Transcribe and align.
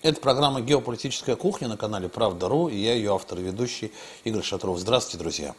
Это 0.00 0.20
программа 0.20 0.60
«Геополитическая 0.60 1.34
кухня» 1.34 1.66
на 1.66 1.76
канале 1.76 2.08
«Правда.ру» 2.08 2.68
и 2.68 2.76
я 2.76 2.94
ее 2.94 3.12
автор 3.12 3.40
и 3.40 3.42
ведущий 3.42 3.90
Игорь 4.22 4.44
Шатров. 4.44 4.78
Здравствуйте, 4.78 5.18
друзья. 5.18 5.56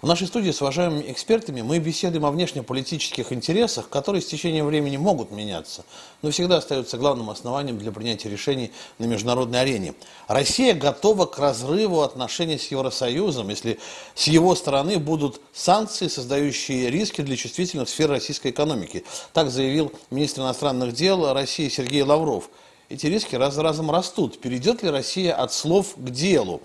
В 0.00 0.06
нашей 0.06 0.28
студии 0.28 0.52
с 0.52 0.62
уважаемыми 0.62 1.10
экспертами 1.10 1.62
мы 1.62 1.80
беседуем 1.80 2.24
о 2.24 2.30
внешнеполитических 2.30 3.32
интересах, 3.32 3.88
которые 3.88 4.22
с 4.22 4.26
течением 4.26 4.66
времени 4.66 4.98
могут 4.98 5.32
меняться, 5.32 5.84
но 6.22 6.30
всегда 6.30 6.58
остаются 6.58 6.96
главным 6.96 7.28
основанием 7.28 7.76
для 7.76 7.90
принятия 7.90 8.28
решений 8.28 8.70
на 9.00 9.06
международной 9.06 9.62
арене. 9.62 9.94
Россия 10.28 10.74
готова 10.74 11.26
к 11.26 11.40
разрыву 11.40 12.02
отношений 12.02 12.58
с 12.58 12.70
Евросоюзом, 12.70 13.48
если 13.48 13.80
с 14.14 14.28
его 14.28 14.54
стороны 14.54 14.98
будут 14.98 15.40
санкции, 15.52 16.06
создающие 16.06 16.88
риски 16.88 17.20
для 17.20 17.34
чувствительных 17.34 17.88
сфер 17.88 18.10
российской 18.10 18.52
экономики. 18.52 19.04
Так 19.32 19.50
заявил 19.50 19.92
министр 20.12 20.42
иностранных 20.42 20.94
дел 20.94 21.32
России 21.32 21.68
Сергей 21.68 22.02
Лавров– 22.02 22.48
эти 22.88 23.06
риски 23.06 23.36
раз 23.36 23.54
за 23.54 23.62
разом 23.62 23.90
растут. 23.90 24.40
Перейдет 24.40 24.82
ли 24.82 24.90
Россия 24.90 25.34
от 25.34 25.52
слов 25.52 25.94
к 25.96 26.10
делу? 26.10 26.60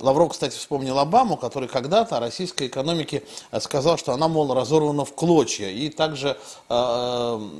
Лавров, 0.00 0.32
кстати, 0.32 0.56
вспомнил 0.56 0.98
Обаму, 0.98 1.36
который 1.36 1.68
когда-то 1.68 2.16
о 2.16 2.20
российской 2.20 2.68
экономике 2.68 3.22
э, 3.50 3.60
сказал, 3.60 3.98
что 3.98 4.12
она, 4.12 4.26
мол, 4.26 4.52
разорвана 4.54 5.04
в 5.04 5.12
клочья. 5.12 5.68
И 5.68 5.90
также 5.90 6.38
э, 6.68 7.50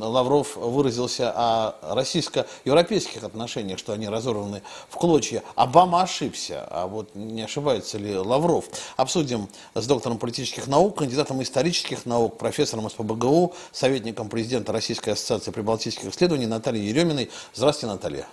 Лавров 0.00 0.56
выразился 0.56 1.32
о 1.36 1.94
российско-европейских 1.94 3.24
отношениях, 3.24 3.78
что 3.78 3.92
они 3.92 4.08
разорваны 4.08 4.62
в 4.88 4.96
клочья. 4.96 5.42
Обама 5.54 6.02
ошибся, 6.02 6.66
а 6.70 6.86
вот 6.86 7.14
не 7.14 7.42
ошибается 7.42 7.98
ли 7.98 8.16
Лавров? 8.16 8.64
Обсудим 8.96 9.48
с 9.74 9.86
доктором 9.86 10.18
политических 10.18 10.66
наук, 10.68 10.98
кандидатом 10.98 11.42
исторических 11.42 12.06
наук, 12.06 12.38
профессором 12.38 12.88
СПБГУ, 12.88 13.54
советником 13.72 14.30
президента 14.30 14.72
Российской 14.72 15.10
ассоциации 15.10 15.50
прибалтийских 15.50 16.06
исследований 16.06 16.46
Натальей 16.46 16.88
Ереминой. 16.88 17.30
Здравствуйте, 17.52 17.92
Наталья. 17.92 18.26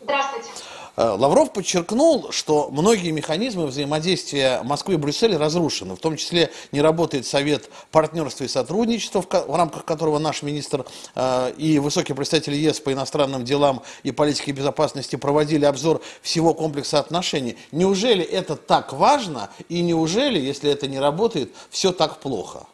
Здравствуйте. 0.00 0.75
Э, 0.96 1.10
Лавров 1.10 1.52
подчеркнул, 1.52 2.32
что 2.32 2.68
многие 2.70 3.10
механизмы 3.10 3.66
взаимодействия 3.66 4.62
Москвы 4.62 4.94
и 4.94 4.96
Брюсселя 4.96 5.38
разрушены. 5.38 5.94
В 5.94 5.98
том 5.98 6.16
числе 6.16 6.50
не 6.72 6.80
работает 6.80 7.26
Совет 7.26 7.68
партнерства 7.90 8.44
и 8.44 8.48
сотрудничества, 8.48 9.20
в 9.20 9.54
рамках 9.54 9.84
которого 9.84 10.18
наш 10.18 10.42
министр 10.42 10.86
э, 11.14 11.52
и 11.58 11.78
высокий 11.78 12.14
представитель 12.14 12.54
ЕС 12.54 12.80
по 12.80 12.92
иностранным 12.92 13.44
делам 13.44 13.82
и 14.04 14.10
политике 14.10 14.52
безопасности 14.52 15.16
проводили 15.16 15.66
обзор 15.66 16.00
всего 16.22 16.54
комплекса 16.54 16.98
отношений. 16.98 17.58
Неужели 17.72 18.24
это 18.24 18.56
так 18.56 18.94
важно 18.94 19.50
и 19.68 19.82
неужели, 19.82 20.38
если 20.38 20.70
это 20.70 20.86
не 20.86 20.98
работает, 20.98 21.52
все 21.70 21.92
так 21.92 22.20
плохо? 22.20 22.66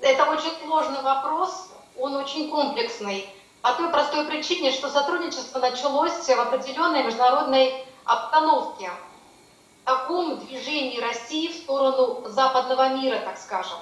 Это 0.00 0.24
очень 0.24 0.52
сложный 0.64 1.02
вопрос, 1.02 1.68
он 1.98 2.14
очень 2.14 2.50
комплексный. 2.50 3.26
По 3.66 3.72
той 3.72 3.88
простой 3.88 4.24
причине, 4.26 4.70
что 4.70 4.88
сотрудничество 4.88 5.58
началось 5.58 6.12
в 6.12 6.30
определенной 6.30 7.02
международной 7.02 7.84
обстановке, 8.04 8.92
в 9.82 9.86
таком 9.86 10.38
движении 10.38 11.00
России 11.00 11.48
в 11.48 11.56
сторону 11.56 12.22
западного 12.28 12.90
мира, 12.90 13.18
так 13.24 13.36
скажем, 13.36 13.78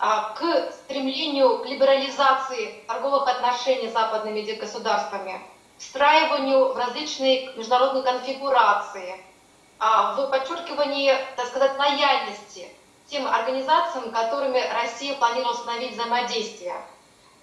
а, 0.00 0.30
к 0.30 0.72
стремлению 0.72 1.60
к 1.60 1.66
либерализации 1.66 2.82
торговых 2.88 3.28
отношений 3.28 3.88
с 3.88 3.92
западными 3.92 4.40
государствами, 4.40 5.40
встраиванию 5.78 6.72
в 6.72 6.76
различные 6.76 7.52
международные 7.54 8.02
конфигурации, 8.02 9.24
а, 9.78 10.14
в 10.14 10.26
подчеркивании, 10.28 11.14
так 11.36 11.46
сказать, 11.46 11.78
лояльности 11.78 12.68
тем 13.06 13.28
организациям, 13.28 14.10
которыми 14.10 14.60
Россия 14.82 15.14
планирует 15.14 15.54
установить 15.54 15.92
взаимодействие– 15.92 16.74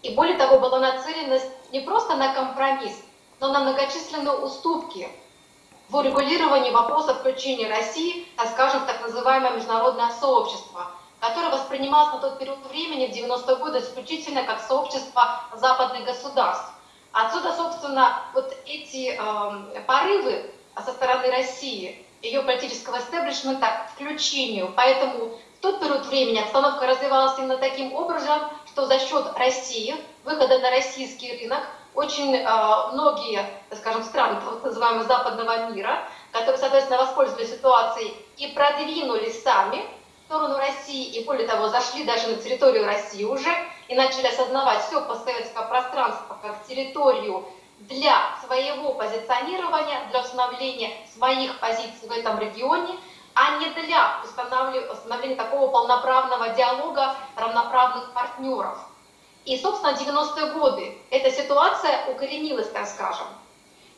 и 0.01 0.15
более 0.15 0.37
того, 0.37 0.59
была 0.59 0.79
нацеленность 0.79 1.49
не 1.71 1.81
просто 1.81 2.15
на 2.15 2.33
компромисс, 2.33 2.95
но 3.39 3.51
на 3.51 3.59
многочисленные 3.59 4.33
уступки 4.33 5.09
в 5.89 5.95
урегулировании 5.95 6.71
вопроса 6.71 7.13
включения 7.13 7.67
России, 7.67 8.27
так 8.37 8.49
скажем, 8.49 8.81
в 8.81 8.85
так 8.85 9.01
называемое 9.01 9.51
международное 9.51 10.09
сообщество, 10.11 10.91
которое 11.19 11.51
воспринималось 11.51 12.13
на 12.13 12.19
тот 12.19 12.39
период 12.39 12.65
времени, 12.67 13.07
в 13.07 13.11
90-е 13.11 13.55
годы, 13.57 13.79
исключительно 13.79 14.43
как 14.43 14.61
сообщество 14.61 15.43
западных 15.53 16.05
государств. 16.05 16.71
Отсюда, 17.11 17.53
собственно, 17.53 18.23
вот 18.33 18.55
эти 18.65 19.19
э, 19.19 19.81
порывы 19.81 20.49
со 20.75 20.91
стороны 20.93 21.29
России, 21.29 22.05
ее 22.21 22.41
политического 22.41 22.99
истеблишмента 22.99 23.67
к 23.87 23.95
включению. 23.95 24.71
Поэтому 24.75 25.37
в 25.57 25.61
тот 25.61 25.79
период 25.79 26.05
времени 26.05 26.39
обстановка 26.39 26.87
развивалась 26.87 27.37
именно 27.37 27.57
таким 27.57 27.93
образом, 27.93 28.41
что 28.71 28.85
за 28.85 28.99
счет 28.99 29.25
России, 29.35 29.95
выхода 30.23 30.59
на 30.59 30.69
российский 30.69 31.37
рынок, 31.37 31.63
очень 31.93 32.35
э, 32.35 32.91
многие, 32.93 33.45
скажем, 33.73 34.03
страны 34.03 34.39
так 34.39 34.63
называемого 34.63 35.03
западного 35.03 35.71
мира, 35.71 36.07
которые, 36.31 36.57
соответственно, 36.57 36.99
воспользовались 36.99 37.49
ситуацией 37.49 38.15
и 38.37 38.47
продвинулись 38.47 39.43
сами 39.43 39.83
в 40.21 40.25
сторону 40.27 40.55
России, 40.57 41.09
и 41.09 41.25
более 41.25 41.45
того, 41.45 41.67
зашли 41.67 42.05
даже 42.05 42.27
на 42.27 42.37
территорию 42.37 42.85
России 42.85 43.25
уже, 43.25 43.53
и 43.89 43.95
начали 43.95 44.27
осознавать 44.27 44.85
все 44.85 45.01
постсоветское 45.01 45.65
пространство 45.65 46.37
как 46.41 46.65
территорию 46.65 47.45
для 47.79 48.15
своего 48.45 48.93
позиционирования, 48.93 50.07
для 50.11 50.21
установления 50.21 50.93
своих 51.13 51.59
позиций 51.59 52.07
в 52.07 52.11
этом 52.11 52.39
регионе– 52.39 52.97
а 53.33 53.57
не 53.57 53.69
для 53.69 54.21
установления 54.23 55.35
такого 55.35 55.71
полноправного 55.71 56.49
диалога 56.49 57.15
равноправных 57.35 58.11
партнеров. 58.13 58.77
И, 59.45 59.57
собственно, 59.57 59.93
90-е 59.95 60.53
годы 60.53 60.97
эта 61.09 61.31
ситуация 61.31 62.05
укоренилась, 62.07 62.69
так 62.69 62.87
скажем. 62.87 63.27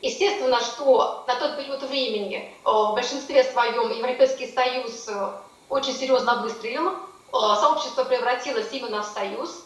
Естественно, 0.02 0.60
что 0.60 1.24
на 1.28 1.36
тот 1.36 1.58
период 1.58 1.82
времени 1.84 2.54
э, 2.54 2.70
в 2.70 2.94
большинстве 2.94 3.44
своем 3.44 3.90
Европейский 3.90 4.52
Союз 4.52 5.08
э, 5.08 5.32
очень 5.70 5.94
серьезно 5.94 6.42
выстрелил, 6.42 6.92
э, 6.92 6.96
сообщество 7.32 8.04
превратилось 8.04 8.68
именно 8.72 9.02
в 9.02 9.06
союз, 9.06 9.66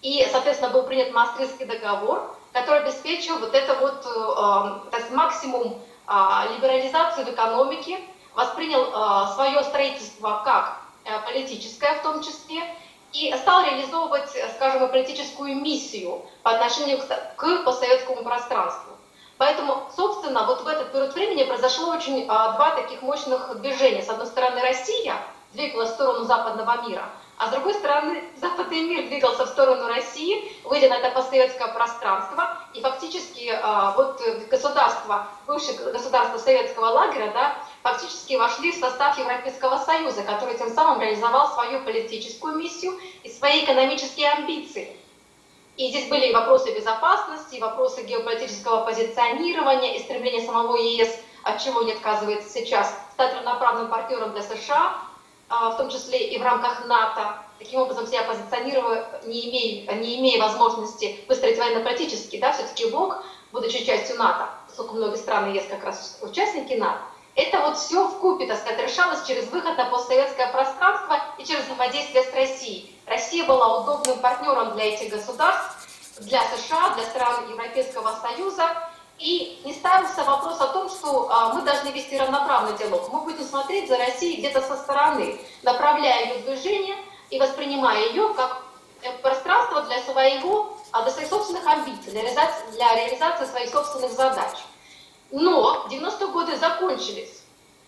и, 0.00 0.26
соответственно, 0.30 0.70
был 0.72 0.84
принят 0.84 1.12
Маастрихтский 1.12 1.66
договор, 1.66 2.34
который 2.52 2.80
обеспечил 2.80 3.38
вот 3.38 3.54
это 3.54 3.74
вот 3.74 4.90
так, 4.90 5.10
максимум 5.10 5.80
а, 6.06 6.46
либерализации 6.54 7.24
в 7.24 7.30
экономике, 7.30 7.98
воспринял 8.34 8.84
э, 8.84 9.34
свое 9.34 9.62
строительство 9.64 10.42
как 10.44 10.80
э, 11.04 11.10
политическое 11.24 11.94
в 11.94 12.02
том 12.02 12.22
числе, 12.22 12.62
и 13.12 13.32
стал 13.36 13.64
реализовывать, 13.64 14.28
скажем, 14.56 14.88
политическую 14.88 15.54
миссию 15.54 16.22
по 16.42 16.50
отношению 16.50 16.98
к, 17.36 17.64
постсоветскому 17.64 18.24
пространству. 18.24 18.92
Поэтому, 19.38 19.88
собственно, 19.96 20.46
вот 20.46 20.62
в 20.62 20.66
этот 20.66 20.90
период 20.90 21.14
времени 21.14 21.44
произошло 21.44 21.90
очень 21.90 22.26
два 22.26 22.72
таких 22.74 23.02
мощных 23.02 23.60
движения. 23.60 24.02
С 24.02 24.08
одной 24.08 24.26
стороны, 24.26 24.60
Россия 24.62 25.16
двигалась 25.52 25.90
в 25.90 25.94
сторону 25.94 26.24
западного 26.24 26.88
мира, 26.88 27.04
а 27.38 27.46
с 27.46 27.50
другой 27.50 27.74
стороны, 27.74 28.24
западный 28.40 28.80
мир 28.80 29.06
двигался 29.06 29.46
в 29.46 29.48
сторону 29.48 29.86
России, 29.86 30.52
выйдя 30.64 30.88
на 30.88 30.94
это 30.94 31.10
постсоветское 31.10 31.68
пространство, 31.68 32.58
и 32.74 32.80
фактически 32.80 33.56
вот 33.94 34.20
государства, 34.50 35.28
бывшие 35.46 35.78
государства 35.78 36.38
советского 36.38 36.86
лагеря, 36.86 37.30
да, 37.32 37.56
фактически 37.84 38.34
вошли 38.34 38.72
в 38.72 38.76
состав 38.76 39.18
Европейского 39.18 39.76
Союза, 39.76 40.22
который 40.22 40.56
тем 40.56 40.70
самым 40.70 41.02
реализовал 41.02 41.52
свою 41.52 41.84
политическую 41.84 42.56
миссию 42.56 42.98
и 43.22 43.30
свои 43.30 43.62
экономические 43.62 44.30
амбиции. 44.30 44.96
И 45.76 45.90
здесь 45.90 46.08
были 46.08 46.28
и 46.28 46.32
вопросы 46.32 46.74
безопасности, 46.74 47.56
и 47.56 47.60
вопросы 47.60 48.02
геополитического 48.04 48.86
позиционирования, 48.86 49.96
и 49.96 50.02
стремление 50.02 50.46
самого 50.46 50.76
ЕС, 50.76 51.14
от 51.42 51.62
чего 51.62 51.82
не 51.82 51.92
отказывается 51.92 52.48
сейчас, 52.48 52.96
стать 53.12 53.34
равноправным 53.34 53.88
партнером 53.88 54.32
для 54.32 54.42
США, 54.42 54.96
а, 55.50 55.70
в 55.70 55.76
том 55.76 55.90
числе 55.90 56.28
и 56.28 56.38
в 56.38 56.42
рамках 56.42 56.86
НАТО, 56.86 57.36
таким 57.58 57.80
образом 57.80 58.06
себя 58.06 58.22
позиционируя, 58.22 59.06
не 59.24 59.50
имея, 59.50 59.92
не 59.96 60.20
имея 60.20 60.40
возможности 60.40 61.20
выстроить 61.28 61.58
военно-политический, 61.58 62.38
да, 62.38 62.52
все-таки 62.52 62.90
блок, 62.90 63.22
будучи 63.52 63.84
частью 63.84 64.16
НАТО, 64.16 64.48
поскольку 64.68 64.94
многие 64.94 65.16
страны 65.16 65.54
есть 65.54 65.68
как 65.68 65.84
раз 65.84 66.18
участники 66.22 66.72
НАТО, 66.74 67.02
это 67.36 67.60
вот 67.60 67.78
все 67.78 68.06
в 68.06 68.18
купе, 68.18 68.46
так 68.46 68.58
сказать, 68.58 68.80
решалось 68.80 69.26
через 69.26 69.48
выход 69.48 69.76
на 69.76 69.86
постсоветское 69.86 70.52
пространство 70.52 71.18
и 71.38 71.44
через 71.44 71.64
взаимодействие 71.64 72.22
с 72.22 72.32
Россией. 72.32 72.96
Россия 73.06 73.44
была 73.44 73.80
удобным 73.80 74.18
партнером 74.20 74.74
для 74.74 74.94
этих 74.94 75.10
государств, 75.10 75.88
для 76.20 76.42
США, 76.56 76.90
для 76.90 77.04
стран 77.04 77.50
Европейского 77.50 78.16
Союза. 78.22 78.68
И 79.18 79.60
не 79.64 79.72
ставился 79.72 80.24
вопрос 80.24 80.60
о 80.60 80.68
том, 80.68 80.88
что 80.88 81.28
а, 81.30 81.54
мы 81.54 81.62
должны 81.62 81.88
вести 81.90 82.18
равноправный 82.18 82.76
диалог. 82.76 83.12
Мы 83.12 83.20
будем 83.20 83.44
смотреть 83.44 83.88
за 83.88 83.96
Россией 83.96 84.38
где-то 84.38 84.60
со 84.60 84.76
стороны, 84.76 85.38
направляя 85.62 86.26
ее 86.26 86.42
движение 86.42 86.96
и 87.30 87.38
воспринимая 87.38 88.08
ее 88.08 88.34
как 88.34 88.62
э, 89.02 89.12
пространство 89.22 89.82
для 89.82 90.00
своего, 90.02 90.76
а, 90.90 91.02
для 91.02 91.12
своих 91.12 91.28
собственных 91.28 91.64
амбиций, 91.64 92.10
для 92.10 92.22
реализации, 92.22 92.70
для 92.72 92.94
реализации 92.96 93.46
своих 93.46 93.70
собственных 93.70 94.12
задач. 94.12 94.58
Но 95.34 95.88
90-е 95.90 96.28
годы 96.28 96.56
закончились. 96.56 97.42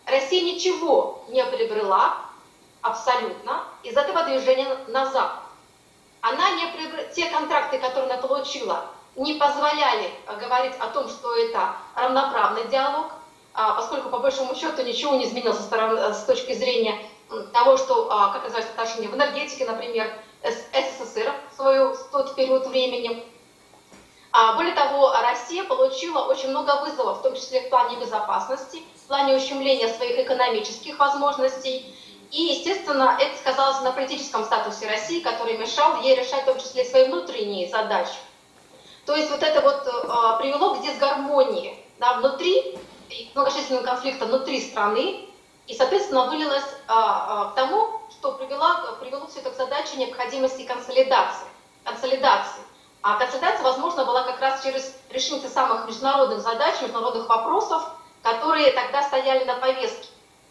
Россия 0.04 0.42
ничего 0.42 1.24
не 1.28 1.44
приобрела 1.44 2.16
абсолютно 2.82 3.62
из 3.84 3.96
этого 3.96 4.24
движения 4.24 4.66
назад. 4.88 5.30
Она 6.22 6.50
не 6.50 6.66
приобрела... 6.72 7.04
Те 7.14 7.26
контракты, 7.26 7.78
которые 7.78 8.10
она 8.10 8.20
получила 8.20 8.86
не 9.14 9.34
позволяли 9.34 10.10
говорить 10.40 10.74
о 10.80 10.88
том, 10.88 11.08
что 11.08 11.36
это 11.36 11.76
равноправный 11.94 12.66
диалог, 12.66 13.12
а, 13.54 13.74
поскольку 13.74 14.08
по 14.08 14.18
большому 14.18 14.56
счету 14.56 14.82
ничего 14.82 15.14
не 15.14 15.26
изменилось 15.26 15.60
с 15.60 16.24
точки 16.24 16.52
зрения 16.52 16.98
того, 17.52 17.76
что, 17.76 18.08
а, 18.10 18.32
как 18.32 18.42
называется, 18.42 18.72
отношения 18.72 19.06
в 19.06 19.14
энергетике, 19.14 19.66
например, 19.66 20.12
СССР 20.42 21.32
в, 21.52 21.54
свою, 21.54 21.94
в 21.94 22.10
тот 22.10 22.34
период 22.34 22.66
времени. 22.66 23.24
А 24.38 24.52
более 24.52 24.74
того, 24.74 25.14
Россия 25.22 25.64
получила 25.64 26.26
очень 26.26 26.50
много 26.50 26.82
вызовов, 26.82 27.20
в 27.20 27.22
том 27.22 27.34
числе 27.34 27.62
в 27.62 27.70
плане 27.70 27.96
безопасности, 27.96 28.82
в 28.94 29.08
плане 29.08 29.34
ущемления 29.34 29.88
своих 29.88 30.18
экономических 30.18 30.98
возможностей. 30.98 31.90
И, 32.30 32.42
естественно, 32.42 33.16
это 33.18 33.34
сказалось 33.38 33.80
на 33.80 33.92
политическом 33.92 34.44
статусе 34.44 34.88
России, 34.88 35.20
который 35.20 35.56
мешал 35.56 36.02
ей 36.02 36.16
решать 36.16 36.42
в 36.42 36.44
том 36.44 36.58
числе 36.58 36.84
свои 36.84 37.06
внутренние 37.06 37.70
задачи. 37.70 38.18
То 39.06 39.16
есть 39.16 39.30
вот 39.30 39.42
это 39.42 39.62
вот 39.62 39.86
э, 39.86 40.42
привело 40.42 40.74
к 40.74 40.82
дисгармонии 40.82 41.82
да, 41.98 42.18
внутри, 42.18 42.78
многочисленным 43.34 43.84
конфликтам 43.84 44.28
внутри 44.28 44.60
страны, 44.60 45.30
и, 45.66 45.72
соответственно, 45.72 46.26
вылилось 46.26 46.68
а, 46.88 47.46
а, 47.46 47.52
к 47.52 47.54
тому, 47.54 48.02
что 48.10 48.32
привело, 48.32 48.96
привело 49.00 49.28
все 49.28 49.40
это 49.40 49.50
к 49.50 49.56
задаче 49.56 49.96
необходимости 49.96 50.64
консолидации. 50.64 51.46
консолидации. 51.84 52.65
А 53.08 53.18
консолидация 53.18 53.62
возможно 53.62 54.04
была 54.04 54.24
как 54.24 54.40
раз 54.40 54.64
через 54.64 54.92
решение 55.10 55.48
самых 55.48 55.86
международных 55.86 56.40
задач, 56.40 56.82
международных 56.82 57.28
вопросов, 57.28 57.88
которые 58.20 58.72
тогда 58.72 59.00
стояли 59.04 59.44
на 59.44 59.54
повестке. 59.54 60.08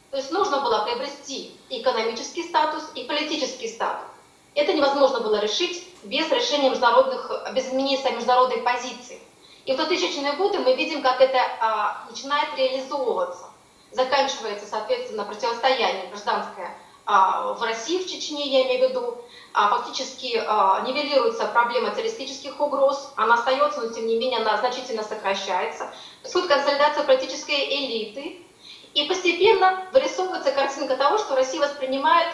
То 0.10 0.16
есть 0.16 0.32
нужно 0.32 0.62
было 0.62 0.86
приобрести 0.86 1.60
экономический 1.70 2.44
статус, 2.44 2.82
и 2.96 3.04
политический 3.04 3.68
статус. 3.68 4.08
Это 4.54 4.72
невозможно 4.72 5.20
было 5.20 5.42
решить 5.42 5.86
без 6.04 6.32
решения 6.32 6.70
международных, 6.70 7.30
без 7.54 7.68
изменения 7.68 8.00
международной 8.10 8.60
позиции. 8.60 9.20
И 9.66 9.76
в 9.76 9.78
2000-е 9.78 10.32
годы 10.38 10.60
мы 10.60 10.76
видим, 10.76 11.02
как 11.02 11.20
это 11.20 11.40
а, 11.60 12.06
начинает 12.10 12.58
реализовываться 12.58 13.48
заканчивается, 13.92 14.66
соответственно, 14.66 15.26
противостояние 15.26 16.08
гражданское 16.08 16.74
а, 17.06 17.52
в 17.52 17.62
России, 17.64 18.02
в 18.02 18.08
Чечне, 18.10 18.48
я 18.48 18.64
имею 18.64 18.88
в 18.88 18.90
виду, 18.90 19.18
фактически 19.56 20.44
а, 20.46 20.82
нивелируется 20.82 21.46
проблема 21.48 21.92
террористических 21.92 22.60
угроз, 22.60 23.14
она 23.16 23.36
остается, 23.36 23.82
но 23.82 23.94
тем 23.94 24.06
не 24.06 24.18
менее 24.18 24.42
она 24.42 24.58
значительно 24.58 25.04
сокращается. 25.04 25.92
Происходит 26.22 26.50
консолидация 26.50 27.04
политической 27.06 27.56
элиты, 27.56 28.42
и 28.94 29.08
постепенно 29.08 29.86
вырисовывается 29.92 30.52
картинка 30.52 30.96
того, 30.96 31.18
что 31.18 31.36
Россия 31.36 31.62
воспринимает 31.62 32.34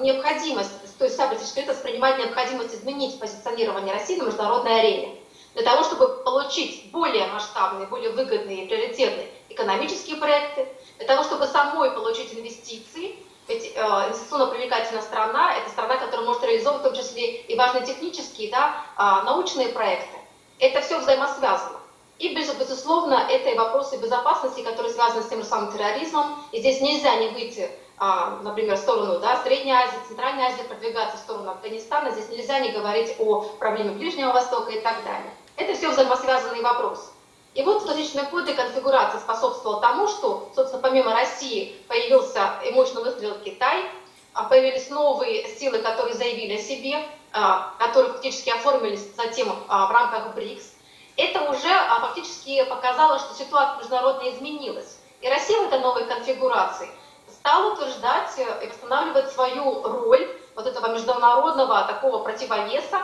необходимость, 0.00 0.98
то 0.98 1.04
есть 1.04 1.16
вся 1.16 1.26
политическая 1.26 1.62
элита 1.62 1.72
воспринимает 1.72 2.18
необходимость 2.18 2.74
изменить 2.74 3.18
позиционирование 3.18 3.92
России 3.92 4.16
на 4.16 4.24
международной 4.24 4.80
арене 4.80 5.18
для 5.54 5.64
того, 5.64 5.82
чтобы 5.82 6.22
получить 6.24 6.90
более 6.92 7.26
масштабные, 7.26 7.86
более 7.86 8.10
выгодные 8.10 8.64
и 8.64 8.68
приоритетные 8.68 9.30
экономические 9.48 10.16
проекты, 10.16 10.68
для 10.98 11.06
того, 11.06 11.24
чтобы 11.24 11.46
самой 11.46 11.90
получить 11.90 12.32
инвестиции. 12.34 13.16
Ведь 13.48 13.72
э, 13.74 13.80
инвестиционно 13.80 14.46
привлекательная 14.46 15.02
страна– 15.02 15.54
это 15.56 15.70
страна, 15.70 15.96
которая 15.96 16.26
может 16.26 16.44
реализовывать 16.44 16.82
в 16.82 16.88
том 16.88 16.94
числе 16.94 17.40
и 17.42 17.56
важные 17.56 17.84
технические, 17.84 18.50
да, 18.50 18.76
э, 18.96 19.24
научные 19.24 19.68
проекты. 19.68 20.16
Это 20.58 20.80
все 20.80 20.98
взаимосвязано. 20.98 21.80
И, 22.18 22.32
безусловно, 22.34 23.26
это 23.28 23.50
и 23.50 23.56
вопросы 23.56 23.96
безопасности, 23.96 24.62
которые 24.62 24.92
связаны 24.92 25.22
с 25.22 25.28
тем 25.28 25.40
же 25.40 25.44
самым 25.44 25.72
терроризмом. 25.72 26.38
И 26.52 26.60
здесь 26.60 26.80
нельзя 26.80 27.16
не 27.16 27.30
выйти, 27.30 27.68
а, 27.98 28.38
например, 28.42 28.76
в 28.76 28.78
сторону 28.78 29.18
да, 29.18 29.42
Средней 29.42 29.72
Азии, 29.72 29.98
Центральной 30.06 30.44
Азии, 30.44 30.62
продвигаться 30.62 31.16
в 31.16 31.20
сторону 31.20 31.50
Афганистана. 31.50 32.12
Здесь 32.12 32.28
нельзя 32.28 32.60
не 32.60 32.70
говорить 32.70 33.16
о 33.18 33.40
проблеме 33.58 33.90
Ближнего 33.90 34.32
Востока 34.32 34.70
и 34.70 34.80
так 34.80 35.02
далее. 35.02 35.34
Это 35.56 35.74
все 35.74 35.90
взаимосвязанные 35.90 36.62
вопросы. 36.62 37.11
И 37.54 37.62
вот 37.62 37.82
в 37.82 37.86
2000 37.86 38.30
годы 38.30 38.54
конфигурация 38.54 39.20
тому, 39.20 40.08
что, 40.08 40.50
собственно, 40.54 40.82
помимо 40.82 41.12
России 41.12 41.76
появился 41.86 42.54
и 42.64 42.70
мощно 42.70 43.02
выстрелил 43.02 43.34
Китай, 43.44 43.84
а 44.32 44.44
появились 44.44 44.88
новые 44.88 45.46
силы, 45.58 45.80
которые 45.80 46.14
заявили 46.14 46.56
о 46.56 46.62
себе, 46.62 47.06
а, 47.32 47.74
которые 47.78 48.14
фактически 48.14 48.48
оформились 48.48 49.06
затем 49.16 49.54
а, 49.68 49.86
в 49.86 49.90
рамках 49.90 50.34
БРИКС. 50.34 50.72
Это 51.18 51.42
уже 51.50 51.68
фактически 52.00 52.64
показало, 52.64 53.18
что 53.18 53.34
ситуация 53.34 53.80
международная 53.80 54.32
изменилась. 54.32 54.96
И 55.20 55.28
Россия 55.28 55.58
в 55.58 55.66
этой 55.66 55.80
новой 55.80 56.06
конфигурации 56.06 56.88
стала 57.28 57.74
утверждать 57.74 58.30
и 58.62 58.66
восстанавливать 58.66 59.30
свою 59.30 59.82
роль 59.82 60.26
вот 60.54 60.66
этого 60.66 60.94
международного 60.94 61.84
такого 61.84 62.22
противовеса 62.22 63.02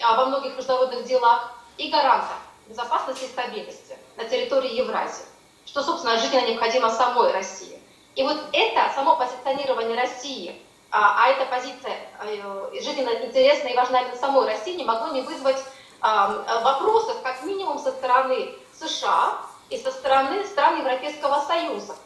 во 0.00 0.24
многих 0.24 0.56
международных 0.56 1.04
делах 1.04 1.52
и 1.76 1.90
гаранта 1.90 2.32
безопасности 2.66 3.24
и 3.24 3.28
стабильности 3.28 3.96
на 4.16 4.24
территории 4.24 4.74
Евразии, 4.74 5.24
что, 5.66 5.82
собственно, 5.82 6.18
жизненно 6.18 6.46
необходимо 6.46 6.90
самой 6.90 7.32
России. 7.32 7.78
И 8.14 8.22
вот 8.22 8.38
это 8.52 8.92
само 8.94 9.16
позиционирование 9.16 9.96
России, 9.96 10.60
а, 10.90 11.24
а 11.24 11.28
эта 11.28 11.46
позиция 11.46 11.96
э, 12.20 12.80
жизненно 12.82 13.10
интересная 13.24 13.72
и 13.72 13.76
важна 13.76 14.02
именно 14.02 14.16
самой 14.16 14.46
России, 14.46 14.76
не 14.76 14.84
могло 14.84 15.08
не 15.08 15.22
вызвать 15.22 15.56
а, 16.00 16.60
вопросов, 16.62 17.22
как 17.22 17.42
минимум, 17.44 17.78
со 17.78 17.92
стороны 17.92 18.54
США 18.78 19.38
и 19.70 19.78
со 19.78 19.90
стороны 19.90 20.44
стран 20.44 20.78
Европейского 20.78 21.40
Союза. 21.46 21.96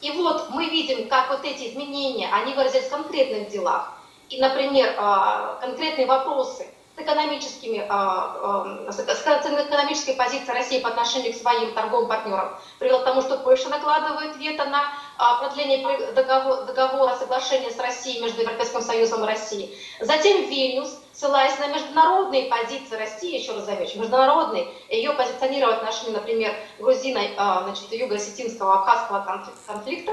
И 0.00 0.12
вот 0.12 0.50
мы 0.50 0.66
видим, 0.66 1.08
как 1.08 1.30
вот 1.30 1.44
эти 1.44 1.70
изменения, 1.70 2.30
они 2.32 2.54
выразились 2.54 2.86
в 2.86 2.90
конкретных 2.90 3.48
делах. 3.48 3.92
И, 4.28 4.40
например, 4.40 4.94
а, 4.96 5.58
конкретные 5.60 6.06
вопросы– 6.06 6.66
с 6.98 7.00
экономическими, 7.00 7.86
а, 7.88 8.86
а, 8.88 8.92
с 8.92 9.00
экономической 9.00 10.14
позицией 10.14 10.52
России 10.52 10.80
по 10.80 10.88
отношению 10.88 11.32
к 11.32 11.36
своим 11.36 11.72
торговым 11.72 12.08
партнерам 12.08 12.58
привело 12.78 13.00
к 13.00 13.04
тому, 13.04 13.22
что 13.22 13.38
Польша 13.38 13.68
накладывает 13.68 14.36
вето 14.36 14.64
на 14.64 14.92
а, 15.16 15.36
продление 15.36 16.12
договора, 16.12 16.64
договора 16.64 17.16
соглашения 17.16 17.70
с 17.70 17.78
Россией 17.78 18.20
между 18.20 18.42
Европейским 18.42 18.82
Союзом 18.82 19.22
и 19.24 19.26
Россией. 19.26 19.78
Затем 20.00 20.48
Вильнюс, 20.48 21.00
ссылаясь 21.12 21.58
на 21.58 21.68
международные 21.68 22.50
позиции 22.50 22.96
России, 22.96 23.38
еще 23.38 23.52
раз 23.52 23.64
замечу, 23.64 23.98
международные, 24.00 24.68
ее 24.88 25.12
позиционировать 25.12 25.76
в 25.76 25.82
отношении, 25.82 26.14
например, 26.14 26.54
грузиной, 26.78 27.34
значит, 27.34 27.92
юго-осетинского, 27.92 28.80
абхазского 28.80 29.50
конфликта, 29.66 30.12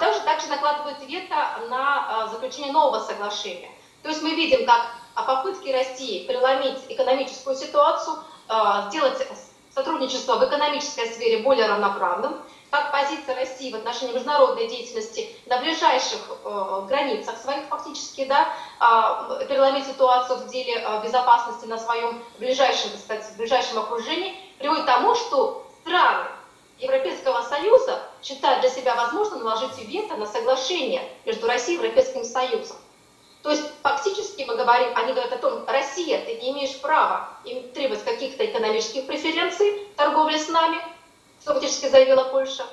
также, 0.00 0.20
также 0.20 0.46
накладывает 0.48 0.98
вето 1.06 1.36
на 1.68 2.28
заключение 2.28 2.72
нового 2.72 3.00
соглашения. 3.00 3.70
То 4.02 4.10
есть 4.10 4.22
мы 4.22 4.34
видим, 4.34 4.66
как 4.66 4.82
о 5.16 5.22
попытке 5.24 5.72
России 5.72 6.26
преломить 6.26 6.78
экономическую 6.88 7.56
ситуацию, 7.56 8.18
а, 8.48 8.88
сделать 8.90 9.26
сотрудничество 9.74 10.36
в 10.36 10.44
экономической 10.44 11.06
сфере 11.06 11.38
более 11.38 11.66
равноправным, 11.66 12.40
как 12.70 12.92
позиция 12.92 13.34
России 13.34 13.72
в 13.72 13.76
отношении 13.76 14.12
международной 14.12 14.68
деятельности 14.68 15.28
на 15.46 15.58
ближайших 15.58 16.20
э, 16.44 16.82
границах 16.88 17.36
своих 17.38 17.66
фактически, 17.66 18.24
да, 18.24 18.48
э, 18.80 19.46
переломить 19.46 19.86
ситуацию 19.86 20.38
в 20.40 20.48
деле 20.48 20.74
э, 20.74 21.02
безопасности 21.02 21.66
на 21.66 21.78
своем 21.78 22.22
ближайшем, 22.38 22.90
кстати, 22.94 23.24
ближайшем 23.36 23.78
окружении, 23.78 24.34
приводит 24.58 24.84
к 24.84 24.86
тому, 24.86 25.14
что 25.14 25.66
страны 25.82 26.26
Европейского 26.78 27.42
Союза 27.42 28.02
считают 28.22 28.60
для 28.60 28.70
себя 28.70 28.94
возможным 28.94 29.44
наложить 29.44 29.78
вето 29.78 30.16
на 30.16 30.26
соглашение 30.26 31.02
между 31.24 31.46
Россией 31.46 31.78
и 31.78 31.82
Европейским 31.82 32.24
Союзом. 32.24 32.76
То 33.46 33.52
есть 33.52 33.62
фактически 33.80 34.42
мы 34.42 34.56
говорим, 34.56 34.88
они 34.96 35.12
говорят 35.12 35.32
о 35.32 35.38
том, 35.38 35.64
Россия, 35.68 36.20
ты 36.24 36.34
не 36.34 36.50
имеешь 36.50 36.80
права 36.80 37.28
им 37.44 37.62
требовать 37.68 38.02
каких-то 38.02 38.44
экономических 38.44 39.06
преференций 39.06 39.86
в 39.94 39.96
торговле 39.96 40.36
с 40.36 40.48
нами, 40.48 40.78
что 41.42 41.52
фактически 41.54 41.86
заявила 41.86 42.24
Польша, 42.24 42.66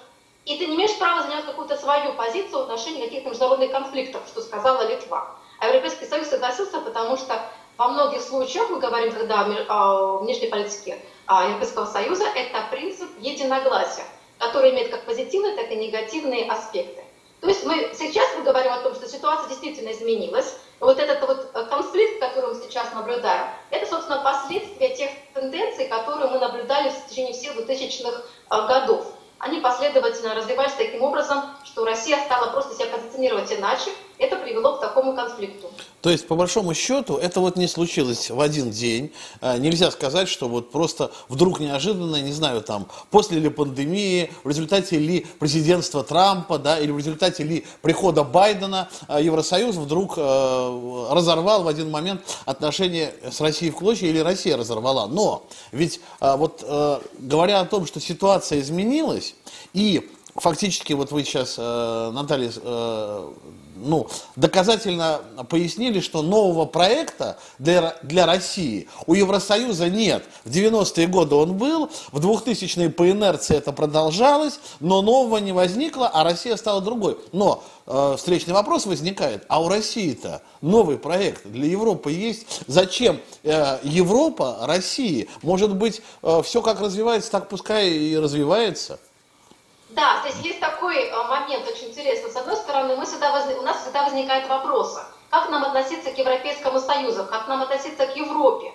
и 0.46 0.58
ты 0.58 0.66
не 0.66 0.76
имеешь 0.76 0.98
права 0.98 1.22
занимать 1.22 1.46
какую-то 1.46 1.78
свою 1.78 2.14
позицию 2.14 2.58
в 2.58 2.62
отношении 2.64 3.04
каких-то 3.04 3.30
международных 3.30 3.70
конфликтов, 3.70 4.24
что 4.28 4.42
сказала 4.42 4.90
Литва. 4.90 5.28
А 5.60 5.68
Европейский 5.68 6.08
Союз 6.08 6.30
согласился, 6.30 6.80
потому 6.80 7.18
что 7.18 7.40
во 7.78 7.90
многих 7.90 8.24
случаях, 8.24 8.72
мы 8.72 8.80
говорим, 8.80 9.14
когда 9.14 9.46
о 9.70 10.18
внешней 10.24 10.48
политике 10.48 11.00
а, 11.28 11.44
Европейского 11.44 11.86
Союза, 11.86 12.26
это 12.36 12.66
принцип 12.72 13.10
единогласия, 13.20 14.06
который 14.40 14.72
имеет 14.72 14.90
как 14.90 15.06
позитивные, 15.06 15.56
так 15.56 15.70
и 15.70 15.76
негативные 15.76 16.50
аспекты. 16.50 17.03
То 17.44 17.50
есть 17.50 17.66
мы 17.66 17.92
сейчас 17.94 18.26
мы 18.38 18.46
говорим 18.46 18.72
о 18.72 18.78
том, 18.78 18.96
что 18.96 19.06
ситуация 19.06 19.50
действительно 19.50 19.92
изменилась. 19.92 20.56
Вот 20.80 20.98
этот 20.98 21.28
вот 21.28 21.52
э, 21.54 21.66
конфликт, 21.66 22.22
который 22.22 22.54
мы 22.54 22.62
сейчас 22.62 22.94
наблюдаем, 22.94 23.48
это, 23.70 23.86
собственно, 23.86 24.24
последствия 24.24 24.96
тех 24.96 25.10
тенденций, 25.34 25.90
которые 25.90 26.32
мы 26.32 26.40
наблюдали 26.40 26.90
в 26.90 27.10
течение 27.10 27.34
всех 27.34 27.58
2000-х 27.58 28.22
э, 28.50 28.68
годов. 28.68 29.08
Они 29.40 29.60
последовательно 29.60 30.36
развивались 30.36 30.72
таким 30.78 31.04
образом, 31.04 31.44
что 31.66 31.84
Россия 31.84 32.18
стала 32.24 32.50
просто 32.52 32.76
себя 32.76 32.96
позиционировать 32.96 33.52
иначе, 33.52 33.92
это 34.24 34.38
привело 34.38 34.78
к 34.78 34.82
такому 34.82 35.14
конфликту. 35.16 35.70
То 36.02 36.10
есть, 36.10 36.28
по 36.28 36.36
большому 36.36 36.74
счету, 36.74 37.16
это 37.16 37.40
вот 37.40 37.56
не 37.56 37.68
случилось 37.68 38.30
в 38.30 38.40
один 38.42 38.72
день. 38.72 39.12
А, 39.42 39.58
нельзя 39.58 39.90
сказать, 39.92 40.28
что 40.28 40.50
вот 40.50 40.72
просто 40.72 41.12
вдруг 41.30 41.60
неожиданно, 41.60 42.22
не 42.22 42.32
знаю, 42.32 42.62
там, 42.62 42.88
после 43.10 43.40
ли 43.40 43.50
пандемии, 43.50 44.32
в 44.44 44.50
результате 44.50 44.98
ли 44.98 45.26
президентства 45.40 46.04
Трампа, 46.04 46.58
да, 46.58 46.80
или 46.80 46.92
в 46.92 46.98
результате 46.98 47.44
ли 47.44 47.66
прихода 47.82 48.24
Байдена, 48.24 48.90
а, 49.08 49.22
Евросоюз 49.22 49.76
вдруг 49.76 50.16
э, 50.18 51.08
разорвал 51.12 51.64
в 51.64 51.68
один 51.68 51.90
момент 51.90 52.22
отношения 52.46 53.14
с 53.30 53.40
Россией 53.40 53.72
в 53.72 53.76
клочья, 53.76 54.08
или 54.08 54.20
Россия 54.20 54.58
разорвала. 54.58 55.08
Но 55.08 55.46
ведь 55.72 56.02
э, 56.20 56.36
вот 56.36 56.64
говоря 57.20 57.62
о 57.62 57.66
том, 57.66 57.86
что 57.86 58.00
ситуация 58.00 58.60
изменилась, 58.60 59.36
и 59.74 60.10
фактически 60.36 60.94
вот 60.94 61.12
вы 61.12 61.24
сейчас, 61.24 61.58
Наталья, 61.58 62.52
ну, 63.84 64.08
доказательно 64.36 65.22
пояснили, 65.50 66.00
что 66.00 66.22
нового 66.22 66.66
проекта 66.66 67.38
для, 67.60 67.96
для 68.02 68.26
России 68.26 68.88
у 69.06 69.14
Евросоюза 69.14 69.90
нет. 69.90 70.24
В 70.46 70.50
90-е 70.50 71.08
годы 71.08 71.36
он 71.36 71.54
был, 71.58 71.90
в 72.12 72.20
2000-е 72.20 72.90
по 72.90 73.10
инерции 73.10 73.56
это 73.56 73.72
продолжалось, 73.72 74.60
но 74.80 75.02
нового 75.02 75.38
не 75.38 75.52
возникло, 75.52 76.08
а 76.08 76.24
Россия 76.24 76.56
стала 76.56 76.82
другой. 76.82 77.18
Но 77.32 77.64
э, 77.86 78.16
встречный 78.18 78.54
вопрос 78.54 78.86
возникает, 78.86 79.46
а 79.48 79.62
у 79.62 79.68
России-то 79.68 80.42
новый 80.62 80.98
проект 80.98 81.46
для 81.46 81.68
Европы 81.68 82.12
есть? 82.12 82.62
Зачем 82.68 83.20
э, 83.44 83.80
Европа 83.84 84.60
России? 84.62 85.30
Может 85.42 85.76
быть, 85.76 86.02
э, 86.22 86.42
все 86.44 86.62
как 86.62 86.80
развивается, 86.82 87.32
так 87.32 87.50
пускай 87.50 87.90
и 87.90 88.18
развивается? 88.18 89.00
Да, 89.94 90.22
то 90.22 90.28
есть 90.28 90.60
такой 90.60 91.06
э, 91.06 91.24
момент 91.28 91.68
очень 91.68 91.90
интересный. 91.90 92.32
С 92.32 92.36
одной 92.36 92.56
стороны, 92.56 92.96
мы 92.96 93.06
всегда 93.06 93.32
воз... 93.32 93.46
у 93.60 93.62
нас 93.62 93.82
всегда 93.82 94.04
возникает 94.04 94.48
вопрос, 94.50 95.00
как 95.30 95.50
нам 95.50 95.64
относиться 95.64 96.12
к 96.12 96.18
Европейскому 96.18 96.80
Союзу, 96.80 97.28
как 97.30 97.48
нам 97.48 97.62
относиться 97.62 98.08
к 98.08 98.16
Европе. 98.16 98.72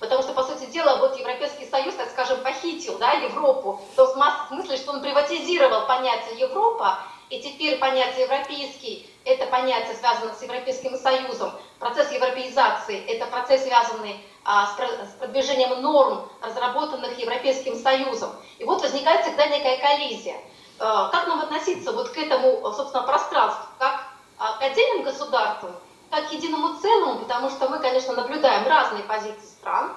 Потому 0.00 0.22
что, 0.22 0.32
по 0.32 0.42
сути 0.42 0.64
дела, 0.70 0.96
вот 0.96 1.18
Европейский 1.18 1.66
Союз, 1.66 1.94
так 1.94 2.08
скажем, 2.10 2.40
похитил 2.40 2.96
да, 2.98 3.12
Европу, 3.12 3.82
в 3.92 3.96
том 3.96 4.08
смысле, 4.48 4.76
что 4.78 4.92
он 4.92 5.02
приватизировал 5.02 5.86
понятие 5.86 6.38
Европа, 6.38 6.98
и 7.28 7.40
теперь 7.40 7.78
понятие 7.78 8.22
европейский– 8.22 9.08
это 9.24 9.46
понятие, 9.46 9.94
связанное 9.94 10.34
с 10.34 10.42
Европейским 10.42 10.96
Союзом. 10.96 11.52
Процесс 11.78 12.10
европеизации– 12.12 13.04
это 13.08 13.26
процесс, 13.26 13.62
связанный 13.62 14.24
а, 14.44 14.66
с 14.66 15.14
продвижением 15.18 15.82
норм, 15.82 16.28
разработанных 16.40 17.18
Европейским 17.18 17.76
Союзом. 17.76 18.30
И 18.58 18.64
вот 18.64 18.82
возникает 18.82 19.24
всегда 19.26 19.46
некая 19.46 19.76
коллизия– 19.76 20.36
как 20.78 21.26
нам 21.28 21.40
относиться 21.40 21.92
вот 21.92 22.10
к 22.10 22.18
этому, 22.18 22.60
собственно, 22.72 23.04
пространству, 23.04 23.66
как 23.78 24.04
а, 24.42 24.58
к 24.58 24.62
отдельным 24.62 25.04
государствам, 25.04 25.72
как 26.10 26.28
к 26.28 26.32
единому 26.32 26.76
целому, 26.80 27.20
потому 27.20 27.48
что 27.48 27.68
мы, 27.68 27.78
конечно, 27.78 28.12
наблюдаем 28.14 28.66
разные 28.66 29.04
позиции 29.04 29.46
стран, 29.46 29.92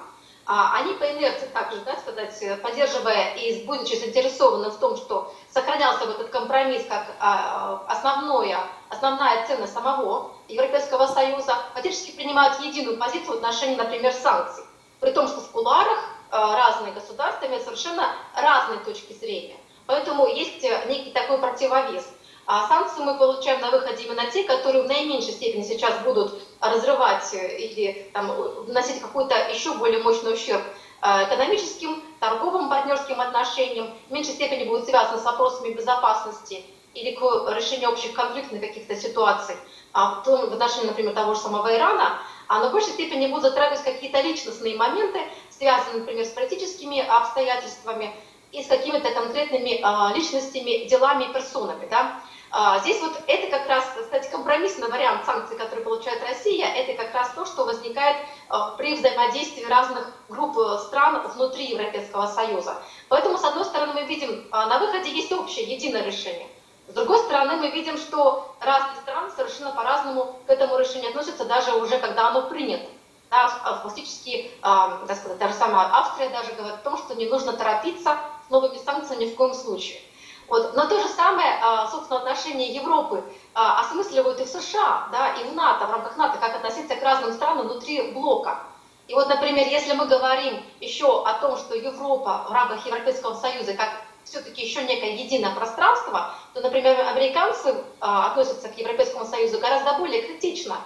а 0.46 0.76
они 0.76 0.94
по 0.94 1.04
инерции 1.04 1.46
также, 1.46 1.80
да, 1.80 1.96
сказать, 1.96 2.62
поддерживая 2.62 3.34
и 3.34 3.64
будучи 3.64 3.96
заинтересованы 3.96 4.70
в 4.70 4.78
том, 4.78 4.96
что 4.96 5.34
сохранялся 5.50 6.06
вот 6.06 6.20
этот 6.20 6.30
компромисс 6.30 6.84
как 6.88 7.06
а, 7.18 7.82
основное, 7.88 8.60
основная 8.88 9.44
ценность 9.48 9.74
самого 9.74 10.30
Европейского 10.46 11.08
Союза, 11.08 11.56
фактически 11.74 12.12
принимают 12.12 12.60
единую 12.60 12.98
позицию 12.98 13.32
в 13.32 13.36
отношении, 13.38 13.74
например, 13.74 14.12
санкций. 14.12 14.62
При 15.00 15.10
том, 15.10 15.26
что 15.26 15.40
в 15.40 15.50
куларах 15.50 15.98
разные 16.30 16.92
государства 16.92 17.46
имеют 17.46 17.64
совершенно 17.64 18.14
разные 18.34 18.78
точки 18.80 19.12
зрения. 19.12 19.55
Поэтому 19.86 20.26
есть 20.26 20.64
э, 20.64 20.84
некий 20.88 21.10
такой 21.10 21.38
противовес. 21.38 22.06
А 22.46 22.68
санкции 22.68 23.02
мы 23.02 23.18
получаем 23.18 23.60
на 23.60 23.70
выходе 23.70 24.04
именно 24.04 24.30
те, 24.30 24.44
которые 24.44 24.84
в 24.84 24.86
наименьшей 24.86 25.32
степени 25.32 25.62
сейчас 25.62 25.98
будут 26.00 26.40
разрывать 26.60 27.34
э, 27.34 27.58
или 27.58 28.10
там, 28.12 28.32
наносить 28.66 29.00
какой-то 29.00 29.34
еще 29.50 29.74
более 29.74 30.02
мощный 30.02 30.32
ущерб 30.32 30.62
э, 31.02 31.24
экономическим, 31.24 32.02
торговым, 32.20 32.68
партнерским 32.68 33.20
отношениям, 33.20 33.90
в 34.08 34.12
меньшей 34.12 34.34
степени 34.34 34.64
будут 34.64 34.86
связаны 34.86 35.18
с 35.18 35.24
вопросами 35.24 35.72
безопасности 35.72 36.64
или 36.94 37.14
к 37.14 37.20
решению 37.54 37.90
общих 37.90 38.14
конфликтных 38.14 38.60
каких-то 38.60 38.96
ситуаций, 38.96 39.56
а 39.92 40.20
в, 40.20 40.24
том, 40.24 40.48
в 40.48 40.52
отношении, 40.52 40.86
например, 40.86 41.14
того 41.14 41.34
же 41.34 41.40
самого 41.40 41.74
Ирана, 41.74 42.18
а 42.48 42.60
на 42.60 42.70
большей 42.70 42.92
степени 42.92 43.26
будут 43.26 43.42
затрагивать 43.42 43.82
какие-то 43.82 44.20
личностные 44.20 44.76
моменты, 44.76 45.20
связанные, 45.50 46.00
например, 46.00 46.24
с 46.24 46.30
политическими 46.30 47.00
обстоятельствами, 47.00 48.14
и 48.52 48.62
с 48.62 48.66
какими-то 48.68 49.10
конкретными 49.10 49.80
а, 49.82 50.12
личностями, 50.14 50.86
делами 50.86 51.32
персонами. 51.32 51.86
Да? 51.90 52.20
А, 52.50 52.78
здесь 52.78 53.00
вот 53.00 53.20
это 53.26 53.50
как 53.50 53.68
раз, 53.68 53.84
кстати, 54.00 54.30
компромиссный 54.30 54.88
вариант 54.88 55.26
санкций, 55.26 55.58
который 55.58 55.84
получает 55.84 56.22
Россия, 56.22 56.66
это 56.66 57.02
как 57.02 57.12
раз 57.12 57.30
то, 57.34 57.44
что 57.44 57.64
возникает 57.64 58.16
а, 58.48 58.70
при 58.72 58.94
взаимодействии 58.94 59.64
разных 59.64 60.12
групп 60.28 60.56
э, 60.56 60.78
стран 60.86 61.26
внутри 61.34 61.66
Европейского 61.66 62.26
Союза. 62.26 62.80
Поэтому, 63.08 63.36
с 63.36 63.44
одной 63.44 63.64
стороны, 63.64 63.94
мы 63.94 64.04
видим, 64.04 64.48
на 64.50 64.78
выходе 64.78 65.10
есть 65.10 65.32
общее, 65.32 65.66
единое 65.66 66.02
решение. 66.02 66.48
С 66.88 66.94
другой 66.94 67.18
стороны, 67.18 67.56
мы 67.56 67.70
видим, 67.70 67.98
что 67.98 68.54
разные 68.60 68.96
страны 69.02 69.30
совершенно 69.36 69.72
по-разному 69.72 70.38
к 70.46 70.50
этому 70.50 70.78
решению 70.78 71.10
относятся, 71.10 71.44
даже 71.44 71.72
уже 71.72 71.98
когда 71.98 72.28
оно 72.28 72.48
принято. 72.48 72.86
Да, 73.28 73.48
фактически, 73.82 74.46
э, 74.46 74.50
так 74.62 75.16
сказать, 75.16 75.38
даже 75.38 75.54
сама 75.54 75.90
Австрия 75.92 76.28
даже 76.28 76.52
говорит 76.52 76.76
о 76.76 76.84
том, 76.84 76.96
что 76.96 77.16
не 77.16 77.26
нужно 77.26 77.52
торопиться 77.52 78.18
новыми 78.50 78.78
санкциями 78.78 79.24
ни 79.24 79.30
в 79.32 79.36
коем 79.36 79.54
случае. 79.54 80.00
Вот. 80.48 80.74
Но 80.74 80.86
то 80.86 81.00
же 81.00 81.08
самое, 81.08 81.58
а, 81.60 81.88
собственно, 81.88 82.20
отношение 82.20 82.72
Европы 82.72 83.24
а, 83.54 83.80
осмысливают 83.80 84.40
и 84.40 84.44
в 84.44 84.48
США, 84.48 85.08
да, 85.10 85.34
и 85.34 85.44
в 85.44 85.54
НАТО, 85.54 85.86
в 85.86 85.90
рамках 85.90 86.16
НАТО, 86.16 86.38
как 86.38 86.56
относиться 86.56 86.94
к 86.94 87.02
разным 87.02 87.32
странам 87.32 87.68
внутри 87.68 88.12
блока. 88.12 88.60
И 89.08 89.14
вот, 89.14 89.28
например, 89.28 89.66
если 89.68 89.94
мы 89.94 90.06
говорим 90.06 90.62
еще 90.80 91.22
о 91.24 91.34
том, 91.34 91.56
что 91.56 91.74
Европа 91.74 92.46
в 92.48 92.52
рамках 92.52 92.84
Европейского 92.86 93.34
Союза 93.34 93.74
как 93.74 93.90
все-таки 94.24 94.62
еще 94.62 94.82
некое 94.82 95.14
единое 95.14 95.54
пространство, 95.54 96.34
то, 96.54 96.60
например, 96.60 96.98
американцы 97.00 97.76
а, 98.00 98.28
относятся 98.30 98.68
к 98.68 98.78
Европейскому 98.78 99.24
Союзу 99.24 99.58
гораздо 99.58 99.94
более 99.94 100.22
критично, 100.22 100.76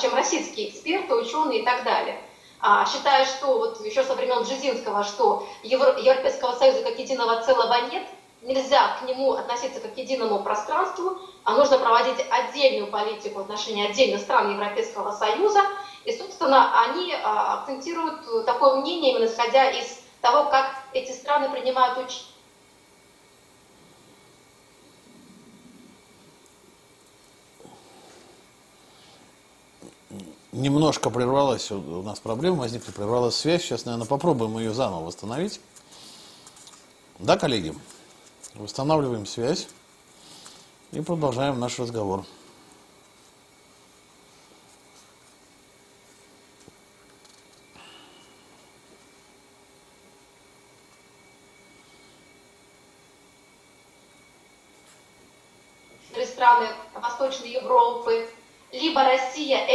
чем 0.00 0.14
российские 0.14 0.70
эксперты, 0.70 1.14
ученые 1.14 1.60
и 1.60 1.64
так 1.64 1.82
далее 1.82 2.20
а, 2.66 2.86
считая, 2.86 3.26
что 3.26 3.58
вот 3.58 3.84
еще 3.84 4.02
со 4.02 4.14
времен 4.14 4.42
Бжезинского, 4.42 5.04
что 5.04 5.46
Евро, 5.62 5.98
Европейского 5.98 6.52
Союза 6.52 6.82
как 6.82 6.98
единого 6.98 7.42
целого 7.42 7.74
нет, 7.90 8.04
нельзя 8.40 8.96
к 8.98 9.02
нему 9.02 9.34
относиться 9.34 9.80
как 9.80 9.92
к 9.92 9.98
единому 9.98 10.42
пространству, 10.42 11.18
а 11.44 11.56
нужно 11.56 11.76
проводить 11.76 12.24
отдельную 12.30 12.90
политику 12.90 13.40
в 13.40 13.42
отношении 13.42 13.86
отдельных 13.86 14.22
стран 14.22 14.52
Европейского 14.52 15.12
Союза. 15.12 15.60
И, 16.06 16.16
собственно, 16.16 16.80
они 16.86 17.14
а, 17.22 17.58
акцентируют 17.58 18.46
такое 18.46 18.76
мнение, 18.76 19.12
именно 19.12 19.26
исходя 19.26 19.70
из 19.70 20.00
того, 20.22 20.48
как 20.48 20.70
эти 20.94 21.12
страны 21.12 21.50
принимают 21.50 21.98
участие 21.98 22.33
Немножко 30.54 31.10
прервалась, 31.10 31.72
у 31.72 32.02
нас 32.02 32.20
проблема 32.20 32.58
возникла, 32.58 32.92
прервалась 32.92 33.34
связь. 33.34 33.62
Сейчас, 33.62 33.86
наверное, 33.86 34.06
попробуем 34.06 34.56
ее 34.56 34.72
заново 34.72 35.06
восстановить. 35.06 35.60
Да, 37.18 37.36
коллеги? 37.36 37.74
Восстанавливаем 38.54 39.26
связь 39.26 39.66
и 40.92 41.00
продолжаем 41.00 41.58
наш 41.58 41.80
разговор. 41.80 42.24
страны 56.26 56.68
Восточной 56.94 57.50
Европы, 57.50 58.28
либо 58.74 59.04
Россия 59.04 59.66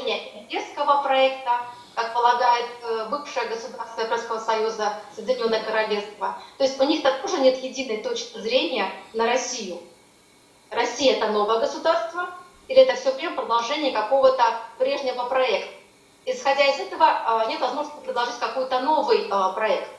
продолжение 0.00 0.40
имперского 0.40 1.02
проекта, 1.02 1.60
как 1.94 2.14
полагает 2.14 2.66
э, 2.82 3.08
бывшее 3.10 3.46
государство 3.46 4.00
Европейского 4.00 4.38
Союза, 4.38 4.94
Соединенное 5.14 5.62
Королевство. 5.62 6.38
То 6.58 6.64
есть 6.64 6.80
у 6.80 6.84
них 6.84 7.02
-то 7.04 7.20
тоже 7.22 7.38
нет 7.38 7.62
единой 7.62 7.98
точки 7.98 8.38
зрения 8.38 8.90
на 9.12 9.26
Россию. 9.26 9.78
Россия 10.70 11.16
это 11.16 11.28
новое 11.28 11.58
государство, 11.58 12.28
или 12.68 12.80
это 12.80 12.94
все 12.94 13.12
время 13.12 13.36
продолжение 13.36 13.92
какого-то 13.92 14.44
прежнего 14.78 15.24
проекта. 15.24 15.72
Исходя 16.26 16.66
из 16.66 16.80
этого, 16.80 17.44
э, 17.44 17.48
нет 17.48 17.60
возможности 17.60 18.04
предложить 18.04 18.38
какой-то 18.38 18.80
новый 18.80 19.26
э, 19.28 19.54
проект. 19.54 19.90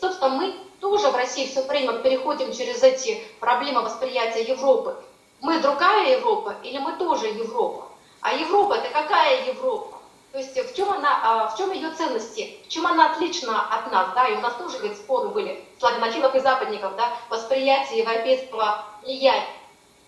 Собственно, 0.00 0.30
мы 0.30 0.54
тоже 0.80 1.10
в 1.10 1.16
России 1.16 1.46
все 1.46 1.62
время 1.62 1.94
переходим 1.94 2.52
через 2.52 2.82
эти 2.82 3.20
проблемы 3.40 3.82
восприятия 3.82 4.42
Европы 4.42 4.96
мы 5.40 5.60
другая 5.60 6.18
Европа 6.18 6.56
или 6.62 6.78
мы 6.78 6.96
тоже 6.96 7.28
Европа? 7.28 7.87
А 8.20 8.32
Европа 8.32 8.74
это 8.74 8.88
какая 8.90 9.44
Европа? 9.46 9.98
То 10.32 10.38
есть 10.38 10.56
в 10.56 10.76
чем, 10.76 10.90
она, 10.90 11.20
а, 11.22 11.48
в 11.48 11.56
чем 11.56 11.72
ее 11.72 11.90
ценности, 11.92 12.58
в 12.64 12.68
чем 12.68 12.86
она 12.86 13.12
отлична 13.12 13.62
от 13.72 13.90
нас, 13.90 14.08
да, 14.14 14.28
и 14.28 14.36
у 14.36 14.40
нас 14.40 14.54
тоже 14.54 14.78
ведь 14.82 14.96
споры 14.96 15.28
были, 15.28 15.64
славянофилов 15.78 16.34
и 16.34 16.40
западников, 16.40 16.96
да, 16.96 17.12
восприятие 17.30 18.00
европейского 18.00 18.84
влияния. 19.02 19.46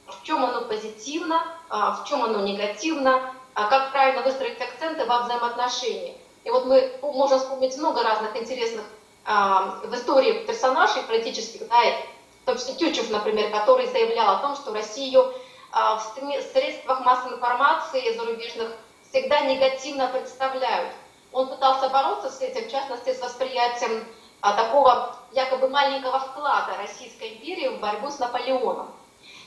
в 0.06 0.22
чем 0.24 0.44
оно 0.44 0.62
позитивно, 0.62 1.42
в 1.68 2.04
чем 2.06 2.24
оно 2.24 2.40
негативно, 2.40 3.32
как 3.54 3.92
правильно 3.92 4.22
выстроить 4.22 4.60
акценты 4.60 5.04
во 5.04 5.20
взаимоотношениях. 5.20 6.16
И 6.44 6.50
вот 6.50 6.66
мы 6.66 6.92
можем 7.02 7.38
вспомнить 7.38 7.76
много 7.78 8.02
разных 8.02 8.36
интересных 8.36 8.84
в 9.24 9.94
истории 9.94 10.44
персонажей 10.46 11.02
политических, 11.04 11.68
да, 11.68 11.76
в 12.42 12.46
том 12.46 12.56
числе 12.56 12.74
Тютчев, 12.74 13.10
например, 13.10 13.50
который 13.50 13.86
заявлял 13.86 14.34
о 14.34 14.38
том, 14.38 14.56
что 14.56 14.72
Россию 14.72 15.32
в 15.72 16.52
средствах 16.52 17.00
массовой 17.04 17.36
информации 17.36 18.16
зарубежных 18.16 18.70
всегда 19.08 19.40
негативно 19.40 20.08
представляют. 20.08 20.92
Он 21.32 21.48
пытался 21.48 21.88
бороться 21.88 22.30
с 22.30 22.40
этим, 22.40 22.68
в 22.68 22.70
частности, 22.70 23.14
с 23.14 23.20
восприятием 23.20 24.04
а, 24.40 24.54
такого 24.54 25.16
якобы 25.32 25.68
маленького 25.68 26.18
вклада 26.18 26.76
Российской 26.78 27.34
империи 27.34 27.68
в 27.68 27.80
борьбу 27.80 28.10
с 28.10 28.18
Наполеоном. 28.18 28.90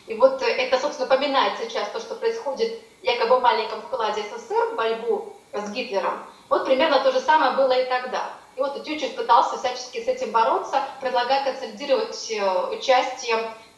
И 0.07 0.15
вот 0.15 0.41
это, 0.41 0.79
собственно, 0.79 1.09
напоминает 1.09 1.59
сейчас 1.59 1.89
то, 1.89 1.99
что 1.99 2.15
происходит 2.15 2.81
якобы 3.01 3.39
в 3.39 3.41
маленьком 3.41 3.81
вкладе 3.81 4.23
СССР 4.23 4.71
в 4.71 4.75
борьбу 4.75 5.33
с 5.51 5.69
Гитлером. 5.71 6.23
Вот 6.49 6.65
примерно 6.65 6.99
то 6.99 7.11
же 7.11 7.19
самое 7.19 7.53
было 7.53 7.71
и 7.73 7.85
тогда. 7.85 8.29
И 8.55 8.59
вот 8.59 8.83
Тютчев 8.83 9.15
пытался 9.15 9.57
всячески 9.57 10.03
с 10.03 10.07
этим 10.07 10.31
бороться, 10.31 10.83
предлагая 11.01 11.43
консолидировать 11.43 12.31
э, 12.31 12.75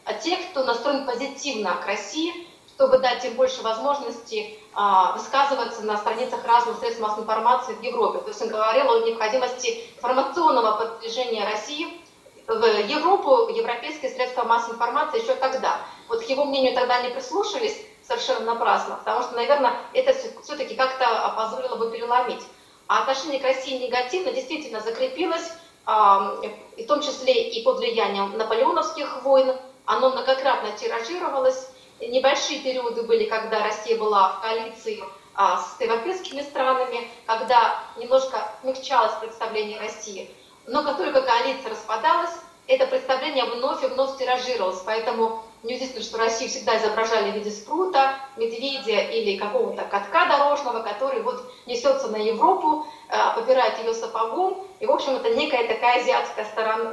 участие 0.06 0.36
тех, 0.36 0.50
кто 0.50 0.64
настроен 0.64 1.06
позитивно 1.06 1.76
к 1.82 1.86
России, 1.86 2.46
чтобы 2.74 2.98
дать 2.98 3.24
им 3.24 3.34
больше 3.34 3.62
возможностей 3.62 4.58
а, 4.74 5.12
высказываться 5.12 5.82
на 5.82 5.96
страницах 5.96 6.44
разных 6.44 6.78
средств 6.78 7.00
массовой 7.00 7.22
информации 7.22 7.74
в 7.74 7.82
Европе. 7.82 8.18
То 8.18 8.28
есть 8.28 8.42
он 8.42 8.48
говорил 8.48 8.90
о 8.90 9.00
необходимости 9.00 9.82
информационного 9.96 10.76
продвижения 10.76 11.44
России 11.44 12.00
в 12.46 12.64
Европу, 12.86 13.48
европейские 13.48 14.10
средства 14.10 14.44
массовой 14.44 14.74
информации 14.74 15.22
еще 15.22 15.34
тогда. 15.34 15.80
Вот 16.08 16.24
к 16.24 16.28
его 16.28 16.44
мнению 16.44 16.74
тогда 16.74 17.00
не 17.00 17.08
прислушались 17.08 17.80
совершенно 18.06 18.54
напрасно, 18.54 18.96
потому 18.96 19.22
что, 19.22 19.34
наверное, 19.34 19.72
это 19.92 20.14
все-таки 20.42 20.76
как-то 20.76 21.32
позволило 21.36 21.76
бы 21.76 21.90
переломить. 21.90 22.42
А 22.88 23.00
отношение 23.00 23.40
к 23.40 23.44
России 23.44 23.82
негативно 23.82 24.30
действительно 24.30 24.80
закрепилось, 24.80 25.50
а, 25.86 26.36
в 26.76 26.86
том 26.86 27.00
числе 27.00 27.48
и 27.48 27.64
под 27.64 27.78
влиянием 27.78 28.36
наполеоновских 28.36 29.22
войн. 29.24 29.56
Оно 29.86 30.10
многократно 30.10 30.72
тиражировалось, 30.72 31.68
небольшие 32.00 32.60
периоды 32.60 33.02
были, 33.02 33.24
когда 33.24 33.62
Россия 33.62 33.96
была 33.96 34.30
в 34.30 34.40
коалиции 34.40 35.02
а, 35.34 35.58
с 35.58 35.80
европейскими 35.80 36.42
странами, 36.42 37.08
когда 37.26 37.82
немножко 37.96 38.50
смягчалось 38.62 39.14
представление 39.20 39.78
России. 39.78 40.30
Но 40.66 40.82
как 40.82 40.96
только 40.96 41.22
коалиция 41.22 41.70
распадалась, 41.70 42.32
это 42.66 42.86
представление 42.86 43.44
вновь 43.44 43.84
и 43.84 43.86
вновь 43.86 44.18
тиражировалось. 44.18 44.80
Поэтому 44.84 45.44
неудивительно, 45.62 46.02
что 46.02 46.18
Россию 46.18 46.50
всегда 46.50 46.76
изображали 46.78 47.30
в 47.30 47.34
виде 47.34 47.50
спрута, 47.50 48.16
медведя 48.36 48.98
или 49.00 49.38
какого-то 49.38 49.82
катка 49.84 50.26
дорожного, 50.26 50.82
который 50.82 51.22
вот 51.22 51.44
несется 51.66 52.08
на 52.08 52.16
Европу, 52.16 52.86
а, 53.08 53.34
попирает 53.34 53.78
ее 53.78 53.94
сапогом. 53.94 54.66
И, 54.80 54.86
в 54.86 54.90
общем, 54.90 55.12
это 55.12 55.34
некая 55.34 55.68
такая 55.68 56.00
азиатская 56.00 56.44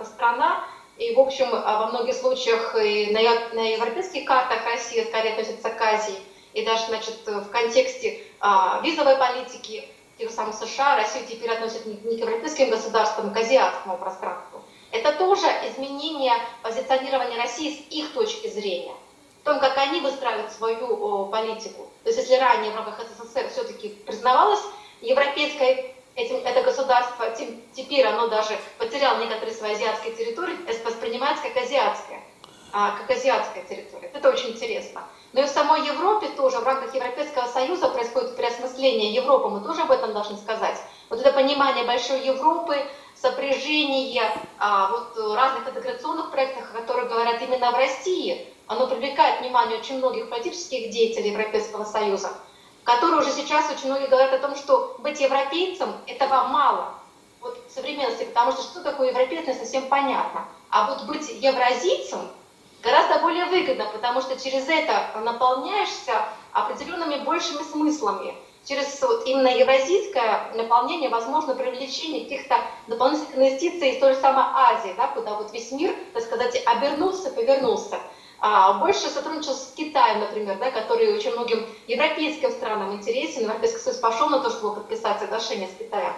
страна, 0.05 0.63
и, 1.03 1.15
в 1.15 1.19
общем, 1.19 1.49
а, 1.51 1.79
во 1.79 1.87
многих 1.87 2.15
случаях 2.15 2.75
и 2.75 3.11
на, 3.11 3.19
на 3.53 3.73
европейских 3.73 4.25
картах 4.25 4.65
Россия 4.65 5.05
скорее 5.05 5.31
относится 5.31 5.69
к 5.69 5.81
Азии. 5.81 6.15
И 6.53 6.63
даже, 6.63 6.85
значит, 6.87 7.19
в 7.25 7.49
контексте 7.49 8.21
а, 8.39 8.79
визовой 8.83 9.17
политики 9.17 9.87
тех 10.17 10.31
самых 10.31 10.55
США 10.55 10.95
Россию 10.95 11.25
теперь 11.27 11.51
относят 11.51 11.85
не, 11.85 11.95
не 11.95 12.17
к 12.17 12.19
европейским 12.19 12.69
государствам, 12.69 13.31
а 13.31 13.33
к 13.33 13.37
азиатскому 13.37 13.97
пространству. 13.97 14.61
Это 14.91 15.11
тоже 15.13 15.47
изменение 15.71 16.33
позиционирования 16.61 17.37
России 17.37 17.75
с 17.75 17.93
их 17.93 18.13
точки 18.13 18.47
зрения. 18.47 18.93
В 19.41 19.45
том, 19.45 19.59
как 19.59 19.77
они 19.77 19.99
выстраивают 19.99 20.51
свою 20.51 20.87
о, 20.87 21.25
политику. 21.25 21.89
То 22.03 22.11
есть 22.11 22.19
если 22.19 22.35
ранее 22.35 22.71
в 22.71 22.75
рамках 22.75 23.01
СССР 23.01 23.49
все-таки 23.49 23.89
признавалась 23.89 24.61
европейской 25.01 25.92
этим, 26.15 26.37
это 26.45 26.61
государство, 26.63 27.25
теперь 27.73 28.05
оно 28.05 28.27
даже 28.27 28.57
потеряло 28.77 29.19
некоторые 29.19 29.55
свои 29.55 29.73
азиатские 29.73 30.13
территории, 30.13 30.55
воспринимается 30.85 31.43
как 31.47 31.63
азиатская, 31.63 32.21
а, 32.71 32.91
как 32.91 33.09
азиатская 33.09 33.63
территория. 33.63 34.11
Это 34.13 34.29
очень 34.29 34.51
интересно. 34.51 35.03
Но 35.33 35.41
и 35.41 35.45
в 35.45 35.49
самой 35.49 35.85
Европе 35.87 36.27
тоже, 36.37 36.59
в 36.59 36.63
рамках 36.63 36.93
Европейского 36.93 37.47
Союза 37.47 37.89
происходит 37.89 38.35
переосмысление 38.35 39.13
Европы, 39.13 39.49
мы 39.49 39.61
тоже 39.61 39.81
об 39.81 39.91
этом 39.91 40.13
должны 40.13 40.37
сказать. 40.37 40.77
Вот 41.09 41.19
это 41.19 41.31
понимание 41.31 41.85
большой 41.85 42.21
Европы, 42.21 42.77
сопряжение 43.15 44.31
а, 44.59 44.91
вот, 44.91 45.35
разных 45.35 45.67
интеграционных 45.67 46.31
проектов, 46.31 46.71
которые 46.73 47.07
говорят 47.07 47.41
именно 47.41 47.71
в 47.71 47.75
России, 47.75 48.47
оно 48.67 48.87
привлекает 48.87 49.41
внимание 49.41 49.79
очень 49.79 49.97
многих 49.97 50.29
политических 50.29 50.89
деятелей 50.89 51.31
Европейского 51.31 51.83
Союза 51.83 52.29
которые 52.83 53.21
уже 53.21 53.31
сейчас 53.31 53.69
очень 53.71 53.87
многие 53.87 54.07
говорят 54.07 54.33
о 54.33 54.39
том, 54.39 54.55
что 54.55 54.95
быть 54.99 55.19
европейцем 55.21 55.95
этого 56.07 56.47
мало 56.47 56.95
вот, 57.41 57.57
современности, 57.69 58.25
потому 58.25 58.51
что 58.51 58.63
что 58.63 58.81
такое 58.81 59.09
европейец, 59.09 59.47
не 59.47 59.53
совсем 59.53 59.87
понятно. 59.87 60.45
А 60.69 60.87
вот 60.87 61.03
быть 61.05 61.29
евразийцем 61.41 62.29
гораздо 62.81 63.19
более 63.19 63.45
выгодно, 63.45 63.85
потому 63.93 64.21
что 64.21 64.39
через 64.39 64.67
это 64.67 65.19
наполняешься 65.21 66.25
определенными 66.51 67.23
большими 67.23 67.63
смыслами. 67.63 68.35
Через 68.65 69.01
вот 69.01 69.25
именно 69.25 69.49
евразийское 69.49 70.53
наполнение 70.55 71.09
возможно 71.09 71.53
привлечение 71.53 72.23
каких-то 72.23 72.61
дополнительных 72.87 73.35
инвестиций 73.35 73.89
из 73.89 73.99
той 73.99 74.13
же 74.13 74.21
самой 74.21 74.45
Азии, 74.53 74.93
да, 74.95 75.07
куда 75.07 75.35
вот 75.35 75.51
весь 75.51 75.71
мир, 75.71 75.93
так 76.13 76.23
сказать, 76.23 76.61
обернулся, 76.65 77.29
повернулся. 77.31 77.99
А, 78.45 78.73
больше 78.73 79.07
сотрудничество 79.07 79.53
с 79.53 79.71
Китаем, 79.73 80.19
например, 80.19 80.57
да, 80.57 80.69
который 80.69 81.15
очень 81.15 81.31
многим 81.31 81.65
европейским 81.87 82.51
странам 82.51 82.91
интересен. 82.91 83.43
Европейский 83.43 83.79
Союз 83.79 83.99
пошел 83.99 84.27
на 84.27 84.41
то, 84.41 84.49
чтобы 84.49 84.75
подписать 84.75 85.21
соглашение 85.21 85.69
с 85.69 85.77
Китаем. 85.79 86.13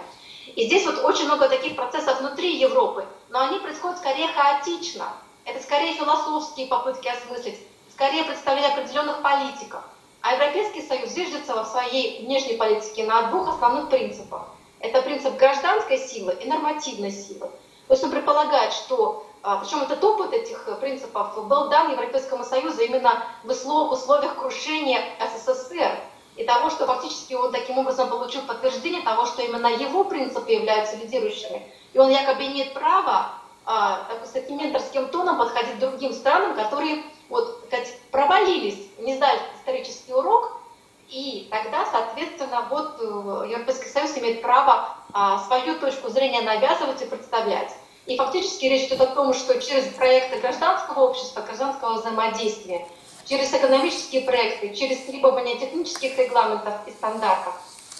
И 0.56 0.66
здесь 0.66 0.84
вот 0.86 1.04
очень 1.04 1.26
много 1.26 1.48
таких 1.48 1.76
процессов 1.76 2.18
внутри 2.18 2.56
Европы, 2.56 3.06
но 3.28 3.42
они 3.42 3.60
происходят 3.60 3.98
скорее 3.98 4.26
хаотично. 4.26 5.04
Это 5.44 5.62
скорее 5.62 5.94
философские 5.94 6.66
попытки 6.66 7.06
осмыслить, 7.06 7.60
скорее 7.92 8.24
представление 8.24 8.72
определенных 8.72 9.22
политиков. 9.22 9.84
А 10.20 10.32
Европейский 10.32 10.82
Союз 10.82 11.10
зиждется 11.10 11.54
во 11.54 11.64
своей 11.64 12.26
внешней 12.26 12.56
политике 12.56 13.04
на 13.04 13.28
двух 13.28 13.50
основных 13.50 13.88
принципах. 13.88 14.48
Это 14.80 15.00
принцип 15.02 15.36
гражданской 15.36 15.98
силы 15.98 16.36
и 16.40 16.48
нормативной 16.48 17.12
силы. 17.12 17.48
То 17.86 17.94
есть 17.94 18.02
он 18.02 18.10
предполагает, 18.10 18.72
что 18.72 19.25
Причем 19.60 19.82
этот 19.82 20.02
опыт 20.02 20.32
этих 20.32 20.68
принципов 20.80 21.46
был 21.46 21.68
дан 21.68 21.92
Европейскому 21.92 22.42
Союзу 22.42 22.82
именно 22.82 23.22
в 23.44 23.50
условиях 23.50 24.34
крушения 24.36 25.00
СССР 25.20 26.00
и 26.34 26.42
того, 26.42 26.68
что 26.68 26.84
фактически 26.84 27.34
он 27.34 27.52
таким 27.52 27.78
образом 27.78 28.08
получил 28.08 28.42
подтверждение 28.42 29.02
того, 29.02 29.24
что 29.24 29.42
именно 29.42 29.68
его 29.68 30.02
принципы 30.02 30.50
являются 30.50 30.96
лидирующими. 30.96 31.62
И 31.92 31.98
он 31.98 32.10
якобы 32.10 32.44
имеет 32.46 32.74
право 32.74 33.30
а, 33.64 34.08
с 34.24 34.30
таким 34.30 34.58
менторским 34.58 35.08
тоном 35.10 35.38
подходить 35.38 35.76
к 35.76 35.78
другим 35.78 36.12
странам, 36.12 36.56
которые 36.56 37.04
вот, 37.28 37.64
сказать, 37.68 37.96
провалились, 38.10 38.88
не 38.98 39.14
сдали 39.14 39.40
исторический 39.58 40.12
урок, 40.12 40.60
и 41.08 41.46
тогда, 41.52 41.86
соответственно, 41.86 42.66
вот 42.68 42.96
э, 43.00 43.48
Европейский 43.48 43.88
Союз 43.88 44.16
имеет 44.18 44.42
право 44.42 44.88
а, 45.12 45.38
свою 45.46 45.78
точку 45.78 46.08
зрения 46.08 46.42
навязывать 46.42 47.00
и 47.00 47.06
представлять. 47.06 47.72
И 48.06 48.16
фактически 48.16 48.66
речь 48.66 48.88
идет 48.88 49.00
о 49.00 49.06
том, 49.06 49.34
что 49.34 49.60
через 49.60 49.92
проекты 49.94 50.38
гражданского 50.38 51.08
общества, 51.08 51.40
гражданского 51.42 51.94
взаимодействия, 51.94 52.86
через 53.24 53.52
экономические 53.52 54.22
проекты, 54.22 54.74
через 54.74 55.04
требования 55.04 55.58
технических 55.58 56.16
регламентов 56.16 56.74
и 56.86 56.92
стандартов, 56.92 57.54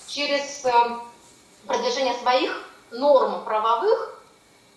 через 0.07 0.64
э, 0.64 0.73
продвижение 1.66 2.14
своих 2.14 2.71
норм 2.92 3.45
правовых, 3.45 4.23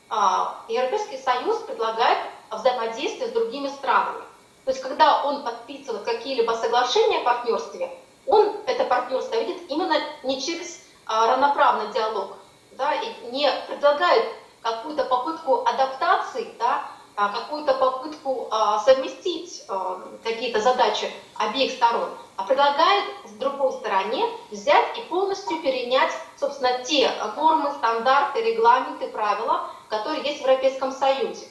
а, 0.10 0.64
Европейский 0.68 1.18
Союз 1.18 1.58
предлагает 1.60 2.18
взаимодействие 2.50 3.30
с 3.30 3.32
другими 3.32 3.68
странами. 3.68 4.24
То 4.66 4.72
есть, 4.72 4.82
когда 4.82 5.24
он 5.24 5.44
подписывает 5.44 6.04
какие-либо 6.04 6.54
соглашения 6.54 7.20
о 7.20 7.24
партнерстве, 7.24 7.92
он 8.26 8.56
это 8.66 8.86
партнерство 8.86 9.36
видит 9.36 9.70
именно 9.70 9.96
не 10.24 10.42
через 10.42 10.82
а, 11.06 11.28
равноправный 11.28 11.94
диалог, 11.94 12.38
да, 12.72 12.94
и 12.96 13.32
не 13.32 13.52
предлагает 13.68 14.26
какую-то 14.62 15.06
попытку 15.06 15.66
адаптации, 15.66 16.54
да, 16.58 16.84
а, 17.16 17.30
какую-то 17.30 17.74
попытку 17.74 18.48
а, 18.50 18.80
совместить 18.80 19.64
а, 19.68 20.02
какие-то 20.24 20.62
задачи 20.62 21.12
обеих 21.36 21.74
сторон, 21.74 22.10
а 22.38 22.44
предлагает 22.44 23.04
с 23.26 23.32
другой 23.34 23.74
стороне 23.74 24.26
взять 24.52 24.98
и 24.98 25.02
полностью 25.10 25.62
перенять, 25.62 26.12
собственно, 26.40 26.82
те 26.86 27.12
нормы, 27.36 27.72
стандарты, 27.74 28.42
регламенты, 28.42 29.08
правила, 29.10 29.70
которые 29.90 30.24
есть 30.24 30.40
в 30.40 30.44
Европейском 30.44 30.94
Союзе. 30.94 31.46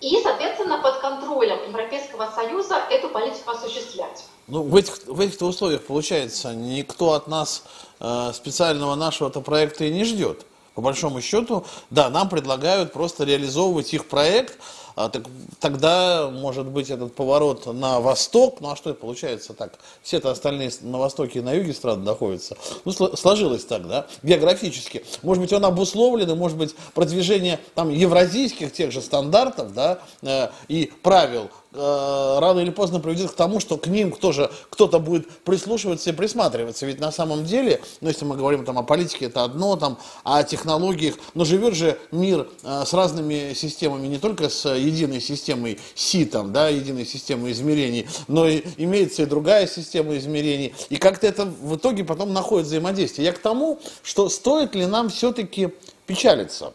И, 0.00 0.18
соответственно, 0.22 0.78
под 0.78 1.00
контролем 1.00 1.58
Европейского 1.68 2.30
Союза 2.30 2.76
эту 2.88 3.08
политику 3.08 3.50
осуществлять. 3.50 4.24
Ну, 4.46 4.62
в 4.62 4.76
этих, 4.76 4.96
в 5.06 5.20
этих 5.20 5.42
условиях, 5.42 5.84
получается, 5.84 6.54
никто 6.54 7.12
от 7.12 7.26
нас 7.26 7.64
э, 8.00 8.32
специального 8.32 8.94
нашего-то 8.94 9.42
проекта 9.42 9.84
и 9.84 9.90
не 9.90 10.04
ждет. 10.04 10.46
По 10.78 10.82
большому 10.82 11.20
счету, 11.20 11.64
да, 11.90 12.08
нам 12.08 12.28
предлагают 12.28 12.92
просто 12.92 13.24
реализовывать 13.24 13.92
их 13.94 14.06
проект, 14.06 14.58
а, 14.94 15.08
так, 15.08 15.24
тогда 15.58 16.30
может 16.30 16.66
быть 16.66 16.88
этот 16.88 17.16
поворот 17.16 17.66
на 17.66 17.98
восток, 17.98 18.60
ну 18.60 18.70
а 18.70 18.76
что 18.76 18.90
это 18.90 19.00
получается 19.00 19.54
так? 19.54 19.72
Все-то 20.02 20.30
остальные 20.30 20.70
на 20.82 20.98
востоке 20.98 21.40
и 21.40 21.42
на 21.42 21.52
юге 21.52 21.74
страны 21.74 22.04
находятся. 22.04 22.56
Ну, 22.84 22.92
сложилось 22.92 23.64
так, 23.64 23.88
да, 23.88 24.06
географически. 24.22 25.04
Может 25.22 25.42
быть, 25.42 25.52
он 25.52 25.64
обусловлен, 25.64 26.30
и 26.30 26.34
может 26.34 26.56
быть, 26.56 26.76
продвижение 26.94 27.58
там 27.74 27.90
евразийских 27.90 28.72
тех 28.72 28.92
же 28.92 29.00
стандартов, 29.00 29.74
да, 29.74 29.98
э, 30.22 30.50
и 30.68 30.92
правил 31.02 31.50
Э, 31.70 32.38
рано 32.40 32.60
или 32.60 32.70
поздно 32.70 32.98
приведет 32.98 33.32
к 33.32 33.34
тому, 33.34 33.60
что 33.60 33.76
к 33.76 33.88
ним 33.88 34.12
тоже 34.12 34.50
кто-то 34.70 34.98
будет 34.98 35.28
прислушиваться 35.40 36.08
и 36.08 36.12
присматриваться. 36.14 36.86
Ведь 36.86 36.98
на 36.98 37.12
самом 37.12 37.44
деле, 37.44 37.82
ну, 38.00 38.08
если 38.08 38.24
мы 38.24 38.36
говорим 38.36 38.64
там 38.64 38.78
о 38.78 38.82
политике, 38.82 39.26
это 39.26 39.44
одно, 39.44 39.76
там, 39.76 39.98
о 40.24 40.42
технологиях, 40.44 41.16
но 41.34 41.44
живет 41.44 41.74
же 41.74 41.98
мир 42.10 42.48
э, 42.62 42.84
с 42.86 42.94
разными 42.94 43.52
системами, 43.52 44.06
не 44.06 44.16
только 44.16 44.48
с 44.48 44.66
единой 44.66 45.20
системой 45.20 45.78
СИ, 45.94 46.24
там, 46.24 46.54
да, 46.54 46.68
единой 46.68 47.04
системой 47.04 47.52
измерений, 47.52 48.08
но 48.28 48.48
и 48.48 48.62
имеется 48.78 49.24
и 49.24 49.26
другая 49.26 49.66
система 49.66 50.16
измерений. 50.16 50.74
И 50.88 50.96
как-то 50.96 51.26
это 51.26 51.44
в 51.44 51.76
итоге 51.76 52.02
потом 52.02 52.32
находит 52.32 52.66
взаимодействие. 52.66 53.26
Я 53.26 53.32
к 53.34 53.38
тому, 53.40 53.78
что 54.02 54.30
стоит 54.30 54.74
ли 54.74 54.86
нам 54.86 55.10
все-таки 55.10 55.68
печалиться. 56.06 56.72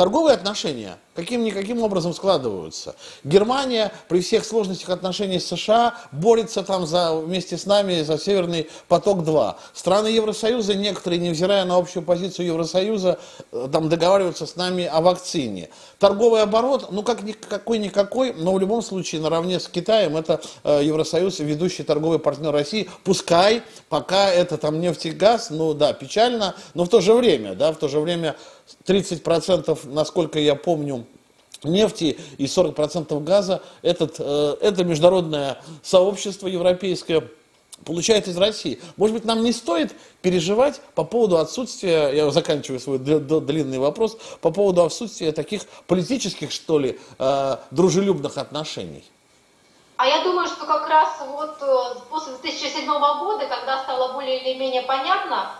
Торговые 0.00 0.32
отношения 0.32 0.96
каким-никаким 1.14 1.82
образом 1.82 2.14
складываются. 2.14 2.94
Германия 3.24 3.92
при 4.08 4.22
всех 4.22 4.46
сложностях 4.46 4.88
отношений 4.88 5.38
с 5.38 5.48
США 5.48 5.94
борется 6.12 6.62
там 6.62 6.86
за, 6.86 7.14
вместе 7.14 7.58
с 7.58 7.66
нами 7.66 8.00
за 8.00 8.16
Северный 8.16 8.70
поток-2. 8.88 9.56
Страны 9.74 10.06
Евросоюза, 10.06 10.74
некоторые, 10.74 11.18
невзирая 11.18 11.66
на 11.66 11.76
общую 11.76 12.02
позицию 12.02 12.46
Евросоюза, 12.46 13.18
э, 13.52 13.68
там 13.70 13.90
договариваются 13.90 14.46
с 14.46 14.56
нами 14.56 14.86
о 14.86 15.02
вакцине. 15.02 15.68
Торговый 15.98 16.42
оборот, 16.42 16.90
ну 16.90 17.02
как 17.02 17.18
какой-никакой, 17.48 18.32
но 18.32 18.54
в 18.54 18.60
любом 18.60 18.80
случае 18.80 19.20
наравне 19.20 19.60
с 19.60 19.68
Китаем 19.68 20.16
это 20.16 20.40
э, 20.64 20.80
Евросоюз, 20.84 21.40
ведущий 21.40 21.82
торговый 21.82 22.18
партнер 22.18 22.52
России. 22.52 22.88
Пускай 23.04 23.62
пока 23.90 24.30
это 24.30 24.56
там 24.56 24.80
нефть 24.80 25.06
и 25.06 25.10
газ, 25.10 25.50
ну 25.50 25.74
да, 25.74 25.92
печально, 25.92 26.54
но 26.72 26.84
в 26.84 26.88
то 26.88 27.02
же 27.02 27.12
время, 27.12 27.54
да, 27.54 27.72
в 27.72 27.76
то 27.76 27.88
же 27.88 28.00
время 28.00 28.36
30%, 28.86 29.92
насколько 29.92 30.38
я 30.38 30.54
помню, 30.54 31.06
нефти 31.62 32.18
и 32.38 32.44
40% 32.44 33.22
газа 33.22 33.62
этот, 33.82 34.16
э, 34.18 34.56
это 34.60 34.84
международное 34.84 35.62
сообщество 35.82 36.46
европейское 36.46 37.28
получает 37.84 38.28
из 38.28 38.36
России. 38.36 38.80
Может 38.96 39.14
быть, 39.14 39.24
нам 39.24 39.42
не 39.42 39.52
стоит 39.52 39.94
переживать 40.22 40.80
по 40.94 41.04
поводу 41.04 41.38
отсутствия, 41.38 42.10
я 42.10 42.30
заканчиваю 42.30 42.80
свой 42.80 42.98
длинный 42.98 43.78
вопрос, 43.78 44.18
по 44.40 44.50
поводу 44.50 44.84
отсутствия 44.84 45.32
таких 45.32 45.62
политических, 45.86 46.50
что 46.50 46.78
ли, 46.78 46.98
э, 47.18 47.56
дружелюбных 47.70 48.38
отношений? 48.38 49.04
А 49.96 50.06
я 50.06 50.22
думаю, 50.24 50.46
что 50.46 50.64
как 50.64 50.88
раз 50.88 51.08
вот 51.28 51.56
э, 51.60 52.00
после 52.08 52.32
2007 52.38 52.86
года, 52.86 53.46
когда 53.46 53.82
стало 53.82 54.14
более 54.14 54.40
или 54.40 54.58
менее 54.58 54.82
понятно, 54.82 55.50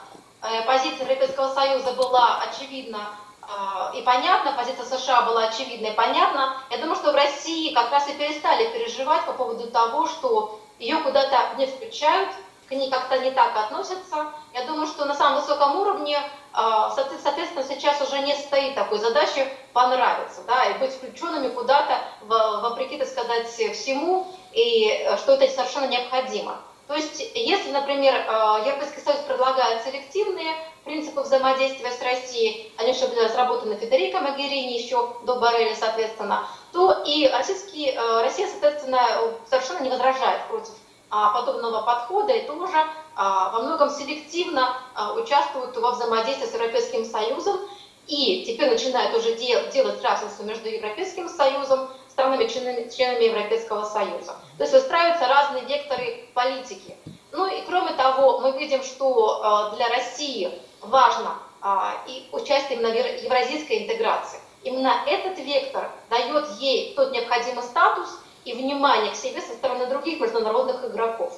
позиция 0.67 1.03
Европейского 1.07 1.53
Союза 1.55 1.93
была 1.93 2.43
очевидна 2.43 3.11
а, 3.53 3.91
и 3.95 4.03
понятно, 4.03 4.53
позиция 4.53 4.85
США 4.85 5.23
была 5.23 5.45
очевидна 5.45 5.89
и 5.89 5.95
понятна. 5.95 6.57
Я 6.71 6.79
думаю, 6.79 6.97
что 6.97 7.13
в 7.13 7.17
России 7.17 7.75
как 7.75 7.91
раз 7.91 8.09
и 8.09 8.13
перестали 8.13 8.71
переживать 8.73 9.25
по 9.27 9.33
поводу 9.33 9.69
того, 9.71 10.07
что 10.07 10.61
ее 10.79 10.99
куда-то 10.99 11.57
не 11.57 11.67
включают, 11.67 12.31
к 12.69 12.73
ней 12.73 12.89
как-то 12.89 13.19
не 13.19 13.33
так 13.33 13.57
относятся. 13.57 14.33
Я 14.55 14.65
думаю, 14.67 14.87
что 14.87 15.05
на 15.05 15.15
самом 15.15 15.41
высоком 15.41 15.77
уровне, 15.81 16.23
а, 16.53 16.91
соответственно, 16.91 17.65
сейчас 17.65 18.01
уже 18.01 18.21
не 18.21 18.35
стоит 18.37 18.77
такой 18.77 18.99
задачи 18.99 19.47
понравиться, 19.73 20.43
да, 20.47 20.67
и 20.67 20.79
быть 20.79 20.93
включенными 20.93 21.49
куда-то, 21.49 21.99
вопреки, 22.21 22.99
так 22.99 23.09
сказать, 23.09 23.49
всему, 23.49 24.29
и 24.53 24.89
э, 24.91 25.17
что 25.17 25.33
это 25.33 25.49
совершенно 25.53 25.87
необходимо. 25.87 26.59
То 26.91 26.97
есть, 26.97 27.21
если, 27.37 27.71
например, 27.71 28.13
э, 28.13 28.63
Европейский 28.67 29.01
Союз 29.01 29.21
предлагает 29.21 29.85
селективные 29.85 30.57
принципы 30.85 31.21
взаимодействия 31.21 31.93
с 31.93 32.03
Россией, 32.03 32.73
они 32.79 32.93
же 32.95 33.07
были 33.07 33.27
разработаны 33.27 33.77
Федерико 33.77 34.19
Магерини 34.19 34.77
еще 34.77 35.15
до 35.23 35.37
Барреля, 35.37 35.77
соответственно, 35.77 36.49
то 36.73 37.05
и 37.07 37.29
российский, 37.29 37.91
э, 37.91 38.23
Россия, 38.23 38.49
соответственно, 38.49 39.01
совершенно 39.49 39.85
не 39.85 39.91
возражает 39.91 40.49
против 40.49 40.73
а, 41.11 41.33
подобного 41.33 41.83
подхода 41.83 42.33
и 42.33 42.45
тоже 42.45 42.77
а, 43.15 43.51
во 43.51 43.63
многом 43.63 43.89
селективно 43.91 44.77
а, 44.95 45.15
участвует 45.15 45.77
во 45.77 45.93
взаимодействии 45.93 46.47
с 46.47 46.55
Европейским 46.55 47.05
Союзом. 47.05 47.61
И 48.09 48.45
теперь 48.45 48.69
начинает 48.69 49.17
уже 49.17 49.37
делать 49.37 50.03
разницу 50.03 50.43
между 50.43 50.69
Европейским 50.69 51.29
Союзом 51.29 51.89
странами, 52.13 52.47
членами, 52.47 52.89
членами 52.89 53.25
Европейского 53.25 53.85
Союза. 53.85 54.37
То 54.59 54.65
есть 54.65 54.73
выстраиваются 54.73 55.27
разные 55.27 55.65
векторы 55.65 56.29
политики. 56.35 56.97
Ну 57.33 57.47
и 57.47 57.63
кроме 57.67 57.93
того, 57.93 58.41
мы 58.41 58.59
видим, 58.59 58.83
что 58.83 59.71
э, 59.73 59.77
для 59.77 59.89
России 59.89 60.61
важно 60.81 61.39
э, 61.63 61.69
и 62.09 62.29
участие 62.33 62.79
именно 62.79 62.91
в 62.91 63.23
евразийской 63.25 63.85
интеграции. 63.85 64.41
Именно 64.63 65.05
этот 65.07 65.39
вектор 65.39 65.91
дает 66.11 66.49
ей 66.59 66.95
тот 66.95 67.13
необходимый 67.13 67.63
статус 67.63 68.09
и 68.45 68.53
внимание 68.53 69.13
к 69.13 69.17
себе 69.17 69.41
со 69.41 69.55
стороны 69.55 69.87
других 69.87 70.21
международных 70.21 70.85
игроков. 70.85 71.33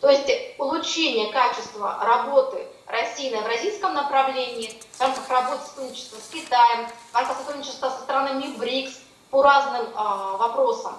То 0.00 0.10
есть 0.10 0.30
улучшение 0.58 1.32
качества 1.32 1.98
работы 2.02 2.66
России 2.86 3.30
на 3.30 3.36
евразийском 3.36 3.94
направлении, 3.94 4.72
в 4.92 5.00
рамках 5.00 5.28
работы 5.28 5.66
сотрудничества 5.66 6.18
с 6.18 6.28
Китаем, 6.28 6.86
в 7.12 7.14
рамках 7.14 7.38
сотрудничества 7.38 7.90
со 7.90 8.02
странами 8.02 8.56
БРИКС, 8.56 9.00
по 9.30 9.42
разным 9.42 9.84
э, 9.84 10.36
вопросам. 10.38 10.94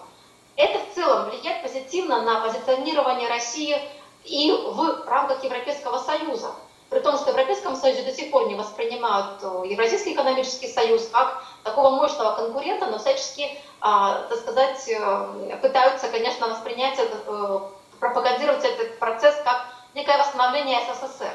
Это 0.56 0.80
в 0.80 0.96
целом 0.96 1.30
влияет 1.30 1.62
позитивно 1.62 2.22
на 2.22 2.42
позиционирование 2.42 3.30
России 3.30 3.78
и 4.26 4.52
в 4.52 5.08
рамках 5.08 5.44
Европейского 5.44 6.00
Союза. 6.00 6.52
При 6.90 7.00
том, 7.00 7.18
что 7.18 7.26
в 7.26 7.28
Европейском 7.30 7.76
Союзе 7.76 8.04
до 8.04 8.14
сих 8.14 8.32
пор 8.32 8.48
не 8.48 8.56
воспринимают 8.56 9.40
э, 9.44 9.64
Евразийский 9.68 10.14
экономический 10.14 10.68
союз 10.68 11.08
как 11.12 11.44
такого 11.64 11.92
мощного 11.92 12.36
конкурента, 12.36 12.88
но 12.88 12.98
всячески, 12.98 13.42
э, 13.42 13.58
так 13.82 14.38
сказать, 14.40 14.88
э, 14.88 15.58
пытаются, 15.62 16.08
конечно, 16.10 16.48
воспринять, 16.48 16.98
этот, 16.98 17.24
э, 17.28 17.60
пропагандировать 18.00 18.64
этот 18.64 19.00
процесс 19.00 19.36
как 19.44 19.66
некое 19.94 20.18
восстановление 20.18 20.80
СССР. 20.94 21.34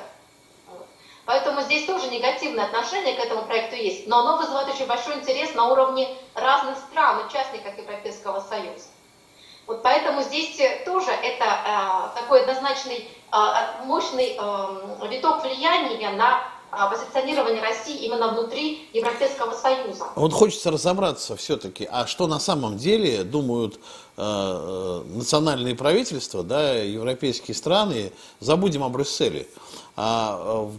Поэтому 1.24 1.62
здесь 1.62 1.86
тоже 1.86 2.08
негативное 2.08 2.64
отношение 2.64 3.14
к 3.14 3.20
этому 3.20 3.42
проекту 3.42 3.76
есть, 3.76 4.08
но 4.08 4.20
оно 4.20 4.38
вызывает 4.38 4.68
очень 4.68 4.86
большой 4.86 5.16
интерес 5.16 5.54
на 5.54 5.68
уровне 5.68 6.08
разных 6.34 6.76
стран, 6.78 7.26
участников 7.26 7.78
Европейского 7.78 8.40
Союза. 8.40 8.86
Вот 9.66 9.82
поэтому 9.82 10.22
здесь 10.22 10.56
тоже 10.84 11.10
это 11.10 11.44
э, 11.44 12.20
такой 12.20 12.42
однозначный 12.42 13.08
э, 13.32 13.36
мощный 13.84 14.36
э, 14.36 15.08
виток 15.08 15.44
влияния 15.44 16.10
на 16.10 16.42
позиционирование 16.90 17.60
России 17.60 18.06
именно 18.06 18.28
внутри 18.28 18.88
Европейского 18.94 19.52
Союза. 19.52 20.06
Вот 20.16 20.32
хочется 20.32 20.70
разобраться 20.70 21.36
все-таки, 21.36 21.86
а 21.90 22.06
что 22.06 22.26
на 22.26 22.40
самом 22.40 22.78
деле 22.78 23.24
думают 23.24 23.78
э, 24.16 25.02
национальные 25.14 25.76
правительства, 25.76 26.42
да, 26.42 26.72
европейские 26.72 27.54
страны, 27.54 28.10
забудем 28.40 28.82
о 28.82 28.88
Брюсселе. 28.88 29.46
А, 29.96 30.70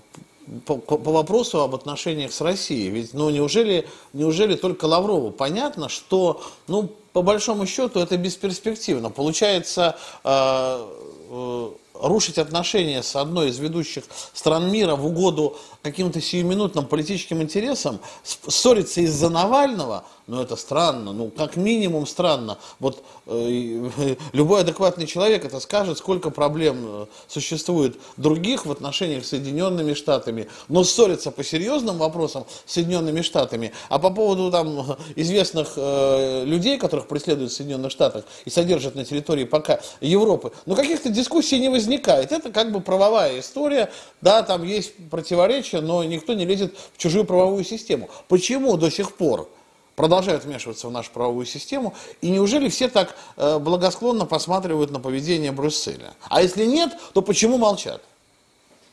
по, 0.65 0.77
по 0.77 1.11
вопросу 1.11 1.61
об 1.61 1.75
отношениях 1.75 2.31
с 2.31 2.41
Россией. 2.41 2.89
Ведь, 2.89 3.13
ну, 3.13 3.29
неужели, 3.29 3.87
неужели 4.13 4.55
только 4.55 4.85
Лаврову 4.85 5.31
понятно, 5.31 5.89
что, 5.89 6.41
ну, 6.67 6.89
по 7.13 7.21
большому 7.21 7.65
счету, 7.65 7.99
это 7.99 8.17
бесперспективно. 8.17 9.09
Получается, 9.09 9.97
э, 10.23 10.87
э, 11.29 11.69
рушить 12.03 12.37
отношения 12.37 13.01
с 13.01 13.15
одной 13.15 13.49
из 13.49 13.57
ведущих 13.57 14.03
стран 14.33 14.69
мира 14.69 14.95
в 14.95 15.05
угоду 15.05 15.57
каким-то 15.81 16.21
сиюминутным 16.21 16.85
политическим 16.85 17.41
интересам, 17.41 17.99
ссориться 18.23 19.01
из-за 19.01 19.29
Навального, 19.29 20.03
ну 20.27 20.41
это 20.41 20.55
странно, 20.55 21.11
ну 21.11 21.29
как 21.29 21.57
минимум 21.57 22.07
странно. 22.07 22.57
Вот 22.79 23.03
э, 23.25 23.89
любой 24.33 24.61
адекватный 24.61 25.05
человек 25.05 25.43
это 25.43 25.59
скажет, 25.59 25.97
сколько 25.97 26.29
проблем 26.29 26.77
э, 26.85 27.05
существует 27.27 27.97
других 28.15 28.65
в 28.65 28.71
отношениях 28.71 29.25
с 29.25 29.29
Соединенными 29.29 29.93
Штатами, 29.93 30.47
но 30.69 30.85
ссориться 30.85 31.31
по 31.31 31.43
серьезным 31.43 31.97
вопросам 31.97 32.45
с 32.65 32.73
Соединенными 32.73 33.21
Штатами, 33.21 33.73
а 33.89 33.99
по 33.99 34.09
поводу 34.09 34.49
там 34.51 34.97
известных 35.17 35.73
э, 35.75 36.45
людей, 36.45 36.77
которых 36.77 37.07
преследуют 37.07 37.51
в 37.51 37.55
Соединенных 37.55 37.91
Штатах 37.91 38.23
и 38.45 38.49
содержат 38.49 38.95
на 38.95 39.03
территории 39.03 39.43
пока 39.43 39.81
Европы, 39.99 40.53
ну 40.65 40.75
каких-то 40.75 41.09
дискуссий 41.09 41.59
не 41.59 41.69
возникает. 41.69 41.92
Это 41.97 42.51
как 42.51 42.71
бы 42.71 42.81
правовая 42.81 43.39
история, 43.39 43.91
да, 44.21 44.43
там 44.43 44.63
есть 44.63 44.93
противоречия, 45.09 45.81
но 45.81 46.03
никто 46.03 46.33
не 46.33 46.45
лезет 46.45 46.75
в 46.93 46.97
чужую 46.97 47.25
правовую 47.25 47.63
систему. 47.63 48.09
Почему 48.27 48.77
до 48.77 48.89
сих 48.89 49.15
пор 49.15 49.49
продолжают 49.95 50.43
вмешиваться 50.43 50.87
в 50.87 50.91
нашу 50.91 51.11
правовую 51.11 51.45
систему, 51.45 51.93
и 52.21 52.29
неужели 52.29 52.69
все 52.69 52.87
так 52.87 53.15
э, 53.37 53.59
благосклонно 53.59 54.25
посматривают 54.25 54.91
на 54.91 54.99
поведение 54.99 55.51
Брюсселя? 55.51 56.13
А 56.29 56.41
если 56.41 56.65
нет, 56.65 56.91
то 57.13 57.21
почему 57.21 57.57
молчат? 57.57 58.01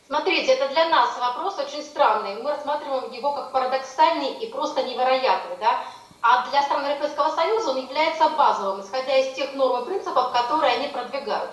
Смотрите, 0.07 0.51
это 0.51 0.67
для 0.73 0.89
нас 0.89 1.09
вопрос 1.17 1.57
очень 1.57 1.81
странный. 1.83 2.41
Мы 2.43 2.49
рассматриваем 2.49 3.11
его 3.13 3.31
как 3.31 3.53
парадоксальный 3.53 4.33
и 4.43 4.47
просто 4.47 4.83
невероятный. 4.83 5.55
Да? 5.59 5.83
А 6.21 6.47
для 6.49 6.61
стран 6.63 6.83
Европейского 6.83 7.29
Союза 7.33 7.71
он 7.71 7.77
является 7.77 8.29
базовым, 8.29 8.81
исходя 8.81 9.17
из 9.17 9.33
тех 9.35 9.53
норм 9.53 9.83
и 9.83 9.85
принципов, 9.85 10.33
которые 10.33 10.73
они 10.73 10.87
продвигают. 10.89 11.51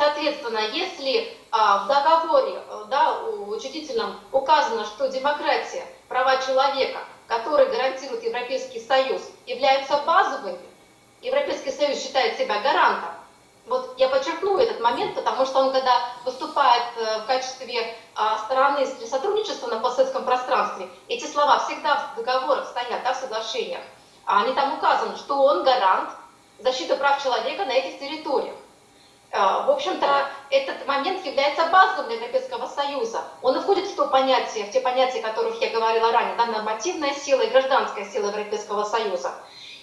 Соответственно, 0.00 0.60
если 0.72 1.36
а, 1.50 1.84
в 1.84 1.88
договоре 1.88 2.62
э, 2.66 2.84
да, 2.88 3.20
учредительном 3.20 4.18
указано, 4.32 4.86
что 4.86 5.08
демократия, 5.08 5.84
права 6.08 6.38
человека, 6.38 7.00
которые 7.26 7.68
гарантирует 7.68 8.24
Европейский 8.24 8.80
Союз, 8.80 9.20
являются 9.44 9.98
базовыми, 10.06 10.58
Европейский 11.20 11.70
Союз 11.70 12.02
считает 12.02 12.38
себя 12.38 12.60
гарантом, 12.60 13.10
вот 13.66 13.92
я 13.98 14.08
подчеркну 14.08 14.56
этот 14.56 14.80
момент, 14.80 15.16
потому 15.16 15.44
что 15.44 15.58
он, 15.58 15.70
когда 15.70 15.92
выступает 16.24 16.84
э, 16.96 17.18
в 17.18 17.26
качестве 17.26 17.94
а, 18.14 18.38
стороны 18.38 18.86
сотрудничества 18.86 19.66
на 19.66 19.80
постсоветском 19.80 20.24
пространстве, 20.24 20.88
эти 21.08 21.26
слова 21.26 21.58
всегда 21.58 22.10
в 22.14 22.16
договорах 22.16 22.66
стоят, 22.68 23.02
да, 23.04 23.12
в 23.12 23.18
соглашениях. 23.18 23.82
А 24.24 24.44
они 24.44 24.54
там 24.54 24.78
указаны, 24.78 25.18
что 25.18 25.42
он 25.42 25.62
гарант 25.62 26.08
защиты 26.58 26.96
прав 26.96 27.22
человека 27.22 27.66
на 27.66 27.72
этих 27.72 28.00
территориях. 28.00 28.56
А, 29.32 29.62
в 29.62 29.70
общем-то, 29.70 30.28
этот 30.50 30.86
момент 30.88 31.24
является 31.24 31.66
базовым 31.66 32.08
для 32.08 32.16
Европейского 32.16 32.66
Союза. 32.66 33.22
Он 33.42 33.60
входит 33.60 33.86
в 33.86 33.94
то 33.94 34.06
понятие, 34.06 34.64
в 34.64 34.72
те 34.72 34.80
понятия, 34.80 35.20
о 35.20 35.28
которых 35.28 35.60
я 35.60 35.70
говорила 35.70 36.10
ранее, 36.10 36.34
да, 36.36 36.46
нормативная 36.46 37.14
сила 37.14 37.42
и 37.42 37.50
гражданская 37.50 38.06
сила 38.06 38.26
Европейского 38.26 38.82
Союза. 38.84 39.32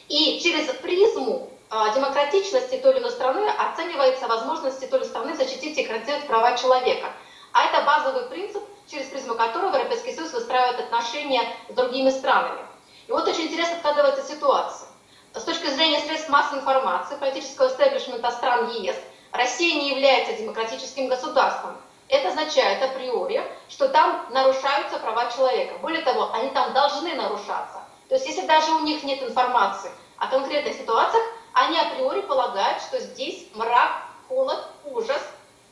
И 0.09 0.41
через 0.41 0.67
призму 0.75 1.49
а, 1.69 1.93
демократичности 1.93 2.77
той 2.77 2.91
или 2.93 2.99
иной 2.99 3.11
страны 3.11 3.49
оценивается 3.57 4.27
возможности 4.27 4.85
той 4.85 4.99
или 4.99 5.05
иной 5.05 5.09
страны 5.09 5.35
защитить 5.37 5.77
и 5.77 5.83
гарантировать 5.83 6.27
права 6.27 6.57
человека. 6.57 7.07
А 7.53 7.65
это 7.67 7.83
базовый 7.83 8.23
принцип, 8.29 8.63
через 8.91 9.07
призму 9.07 9.35
которого 9.35 9.77
Европейский 9.77 10.13
Союз 10.13 10.33
выстраивает 10.33 10.81
отношения 10.81 11.43
с 11.69 11.73
другими 11.73 12.09
странами. 12.09 12.59
И 13.07 13.11
вот 13.13 13.25
очень 13.25 13.43
интересно 13.43 13.77
складывается 13.77 14.23
ситуация. 14.23 14.89
С 15.33 15.43
точки 15.43 15.67
зрения 15.67 16.01
средств 16.01 16.29
массовой 16.29 16.59
информации, 16.59 17.15
политического 17.15 17.67
истеблишмента 17.67 18.31
стран 18.31 18.71
ЕС– 18.71 18.97
Россия 19.31 19.75
не 19.75 19.89
является 19.89 20.33
демократическим 20.33 21.07
государством. 21.07 21.77
Это 22.09 22.29
означает 22.29 22.81
априори, 22.81 23.43
что 23.67 23.89
там 23.89 24.25
нарушаются 24.29 24.97
права 24.99 25.29
человека. 25.31 25.77
Более 25.81 26.01
того, 26.01 26.31
они 26.33 26.49
там 26.51 26.73
должны 26.73 27.13
нарушаться. 27.15 27.83
То 28.07 28.15
есть 28.15 28.25
если 28.25 28.45
даже 28.45 28.71
у 28.71 28.79
них 28.79 29.03
нет 29.03 29.21
информации 29.21 29.91
о 30.17 30.27
конкретных 30.27 30.75
ситуациях, 30.75 31.23
они 31.53 31.77
априори 31.77 32.21
полагают, 32.21 32.81
что 32.81 32.99
здесь 32.99 33.47
мрак, 33.53 34.03
холод, 34.29 34.63
ужас, 34.85 35.21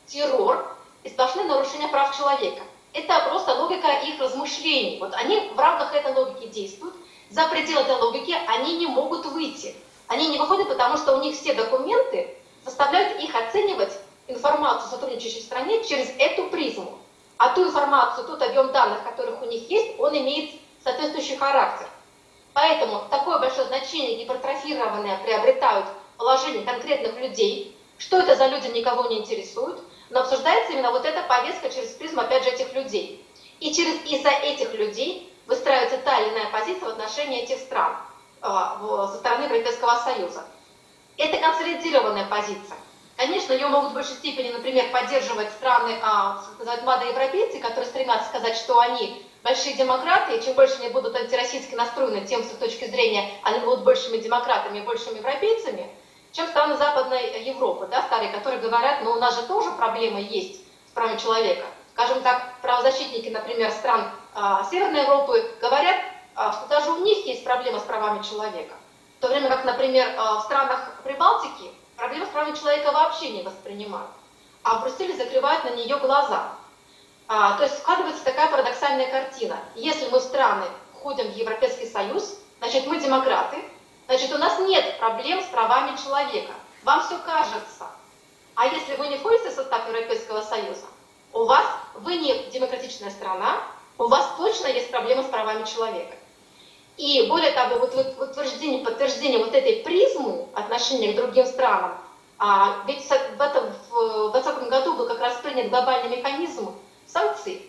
террор 0.07 0.75
и 1.03 1.09
сплошные 1.09 1.45
нарушения 1.45 1.87
прав 1.87 2.15
человека. 2.17 2.63
Это 2.93 3.19
просто 3.29 3.53
логика 3.53 3.91
их 3.91 4.19
размышлений. 4.19 4.99
Вот 4.99 5.13
они 5.13 5.51
в 5.53 5.59
рамках 5.59 5.93
этой 5.93 6.13
логики 6.13 6.47
действуют. 6.47 6.95
За 7.29 7.47
пределы 7.47 7.81
этой 7.81 7.95
логики 7.95 8.35
они 8.47 8.77
не 8.77 8.87
могут 8.87 9.25
выйти. 9.25 9.75
Они 10.07 10.27
не 10.27 10.37
выходят, 10.37 10.67
потому 10.67 10.97
что 10.97 11.15
у 11.15 11.21
них 11.21 11.35
все 11.35 11.53
документы 11.53 12.37
заставляют 12.65 13.21
их 13.21 13.33
оценивать 13.35 13.93
информацию 14.27 14.89
сотрудничающей 14.89 15.41
стране 15.41 15.83
через 15.83 16.09
эту 16.17 16.49
призму. 16.49 16.97
А 17.37 17.49
ту 17.49 17.65
информацию, 17.65 18.25
тот 18.25 18.41
объем 18.41 18.71
данных, 18.71 19.03
которых 19.03 19.41
у 19.41 19.45
них 19.45 19.69
есть, 19.69 19.99
он 19.99 20.17
имеет 20.17 20.51
соответствующий 20.83 21.37
характер. 21.37 21.87
Поэтому 22.53 23.03
такое 23.09 23.39
большое 23.39 23.67
значение 23.67 24.23
гипертрофированное 24.23 25.17
приобретают 25.23 25.85
положение 26.17 26.65
конкретных 26.65 27.19
людей. 27.19 27.77
Что 27.97 28.19
это 28.19 28.35
за 28.35 28.47
люди, 28.47 28.67
никого 28.67 29.09
не 29.09 29.19
интересует. 29.19 29.77
Но 30.09 30.21
обсуждается 30.21 30.73
именно 30.73 30.91
вот 30.91 31.05
эта 31.05 31.23
повестка 31.23 31.69
через 31.69 31.91
призму, 31.91 32.21
опять 32.21 32.43
же, 32.43 32.51
этих 32.51 32.73
людей. 32.73 33.25
И 33.59 33.73
через 33.73 34.01
из-за 34.05 34.29
этих 34.29 34.73
людей 34.73 35.33
выстраивается 35.47 35.97
та 35.97 36.19
или 36.19 36.29
иная 36.33 36.49
позиция 36.51 36.85
в 36.85 36.91
отношении 36.91 37.43
этих 37.43 37.59
стран 37.59 37.97
э, 38.41 38.47
со 38.47 39.17
стороны 39.17 39.43
Европейского 39.43 39.95
Союза. 39.95 40.45
Это 41.17 41.37
консолидированная 41.37 42.25
позиция. 42.25 42.77
Конечно, 43.15 43.53
ее 43.53 43.67
могут 43.67 43.91
в 43.91 43.93
большей 43.93 44.15
степени, 44.15 44.51
например, 44.51 44.91
поддерживать 44.91 45.49
страны, 45.51 45.97
а, 46.01 46.43
называют 46.59 46.83
младоевропейцы, 46.83 47.59
которые 47.59 47.85
стремятся 47.85 48.27
сказать, 48.27 48.57
что 48.57 48.79
они 48.79 49.25
большие 49.41 49.75
демократы, 49.75 50.35
и 50.35 50.43
чем 50.43 50.55
больше 50.55 50.75
они 50.79 50.89
будут 50.89 51.15
антироссийски 51.15 51.75
настроены, 51.75 52.25
тем 52.25 52.43
с 52.43 52.49
точки 52.57 52.85
зрения 52.85 53.31
они 53.43 53.59
будут 53.59 53.85
большими 53.85 54.17
демократами 54.17 54.79
и 54.79 54.81
большими 54.81 55.19
европейцами, 55.19 55.89
чем 56.33 56.47
страны 56.47 56.75
Западной 56.75 57.41
Европы, 57.43 57.87
да, 57.89 58.01
старые, 58.01 58.33
которые 58.33 58.59
говорят, 58.59 59.01
ну 59.03 59.11
у 59.11 59.19
нас 59.19 59.35
же 59.35 59.43
тоже 59.43 59.71
проблемы 59.71 60.19
есть 60.19 60.59
с 60.89 60.91
правами 60.93 61.17
человека. 61.17 61.65
Скажем 61.93 62.21
так, 62.23 62.59
правозащитники, 62.61 63.29
например, 63.29 63.71
стран 63.71 64.11
а, 64.33 64.67
Северной 64.69 65.03
Европы 65.03 65.49
говорят, 65.61 65.95
а, 66.35 66.51
что 66.51 66.67
даже 66.67 66.91
у 66.91 67.05
них 67.05 67.25
есть 67.25 67.45
проблема 67.45 67.79
с 67.79 67.83
правами 67.83 68.21
человека. 68.21 68.73
То 69.25 69.29
время 69.29 69.49
как, 69.49 69.65
например, 69.65 70.07
э, 70.07 70.35
в 70.35 70.41
странах 70.41 71.01
Прибалтики 71.03 71.71
проблемы 71.97 72.27
с 72.27 72.29
правами 72.29 72.55
человека 72.55 72.91
вообще 72.91 73.29
не 73.29 73.41
воспринимают, 73.41 74.11
а 74.61 74.77
в 74.77 74.83
Брюсселе 74.83 75.15
закрывают 75.15 75.63
на 75.63 75.71
нее 75.71 75.97
глаза. 75.97 76.49
А, 77.27 77.57
то 77.57 77.63
есть 77.63 77.79
складывается 77.79 78.23
такая 78.23 78.51
парадоксальная 78.51 79.09
картина. 79.09 79.57
Если 79.73 80.07
мы 80.09 80.19
в 80.19 80.21
страны 80.21 80.67
входим 80.93 81.31
в 81.31 81.35
Европейский 81.35 81.87
Союз, 81.87 82.37
значит 82.59 82.85
мы 82.85 82.99
демократы, 82.99 83.57
значит 84.05 84.31
у 84.31 84.37
нас 84.37 84.59
нет 84.59 84.99
проблем 84.99 85.41
с 85.41 85.47
правами 85.47 85.97
человека. 85.97 86.53
Вам 86.83 87.01
все 87.01 87.17
кажется. 87.17 87.89
А 88.53 88.67
если 88.67 88.95
вы 88.95 89.07
не 89.07 89.17
входите 89.17 89.49
в 89.49 89.53
состав 89.53 89.87
Европейского 89.87 90.41
Союза, 90.41 90.85
у 91.33 91.45
вас, 91.45 91.65
вы 91.95 92.17
не 92.17 92.43
демократичная 92.51 93.09
страна, 93.09 93.57
у 93.97 94.07
вас 94.07 94.33
точно 94.37 94.67
есть 94.67 94.91
проблемы 94.91 95.23
с 95.23 95.29
правами 95.29 95.63
человека. 95.63 96.15
И 96.97 97.27
более 97.27 97.51
того, 97.51 97.79
вот, 97.79 97.93
вот 97.93 98.29
утверждение, 98.29 98.83
подтверждение 98.83 99.39
вот 99.39 99.53
этой 99.53 99.77
призмы 99.83 100.47
отношения 100.53 101.11
к 101.11 101.17
другим 101.17 101.45
странам, 101.45 101.97
а, 102.37 102.83
ведь 102.87 103.01
в 103.01 103.41
этом 103.41 103.65
в 103.89 104.31
2020 104.31 104.69
году 104.69 104.93
был 104.95 105.07
как 105.07 105.19
раз 105.19 105.37
принят 105.37 105.69
глобальный 105.69 106.17
механизм 106.17 106.73
санкций 107.05 107.61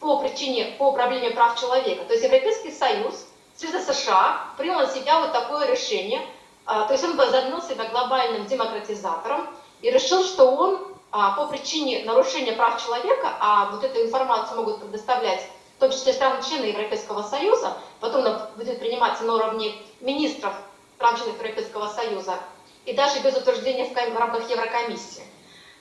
по 0.00 0.18
причине, 0.18 0.76
по 0.78 0.92
проблеме 0.92 1.30
прав 1.30 1.58
человека. 1.60 2.04
То 2.04 2.12
есть 2.12 2.24
Европейский 2.24 2.70
Союз, 2.70 3.26
Союз 3.56 3.84
США 3.84 4.40
принял 4.56 4.78
на 4.80 4.86
себя 4.86 5.20
вот 5.20 5.32
такое 5.32 5.66
решение, 5.66 6.22
а, 6.66 6.86
то 6.86 6.92
есть 6.92 7.04
он 7.04 7.16
задвинул 7.16 7.62
себя 7.62 7.86
глобальным 7.86 8.46
демократизатором 8.46 9.48
и 9.82 9.90
решил, 9.90 10.24
что 10.24 10.50
он 10.50 10.94
а, 11.10 11.32
по 11.32 11.46
причине 11.46 12.04
нарушения 12.04 12.52
прав 12.52 12.82
человека, 12.82 13.36
а 13.40 13.70
вот 13.70 13.84
эту 13.84 14.02
информацию 14.02 14.56
могут 14.56 14.80
предоставлять 14.80 15.48
в 15.76 15.80
том 15.80 15.90
числе 15.90 16.12
страны-члены 16.12 16.66
Европейского 16.66 17.22
Союза, 17.22 17.76
потом 18.00 18.24
будет 18.56 18.78
приниматься 18.78 19.24
на 19.24 19.34
уровне 19.34 19.74
министров 20.00 20.54
стран-членов 20.96 21.38
Европейского 21.38 21.88
Союза, 21.88 22.38
и 22.84 22.92
даже 22.92 23.20
без 23.20 23.36
утверждения 23.36 23.86
в 23.86 24.18
рамках 24.18 24.48
Еврокомиссии. 24.48 25.24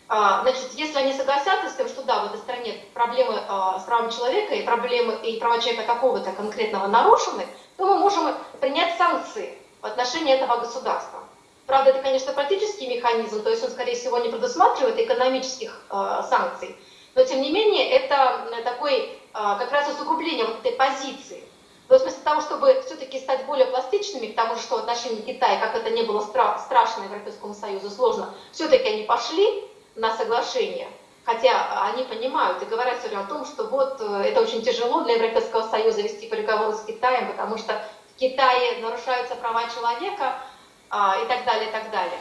А, 0.10 0.42
значит, 0.42 0.74
если 0.74 1.00
они 1.00 1.14
согласятся 1.14 1.70
с 1.70 1.76
тем, 1.76 1.88
что 1.88 2.04
да, 2.04 2.24
в 2.24 2.26
этой 2.28 2.40
стране 2.40 2.84
проблемы 2.94 3.42
а, 3.48 3.80
с 3.80 3.84
правами 3.84 4.12
человека 4.12 4.54
и 4.54 4.64
проблемы 4.64 5.16
и 5.24 5.40
права 5.40 5.60
человека 5.60 5.86
какого-то 5.94 6.32
конкретного 6.34 6.88
нарушены, 6.88 7.48
то 7.78 7.86
мы 7.86 7.98
можем 7.98 8.36
принять 8.60 8.98
санкции 8.98 9.58
в 9.82 9.86
отношении 9.86 10.34
этого 10.34 10.58
государства. 10.58 11.20
Правда, 11.66 11.92
это, 11.92 12.02
конечно, 12.02 12.34
политический 12.34 12.88
механизм, 12.88 13.42
то 13.42 13.50
есть 13.50 13.64
он, 13.64 13.72
скорее 13.72 13.96
всего, 13.96 14.18
не 14.18 14.30
предусматривает 14.30 15.00
экономических 15.00 15.82
э, 15.90 16.22
санкций, 16.30 16.76
но, 17.16 17.24
тем 17.24 17.42
не 17.42 17.52
менее, 17.52 17.90
это 17.90 18.50
такой 18.66 19.04
а, 19.04 19.23
как 19.34 19.72
раз 19.72 19.90
усугубление 19.90 20.46
вот 20.46 20.60
этой 20.60 20.74
позиции. 20.74 21.44
Но 21.90 21.98
вместо 21.98 22.22
того, 22.22 22.42
чтобы 22.42 22.82
все-таки 22.86 23.20
стать 23.20 23.46
более 23.46 23.66
пластичными 23.66 24.28
к 24.28 24.36
тому, 24.36 24.56
что 24.56 24.78
отношения 24.78 25.22
Китая, 25.22 25.60
как 25.60 25.76
это 25.76 25.90
не 25.92 26.04
было 26.04 26.22
стра 26.22 26.58
страшно 26.60 27.04
Европейскому 27.04 27.54
Союзу, 27.54 27.90
сложно, 27.90 28.34
все-таки 28.52 28.88
они 28.88 29.04
пошли 29.04 29.70
на 29.96 30.16
соглашение, 30.16 30.90
хотя 31.26 31.84
они 31.84 32.04
понимают 32.04 32.62
и 32.64 32.66
говорят 32.66 33.00
все 33.00 33.10
время 33.10 33.24
о 33.24 33.28
том, 33.28 33.46
что 33.46 33.66
вот 33.66 33.98
э, 34.00 34.24
это 34.26 34.42
очень 34.42 34.64
тяжело 34.64 35.02
для 35.02 35.16
Европейского 35.16 35.68
Союза 35.70 36.02
вести 36.02 36.28
переговоры 36.28 36.74
с 36.76 36.82
Китаем, 36.82 37.32
потому 37.32 37.58
что 37.58 37.86
в 38.16 38.20
Китае 38.20 38.82
нарушаются 38.82 39.36
права 39.36 39.70
человека 39.70 40.40
а, 40.90 41.18
и 41.24 41.28
так 41.28 41.46
далее, 41.46 41.70
и 41.70 41.72
так 41.72 41.92
далее. 41.92 42.20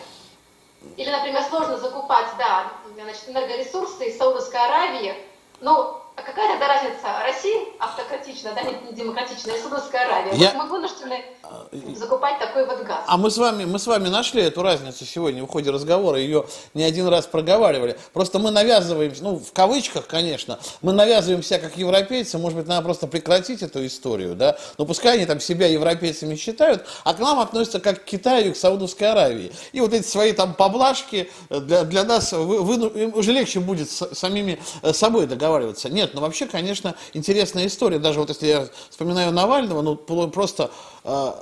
Или, 0.97 1.11
например, 1.11 1.43
сложно 1.45 1.79
закупать, 1.79 2.27
да, 2.39 2.73
значит, 2.95 3.29
энергоресурсы 3.29 4.07
из 4.07 4.19
Саудовской 4.19 4.61
Аравии, 4.61 5.15
ну, 5.61 6.02
а 6.23 6.27
какая 6.27 6.49
тогда 6.53 6.69
разница? 6.69 7.07
Россия 7.25 7.61
автократичная, 7.79 8.55
да, 8.55 8.63
не 8.63 8.93
демократичная, 8.93 9.61
Саудовская 9.61 10.07
Аравия. 10.07 10.35
Я... 10.35 10.53
Вот 10.53 10.65
мы 10.65 10.69
вынуждены 10.69 11.25
а, 11.43 11.67
закупать 11.97 12.39
такой 12.39 12.67
вот 12.67 12.83
газ. 12.83 13.01
А 13.07 13.17
мы 13.17 13.31
с 13.31 13.39
вами, 13.39 13.65
мы 13.65 13.79
с 13.79 13.87
вами 13.87 14.09
нашли 14.09 14.43
эту 14.43 14.63
разницу 14.63 15.05
сегодня 15.05 15.43
в 15.43 15.49
ходе 15.49 15.71
разговора, 15.71 16.19
ее 16.19 16.47
не 16.75 16.85
один 16.85 17.09
раз 17.09 17.27
проговаривали. 17.27 17.99
Просто 18.13 18.39
мы 18.39 18.51
навязываемся, 18.51 19.25
ну, 19.25 19.39
в 19.39 19.53
кавычках, 19.53 20.07
конечно, 20.07 20.59
мы 20.81 20.93
навязываемся 20.93 21.59
как 21.59 21.77
европейцы, 21.77 22.39
может 22.39 22.59
быть, 22.59 22.69
надо 22.69 22.83
просто 22.83 23.07
прекратить 23.07 23.63
эту 23.63 23.85
историю, 23.85 24.35
да, 24.35 24.57
но 24.79 24.87
пускай 24.87 25.15
они 25.17 25.27
там 25.27 25.41
себя 25.41 25.67
европейцами 25.67 26.37
считают, 26.37 26.87
а 27.05 27.15
к 27.15 27.19
нам 27.19 27.41
относятся 27.41 27.81
как 27.81 28.03
к 28.03 28.05
Китаю 28.05 28.51
и 28.51 28.53
к 28.53 28.57
Саудовской 28.57 29.11
Аравии. 29.11 29.53
И 29.73 29.81
вот 29.81 29.93
эти 29.93 30.07
свои 30.07 30.33
там 30.33 30.55
поблажки 30.55 31.31
для, 31.51 31.85
для 31.85 32.05
нас, 32.05 32.33
вы, 32.33 32.63
вы, 32.63 33.11
уже 33.13 33.33
легче 33.33 33.61
будет 33.61 33.91
с 33.91 34.15
самими 34.15 34.61
э, 34.83 34.93
собой 34.93 35.27
договариваться. 35.27 35.89
Нет, 35.89 36.12
Нет, 36.13 36.15
ну 36.15 36.21
вообще, 36.21 36.47
конечно, 36.47 36.95
интересная 37.15 37.67
история. 37.67 37.99
Даже 37.99 38.21
вот 38.21 38.29
если 38.29 38.47
я 38.47 38.69
вспоминаю 38.91 39.33
Навального, 39.33 39.81
ну 39.81 39.97
просто 39.97 40.71
э, 41.05 41.33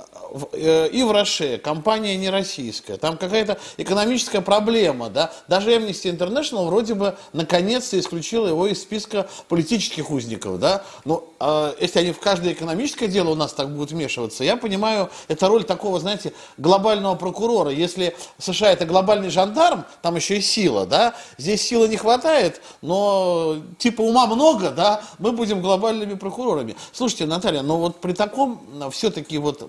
э, 0.53 0.89
и 0.89 1.03
в 1.03 1.11
Роше, 1.11 1.57
компания 1.57 2.15
не 2.15 2.29
российская, 2.29 2.95
там 2.97 3.17
какая-то 3.17 3.57
экономическая 3.77 4.39
проблема, 4.39 5.09
да. 5.09 5.33
Даже 5.49 5.71
Amnesty 5.71 6.15
International 6.15 6.67
вроде 6.67 6.93
бы 6.93 7.17
наконец-то 7.33 7.99
исключила 7.99 8.47
его 8.47 8.67
из 8.67 8.81
списка 8.81 9.27
политических 9.49 10.09
узников, 10.09 10.59
да. 10.59 10.83
Ну, 11.03 11.27
э, 11.39 11.73
если 11.81 11.99
они 11.99 12.11
в 12.13 12.19
каждое 12.19 12.53
экономическое 12.53 13.07
дело 13.07 13.31
у 13.31 13.35
нас 13.35 13.51
так 13.53 13.73
будут 13.73 13.91
вмешиваться, 13.91 14.45
я 14.45 14.55
понимаю, 14.55 15.09
это 15.27 15.47
роль 15.47 15.65
такого, 15.65 15.99
знаете, 15.99 16.31
глобального 16.57 17.15
прокурора. 17.15 17.71
Если 17.71 18.15
США 18.39 18.71
это 18.71 18.85
глобальный 18.85 19.29
жандарм, 19.29 19.85
там 20.01 20.15
еще 20.15 20.37
и 20.37 20.41
сила, 20.41 20.85
да, 20.85 21.13
здесь 21.37 21.61
силы 21.61 21.89
не 21.89 21.97
хватает, 21.97 22.61
но 22.81 23.57
типа 23.77 24.01
ума 24.01 24.27
много, 24.51 24.71
да, 24.71 25.01
мы 25.19 25.31
будем 25.31 25.61
глобальными 25.61 26.15
прокурорами. 26.15 26.75
Слушайте, 26.91 27.25
Наталья, 27.25 27.61
но 27.61 27.77
вот 27.77 28.01
при 28.01 28.13
таком 28.13 28.61
все-таки 28.91 29.37
вот 29.37 29.67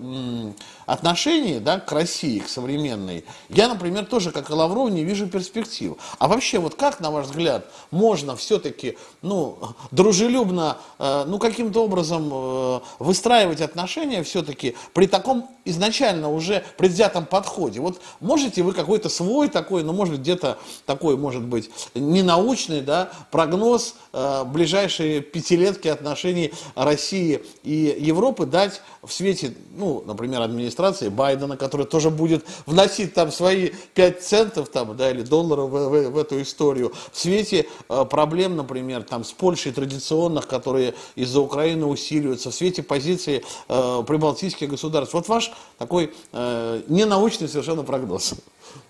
отношении, 0.85 1.59
да, 1.59 1.79
к 1.79 1.91
России, 1.91 2.39
к 2.39 2.49
современной, 2.49 3.25
я, 3.49 3.67
например, 3.67 4.05
тоже, 4.05 4.31
как 4.31 4.49
и 4.49 4.53
Лавров, 4.53 4.89
не 4.89 5.03
вижу 5.03 5.27
перспектив. 5.27 5.95
А 6.19 6.27
вообще, 6.27 6.59
вот 6.59 6.75
как, 6.75 6.99
на 6.99 7.11
ваш 7.11 7.27
взгляд, 7.27 7.65
можно 7.91 8.35
все-таки, 8.35 8.97
ну, 9.21 9.57
дружелюбно, 9.91 10.77
э, 10.99 11.25
ну, 11.27 11.39
каким-то 11.39 11.83
образом 11.83 12.29
э, 12.31 12.79
выстраивать 12.99 13.61
отношения 13.61 14.23
все-таки 14.23 14.75
при 14.93 15.07
таком 15.07 15.49
изначально 15.65 16.29
уже 16.29 16.63
предвзятом 16.77 17.25
подходе? 17.25 17.79
Вот 17.79 18.01
можете 18.19 18.63
вы 18.63 18.73
какой-то 18.73 19.09
свой 19.09 19.49
такой, 19.49 19.83
ну, 19.83 19.93
может, 19.93 20.19
где-то 20.19 20.57
такой, 20.85 21.17
может 21.17 21.43
быть, 21.43 21.69
ненаучный, 21.95 22.81
да, 22.81 23.09
прогноз 23.31 23.95
э, 24.11 24.43
ближайшие 24.45 25.21
пятилетки 25.21 25.87
отношений 25.87 26.51
России 26.75 27.43
и 27.63 27.95
Европы 27.99 28.45
дать 28.45 28.81
в 29.01 29.11
свете, 29.11 29.53
ну, 29.75 30.03
например, 30.05 30.41
администрации 30.41 30.72
Байдена, 31.09 31.57
который 31.57 31.85
тоже 31.85 32.09
будет 32.09 32.45
вносить 32.65 33.13
там 33.13 33.31
свои 33.31 33.71
5 33.93 34.21
центов 34.21 34.69
там, 34.69 34.95
да, 34.95 35.11
или 35.11 35.21
долларов 35.21 35.69
в, 35.69 35.89
в, 35.89 36.09
в 36.11 36.17
эту 36.17 36.41
историю, 36.41 36.93
в 37.11 37.19
свете 37.19 37.67
э, 37.89 38.05
проблем, 38.05 38.55
например, 38.55 39.03
там, 39.03 39.23
с 39.23 39.31
Польшей 39.31 39.71
традиционных, 39.71 40.47
которые 40.47 40.93
из-за 41.15 41.39
Украины 41.39 41.85
усиливаются, 41.85 42.51
в 42.51 42.55
свете 42.55 42.83
позиции 42.83 43.43
э, 43.69 44.03
прибалтийских 44.05 44.69
государств. 44.69 45.13
Вот 45.13 45.27
ваш 45.27 45.51
такой 45.77 46.13
э, 46.31 46.81
ненаучный 46.87 47.47
совершенно 47.47 47.83
прогноз. 47.83 48.33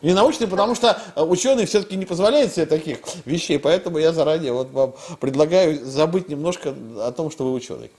Ненаучный, 0.01 0.47
потому 0.47 0.75
что 0.75 1.01
ученый 1.15 1.65
все-таки 1.65 1.95
не 1.95 2.05
позволяет 2.05 2.53
себе 2.53 2.65
таких 2.65 2.99
вещей, 3.25 3.59
поэтому 3.59 3.97
я 3.97 4.13
заранее 4.13 4.53
вот 4.53 4.71
вам 4.71 4.93
предлагаю 5.19 5.83
забыть 5.85 6.29
немножко 6.29 6.73
о 6.97 7.11
том, 7.11 7.31
что 7.31 7.45
вы 7.45 7.53
ученый. 7.53 7.91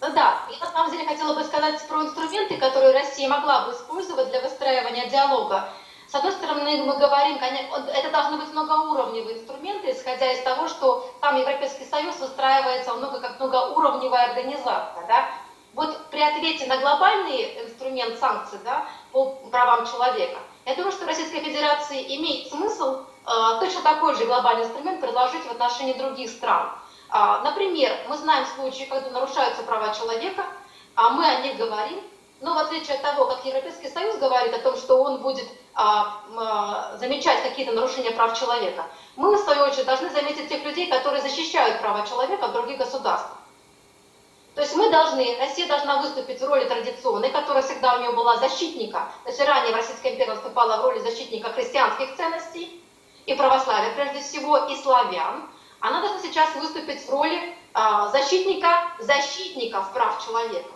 Ну 0.00 0.12
да, 0.12 0.42
я 0.50 0.58
на 0.58 0.70
самом 0.70 0.90
деле 0.90 1.06
хотела 1.06 1.32
бы 1.34 1.42
сказать 1.44 1.80
про 1.88 2.02
инструменты, 2.02 2.58
которые 2.58 2.92
Россия 2.92 3.28
могла 3.28 3.66
бы 3.66 3.72
использовать 3.72 4.28
для 4.28 4.40
выстраивания 4.40 5.08
диалога. 5.08 5.70
С 6.08 6.14
одной 6.14 6.32
стороны, 6.32 6.84
мы 6.84 6.96
говорим, 6.98 7.38
это 7.38 8.10
должны 8.10 8.36
быть 8.36 8.52
многоуровневые 8.52 9.38
инструменты, 9.38 9.90
исходя 9.90 10.32
из 10.32 10.42
того, 10.42 10.68
что 10.68 11.10
там 11.20 11.36
Европейский 11.36 11.84
Союз 11.84 12.18
выстраивается 12.20 12.94
много 12.94 13.20
как 13.20 13.40
многоуровневая 13.40 14.30
организация. 14.30 15.06
Да? 15.08 15.28
Вот 15.74 16.06
при 16.10 16.20
ответе 16.20 16.66
на 16.66 16.76
глобальный 16.76 17.64
инструмент 17.64 18.18
санкций 18.18 18.58
да, 18.64 18.86
по 19.12 19.32
правам 19.50 19.86
человека, 19.86 20.38
я 20.64 20.74
думаю, 20.74 20.92
что 20.92 21.06
Российской 21.06 21.40
Федерации 21.40 22.16
имеет 22.16 22.48
смысл 22.48 23.00
э, 23.26 23.60
точно 23.60 23.82
такой 23.82 24.14
же 24.14 24.26
глобальный 24.26 24.64
инструмент 24.64 25.00
предложить 25.00 25.44
в 25.44 25.50
отношении 25.50 25.94
других 25.94 26.30
стран. 26.30 26.70
А, 27.08 27.42
например, 27.42 27.92
мы 28.08 28.16
знаем 28.16 28.46
случаи, 28.46 28.84
когда 28.84 29.10
нарушаются 29.10 29.62
права 29.62 29.94
человека, 29.94 30.44
а 30.94 31.10
мы 31.10 31.26
о 31.26 31.40
них 31.42 31.56
говорим, 31.56 32.02
но 32.40 32.54
в 32.54 32.58
отличие 32.58 32.96
от 32.96 33.02
того, 33.02 33.26
как 33.26 33.44
Европейский 33.44 33.88
Союз 33.88 34.16
говорит 34.16 34.54
о 34.54 34.58
том, 34.58 34.76
что 34.76 35.02
он 35.02 35.22
будет 35.22 35.46
а, 35.74 36.20
а, 36.36 36.96
замечать 36.98 37.42
какие-то 37.42 37.72
нарушения 37.72 38.10
прав 38.10 38.38
человека, 38.38 38.86
мы, 39.14 39.36
в 39.36 39.40
свою 39.40 39.64
очередь, 39.64 39.86
должны 39.86 40.10
заметить 40.10 40.48
тех 40.48 40.64
людей, 40.64 40.88
которые 40.88 41.22
защищают 41.22 41.80
права 41.80 42.06
человека 42.06 42.48
в 42.48 42.52
других 42.52 42.78
государствах. 42.78 43.38
То 44.54 44.62
есть 44.62 44.74
мы 44.74 44.88
должны, 44.90 45.36
Россия 45.38 45.66
должна 45.66 46.00
выступить 46.00 46.40
в 46.40 46.46
роли 46.46 46.64
традиционной, 46.64 47.30
которая 47.30 47.62
всегда 47.62 47.96
у 47.96 48.00
нее 48.00 48.12
была 48.12 48.38
защитника. 48.38 49.08
То 49.24 49.30
есть 49.30 49.40
ранее 49.40 49.74
Российская 49.74 50.14
империя 50.14 50.32
выступала 50.32 50.78
в 50.78 50.84
роли 50.86 50.98
защитника 51.00 51.52
христианских 51.52 52.16
ценностей 52.16 52.82
и 53.26 53.34
православия, 53.34 53.94
прежде 53.94 54.20
всего, 54.20 54.56
и 54.56 54.76
славян 54.76 55.46
она 55.80 56.00
должна 56.00 56.20
сейчас 56.20 56.54
выступить 56.54 57.06
в 57.06 57.10
роли 57.10 57.54
а, 57.74 58.08
защитника 58.08 58.92
защитников 58.98 59.92
прав 59.92 60.24
человека. 60.24 60.70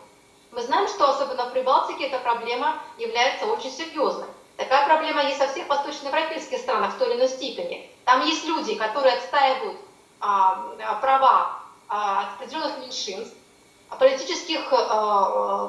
Мы 0.52 0.62
знаем, 0.62 0.88
что 0.88 1.08
особенно 1.08 1.44
в 1.46 1.52
Прибалтике 1.52 2.06
эта 2.06 2.18
проблема 2.18 2.82
является 2.98 3.46
очень 3.46 3.70
серьезной. 3.70 4.26
Такая 4.56 4.84
проблема 4.84 5.22
есть 5.22 5.38
во 5.38 5.46
всех 5.46 5.68
восточноевропейских 5.68 6.58
странах 6.58 6.94
в 6.94 6.98
той 6.98 7.08
или 7.08 7.16
иной 7.16 7.28
степени. 7.28 7.90
Там 8.04 8.26
есть 8.26 8.44
люди, 8.44 8.74
которые 8.74 9.14
отстаивают 9.14 9.78
а, 10.20 10.66
а 10.86 10.94
права 10.96 11.60
определенных 11.88 12.78
меньшинств, 12.78 13.34
политических, 13.98 14.68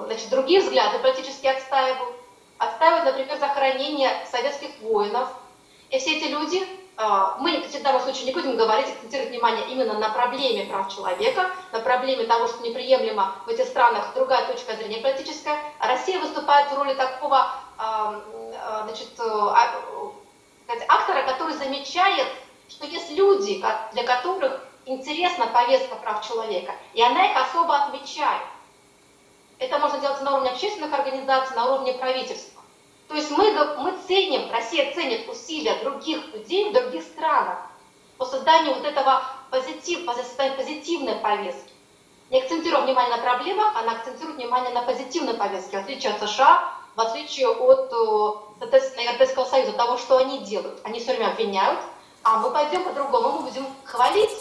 значит, 0.06 0.30
других 0.30 0.64
взглядов 0.64 1.02
политически 1.02 1.48
отстаивают, 1.48 2.16
отстаивают, 2.60 3.06
например, 3.06 3.40
захоронение 3.40 4.12
советских 4.30 4.70
воинов. 4.82 5.30
И 5.90 5.98
все 5.98 6.18
эти 6.18 6.26
люди 6.26 6.68
мы 7.40 7.62
в 7.62 7.84
данном 7.84 8.02
случае 8.02 8.26
не 8.26 8.34
будем 8.34 8.58
говорить, 8.58 8.88
акцентировать 8.88 9.30
внимание 9.30 9.68
именно 9.68 9.94
на 9.94 10.10
проблеме 10.10 10.66
прав 10.66 10.94
человека, 10.94 11.50
на 11.72 11.80
проблеме 11.80 12.26
того, 12.26 12.48
что 12.48 12.64
неприемлемо 12.64 13.36
в 13.46 13.50
этих 13.50 13.66
странах 13.66 14.14
другая 14.14 14.46
точка 14.48 14.76
зрения 14.76 14.98
политическая. 14.98 15.58
А 15.80 15.88
Россия 15.88 16.20
выступает 16.20 16.70
в 16.70 16.78
роли 16.78 16.94
такого 16.94 17.52
а, 17.78 18.22
а, 18.64 18.84
значит, 18.84 19.10
актора, 20.88 21.24
который 21.24 21.54
замечает, 21.56 22.28
что 22.70 22.86
есть 22.86 23.12
люди, 23.12 23.64
для 23.94 24.04
которых 24.04 24.66
интересна 24.86 25.48
повестка 25.48 25.96
прав 25.96 26.28
человека, 26.28 26.74
и 26.94 27.02
она 27.02 27.26
их 27.26 27.38
особо 27.38 27.76
отмечает. 27.78 28.42
Это 29.60 29.78
можно 29.80 30.00
делать 30.00 30.22
на 30.22 30.34
уровне 30.34 30.52
общественных 30.52 30.94
организаций, 30.94 31.56
на 31.56 31.66
уровне 31.72 31.94
правительства. 31.94 32.61
То 33.12 33.18
есть 33.18 33.30
мы, 33.32 33.52
мы 33.80 33.94
ценим, 34.08 34.50
Россия 34.54 34.94
ценит 34.94 35.28
усилия 35.28 35.76
других 35.84 36.34
людей 36.34 36.70
в 36.70 36.74
других 36.74 37.04
странах 37.04 37.58
по 38.18 38.26
созданию 38.26 38.74
вот 38.74 38.86
этого 38.86 39.22
позитив, 39.50 40.06
позитивной 40.06 41.16
повестки. 41.16 41.74
Не 42.30 42.40
акцентируя 42.40 42.84
внимание 42.84 43.18
на 43.18 43.22
проблемах, 43.22 43.76
она 43.76 43.92
акцентирует 43.92 44.38
внимание 44.38 44.72
на 44.74 44.84
позитивной 44.84 45.34
повестке, 45.34 45.80
в 45.80 45.82
отличие 45.82 46.14
от 46.14 46.30
США, 46.30 46.74
в 46.96 47.02
отличие 47.02 47.50
от, 47.50 47.92
э, 47.92 48.56
соответственно, 48.60 49.02
Европейского 49.02 49.44
Союза, 49.44 49.74
того, 49.74 49.98
что 49.98 50.16
они 50.16 50.46
делают. 50.46 50.80
Они 50.86 51.02
все 51.02 51.12
время 51.12 51.32
обвиняют, 51.32 51.82
а 52.24 52.38
мы 52.38 52.52
пойдем 52.52 52.86
по-другому, 52.86 53.40
мы 53.40 53.50
будем 53.50 53.66
хвалить, 53.84 54.32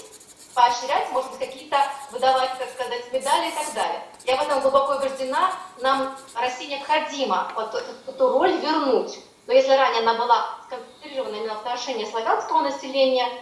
поощрять, 0.54 1.10
может 1.10 1.32
быть, 1.32 1.40
какие-то 1.40 1.76
выдавать, 2.12 2.56
так 2.56 2.70
сказать, 2.70 3.12
медали 3.12 3.48
и 3.48 3.52
так 3.52 3.74
далее. 3.74 4.02
Я 4.24 4.36
в 4.36 4.42
этом 4.42 4.60
глубоко 4.60 4.96
убеждена, 4.96 5.50
нам 5.80 6.14
России 6.34 6.66
необходимо 6.66 7.50
вот 7.54 7.74
эту, 7.74 7.92
эту 8.06 8.28
роль 8.32 8.52
вернуть. 8.56 9.18
Но 9.46 9.54
если 9.54 9.72
ранее 9.72 10.02
она 10.02 10.14
была 10.14 10.46
сконцентрирована 10.66 11.36
именно 11.36 11.54
в 11.54 11.58
отношении 11.58 12.04
славянского 12.04 12.60
населения, 12.60 13.26
э, 13.26 13.32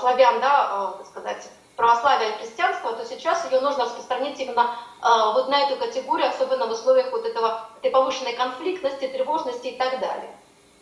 славян, 0.00 0.40
да, 0.40 0.92
э, 0.94 0.98
так 0.98 1.06
сказать, 1.06 1.50
православия 1.76 2.30
и 2.30 2.38
христианства, 2.38 2.92
то 2.92 3.04
сейчас 3.04 3.50
ее 3.50 3.60
нужно 3.60 3.84
распространить 3.84 4.38
именно 4.38 4.76
э, 5.02 5.06
вот 5.34 5.48
на 5.48 5.62
эту 5.62 5.76
категорию, 5.76 6.28
особенно 6.28 6.66
в 6.66 6.72
условиях 6.72 7.10
вот 7.10 7.24
этого, 7.24 7.68
этой 7.80 7.90
повышенной 7.90 8.34
конфликтности, 8.34 9.08
тревожности 9.08 9.68
и 9.68 9.76
так 9.76 9.98
далее. 9.98 10.30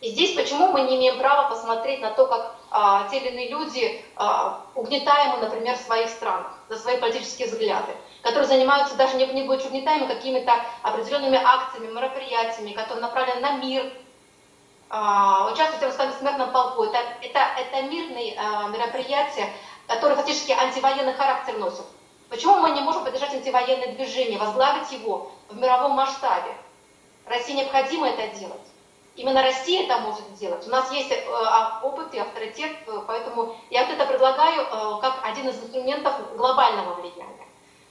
И 0.00 0.10
здесь 0.10 0.34
почему 0.34 0.68
мы 0.68 0.82
не 0.82 0.96
имеем 0.96 1.18
права 1.18 1.48
посмотреть 1.48 2.02
на 2.02 2.10
то, 2.10 2.26
как 2.26 2.56
а, 2.70 3.08
те 3.08 3.18
или 3.18 3.28
иные 3.28 3.48
люди 3.48 4.04
а, 4.16 4.60
угнетаемы, 4.74 5.38
например, 5.38 5.78
в 5.78 5.80
своих 5.80 6.10
странах 6.10 6.52
за 6.68 6.76
свои 6.76 6.98
политические 6.98 7.48
взгляды, 7.48 7.92
которые 8.24 8.48
занимаются 8.48 8.96
даже 8.96 9.16
не, 9.16 9.26
не 9.26 9.42
будучи 9.42 9.66
угнетаемы 9.66 10.08
какими-то 10.08 10.54
определенными 10.82 11.36
акциями, 11.36 11.92
мероприятиями, 11.92 12.72
которые 12.72 13.02
направлены 13.02 13.40
на 13.40 13.52
мир, 13.58 13.92
а, 14.88 15.52
участвуют 15.52 15.94
в 15.94 16.18
смертном 16.18 16.50
полку. 16.50 16.84
Это, 16.84 16.98
это, 17.20 17.38
это 17.38 17.82
мирные 17.82 18.34
а, 18.38 18.68
мероприятия, 18.68 19.52
которые 19.86 20.16
фактически 20.16 20.52
антивоенный 20.52 21.12
характер 21.12 21.58
носят. 21.58 21.84
Почему 22.30 22.56
мы 22.60 22.70
не 22.70 22.80
можем 22.80 23.04
поддержать 23.04 23.34
антивоенное 23.34 23.92
движение, 23.92 24.38
возглавить 24.38 24.90
его 24.90 25.30
в 25.50 25.56
мировом 25.58 25.92
масштабе? 25.92 26.56
России 27.26 27.52
необходимо 27.52 28.08
это 28.08 28.34
делать. 28.38 28.60
Именно 29.16 29.42
Россия 29.42 29.84
это 29.84 29.98
может 29.98 30.26
сделать. 30.30 30.66
У 30.66 30.70
нас 30.70 30.90
есть 30.92 31.12
э, 31.12 31.24
а, 31.30 31.80
опыт 31.82 32.12
и 32.14 32.18
авторитет, 32.18 32.72
э, 32.86 33.00
поэтому 33.06 33.54
я 33.70 33.84
вот 33.84 33.94
это 33.94 34.06
предлагаю 34.06 34.62
э, 34.62 35.00
как 35.02 35.20
один 35.22 35.48
из 35.48 35.62
инструментов 35.62 36.14
глобального 36.36 36.94
влияния. 36.94 37.43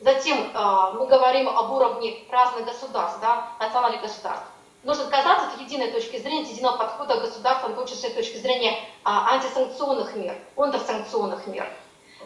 Затем 0.04 0.38
мы 0.38 1.08
говорим 1.08 1.47
об 1.47 1.72
уровне 1.72 2.26
разных 2.30 2.66
государств, 2.66 3.20
да, 3.22 3.47
национальных 3.58 4.01
государств. 4.01 4.45
Нужно 4.84 5.06
отказаться 5.06 5.47
от 5.47 5.62
единой 5.62 5.91
точки 5.91 6.18
зрения, 6.18 6.43
от 6.43 6.49
единого 6.49 6.76
подхода 6.76 7.22
государствам, 7.22 7.72
в 7.72 7.76
том 7.76 7.88
числе 7.88 8.10
с 8.10 8.14
точки 8.14 8.36
зрения 8.36 8.78
а, 9.06 9.34
антисанкционных 9.36 10.14
мер, 10.18 10.36
контрсанкционных 10.56 11.47
мер. 11.47 11.66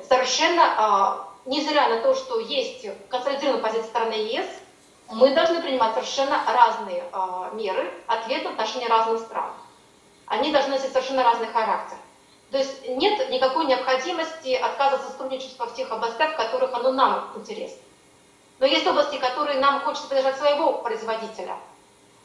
совершенно 0.09 0.63
а, 0.75 1.27
невзирая 1.45 1.97
на 1.97 2.01
то, 2.01 2.15
что 2.15 2.39
есть 2.39 2.87
консолидированная 3.09 3.61
позиция 3.61 3.87
стороны 3.87 4.13
ЕС, 4.13 4.47
мы 5.09 5.35
должны 5.35 5.61
принимать 5.61 5.93
совершенно 5.93 6.37
разные 6.45 7.03
э, 7.11 7.55
меры 7.55 7.93
ответа 8.07 8.49
в 8.49 8.51
отношении 8.53 8.87
разных 8.87 9.21
стран. 9.21 9.51
Они 10.25 10.51
должны 10.51 10.71
носить 10.71 10.91
совершенно 10.91 11.23
разный 11.23 11.47
характер. 11.47 11.97
То 12.51 12.57
есть 12.57 12.87
нет 12.87 13.29
никакой 13.29 13.65
необходимости 13.65 14.53
отказываться 14.53 15.07
от 15.07 15.13
сотрудничества 15.13 15.65
в 15.67 15.75
тех 15.75 15.91
областях, 15.91 16.33
в 16.33 16.37
которых 16.37 16.73
оно 16.73 16.91
нам 16.91 17.31
интересно. 17.35 17.81
Но 18.59 18.65
есть 18.65 18.87
области, 18.87 19.17
которые 19.17 19.59
нам 19.59 19.81
хочется 19.81 20.07
поддержать 20.07 20.37
своего 20.37 20.73
производителя, 20.73 21.57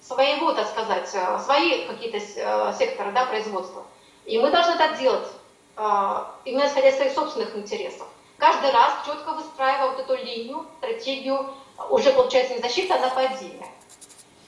своего, 0.01 0.53
так 0.53 0.69
сказать, 0.69 1.11
э, 1.13 1.39
свои 1.45 1.87
какие-то 1.87 2.19
э, 2.19 2.75
секторы 2.79 3.13
да, 3.13 3.27
производства. 3.27 3.85
И 4.25 4.39
мы 4.39 4.51
должны 4.51 4.73
это 4.73 4.97
делать, 4.97 5.29
э, 5.77 6.25
именно 6.45 6.67
исходя 6.67 6.89
из 6.89 6.97
своих 6.97 7.13
собственных 7.13 7.57
интересов 7.57 8.07
каждый 8.43 8.73
раз 8.73 8.95
четко 9.07 9.35
выстраивая 9.35 9.91
вот 9.91 10.01
эту 10.01 10.17
линию, 10.17 10.67
стратегию, 10.79 11.55
уже 11.91 12.11
получается 12.11 12.55
не 12.55 12.61
защиты, 12.61 12.93
а 12.93 12.99
нападения. 12.99 13.69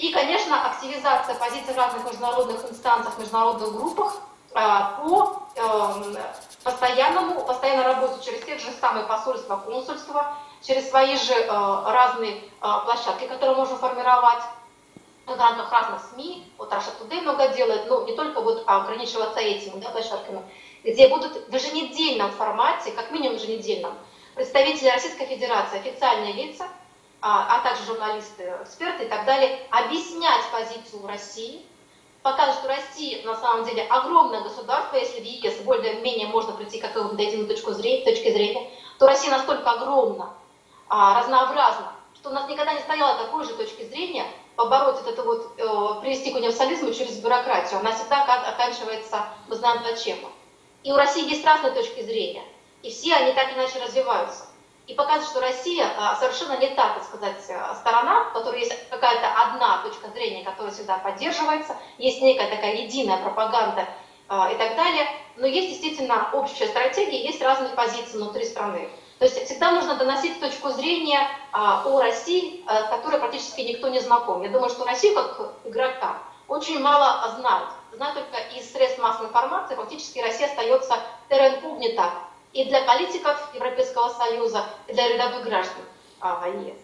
И, 0.00 0.12
конечно, 0.12 0.68
активизация 0.68 1.36
позиций 1.36 1.72
в 1.72 1.76
разных 1.76 2.04
международных 2.04 2.68
инстанциях, 2.68 3.16
международных 3.18 3.72
группах 3.72 4.16
по 4.54 5.42
эм, 5.56 6.16
постоянному, 6.62 7.44
постоянной 7.44 7.84
работе 7.84 8.24
через 8.24 8.44
те 8.44 8.56
же 8.56 8.70
самые 8.80 9.04
посольства, 9.04 9.56
консульства, 9.56 10.36
через 10.62 10.88
свои 10.88 11.16
же 11.16 11.34
э, 11.34 11.48
разные 11.48 12.36
э, 12.36 12.40
площадки, 12.60 13.26
которые 13.26 13.56
можем 13.56 13.76
формировать. 13.78 14.44
В 15.26 15.38
рамках 15.38 15.72
разных 15.72 16.02
СМИ, 16.12 16.52
вот 16.58 16.70
Russia 16.70 16.92
Today 17.00 17.22
много 17.22 17.48
делает, 17.48 17.88
но 17.88 18.04
не 18.04 18.14
только 18.14 18.42
вот 18.42 18.62
ограничиваться 18.66 19.40
этими 19.40 19.80
да, 19.80 19.88
площадками, 19.88 20.42
где 20.84 21.08
будут 21.08 21.48
в 21.48 21.54
еженедельном 21.54 22.30
формате, 22.30 22.92
как 22.92 23.10
минимум 23.10 23.38
еженедельном, 23.38 23.94
представители 24.34 24.90
Российской 24.90 25.24
Федерации, 25.24 25.78
официальные 25.78 26.34
лица, 26.34 26.68
а, 27.22 27.56
а 27.56 27.60
также 27.60 27.84
журналисты, 27.86 28.54
эксперты 28.62 29.04
и 29.04 29.08
так 29.08 29.24
далее, 29.24 29.66
объяснять 29.70 30.44
позицию 30.52 31.06
России, 31.06 31.64
показывать, 32.24 32.58
что 32.58 32.68
Россия 32.68 33.22
на 33.26 33.36
самом 33.36 33.64
деле 33.66 33.82
огромное 33.82 34.40
государство, 34.40 34.96
если 34.96 35.20
в 35.20 35.24
ЕС 35.24 35.58
более-менее 35.58 36.26
можно 36.26 36.54
прийти 36.54 36.80
к 36.80 36.82
какому-то 36.82 37.22
единой 37.22 37.46
точку 37.46 37.72
зрения, 37.72 38.02
точке 38.02 38.32
зрения, 38.32 38.70
то 38.98 39.06
Россия 39.06 39.30
настолько 39.30 39.70
огромна, 39.70 40.32
а, 40.88 41.20
разнообразна, 41.20 41.92
что 42.14 42.30
у 42.30 42.32
нас 42.32 42.48
никогда 42.48 42.72
не 42.72 42.80
стояло 42.80 43.18
такой 43.18 43.44
же 43.44 43.52
точки 43.52 43.84
зрения 43.84 44.24
побороть 44.56 45.02
вот 45.02 45.12
это 45.12 45.22
вот, 45.22 45.52
э, 45.58 46.00
привести 46.00 46.30
к 46.30 46.36
универсализму 46.36 46.94
через 46.94 47.18
бюрократию. 47.18 47.80
Она 47.80 47.92
всегда 47.92 48.22
оканчивается, 48.22 49.26
мы 49.48 49.56
знаем 49.56 49.82
зачем. 49.84 50.16
И 50.82 50.92
у 50.92 50.96
России 50.96 51.28
есть 51.28 51.44
разные 51.44 51.72
точки 51.72 52.02
зрения, 52.02 52.44
и 52.82 52.88
все 52.88 53.14
они 53.16 53.32
так 53.34 53.52
иначе 53.52 53.80
развиваются. 53.84 54.43
И 54.86 54.94
показывает, 54.94 55.30
что 55.30 55.40
Россия 55.40 55.86
а, 55.96 56.14
совершенно 56.16 56.58
не 56.58 56.68
та, 56.68 56.94
так 56.94 57.04
сказать, 57.04 57.42
а, 57.50 57.74
сторона, 57.74 58.24
в 58.24 58.32
которой 58.34 58.60
есть 58.60 58.88
какая-то 58.90 59.26
одна 59.42 59.78
точка 59.78 60.10
зрения, 60.10 60.44
которая 60.44 60.72
всегда 60.72 60.98
поддерживается, 60.98 61.76
есть 61.96 62.20
некая 62.20 62.50
такая 62.50 62.74
единая 62.76 63.16
пропаганда 63.18 63.88
а, 64.28 64.52
и 64.52 64.56
так 64.56 64.76
далее, 64.76 65.06
но 65.36 65.46
есть 65.46 65.68
действительно 65.68 66.28
общая 66.34 66.66
стратегия, 66.66 67.24
есть 67.24 67.40
разные 67.40 67.70
позиции 67.70 68.18
внутри 68.18 68.44
страны. 68.44 68.90
То 69.18 69.24
есть 69.24 69.42
всегда 69.46 69.70
нужно 69.70 69.94
доносить 69.94 70.38
точку 70.40 70.70
зрения 70.70 71.28
о 71.52 72.00
России, 72.00 72.64
которой 72.90 73.20
практически 73.20 73.60
никто 73.60 73.88
не 73.88 74.00
знаком. 74.00 74.42
Я 74.42 74.48
думаю, 74.48 74.68
что 74.68 74.84
Россию 74.84 75.14
как 75.14 75.54
игрока 75.64 76.18
очень 76.48 76.80
мало 76.80 77.36
знают 77.38 77.68
знаю 77.96 78.14
только 78.14 78.38
из 78.56 78.72
средств 78.72 78.98
массовой 78.98 79.28
информации, 79.28 79.76
фактически 79.76 80.18
Россия 80.18 80.48
остается 80.48 80.96
терен 81.28 81.60
пугнита 81.60 82.10
и 82.54 82.64
для 82.64 82.82
политиков 82.82 83.36
Европейского 83.52 84.08
Союза, 84.10 84.64
и 84.86 84.92
для 84.94 85.08
рядовых 85.08 85.44
граждан 85.44 85.82
а, 86.20 86.48
ЕС. 86.48 86.76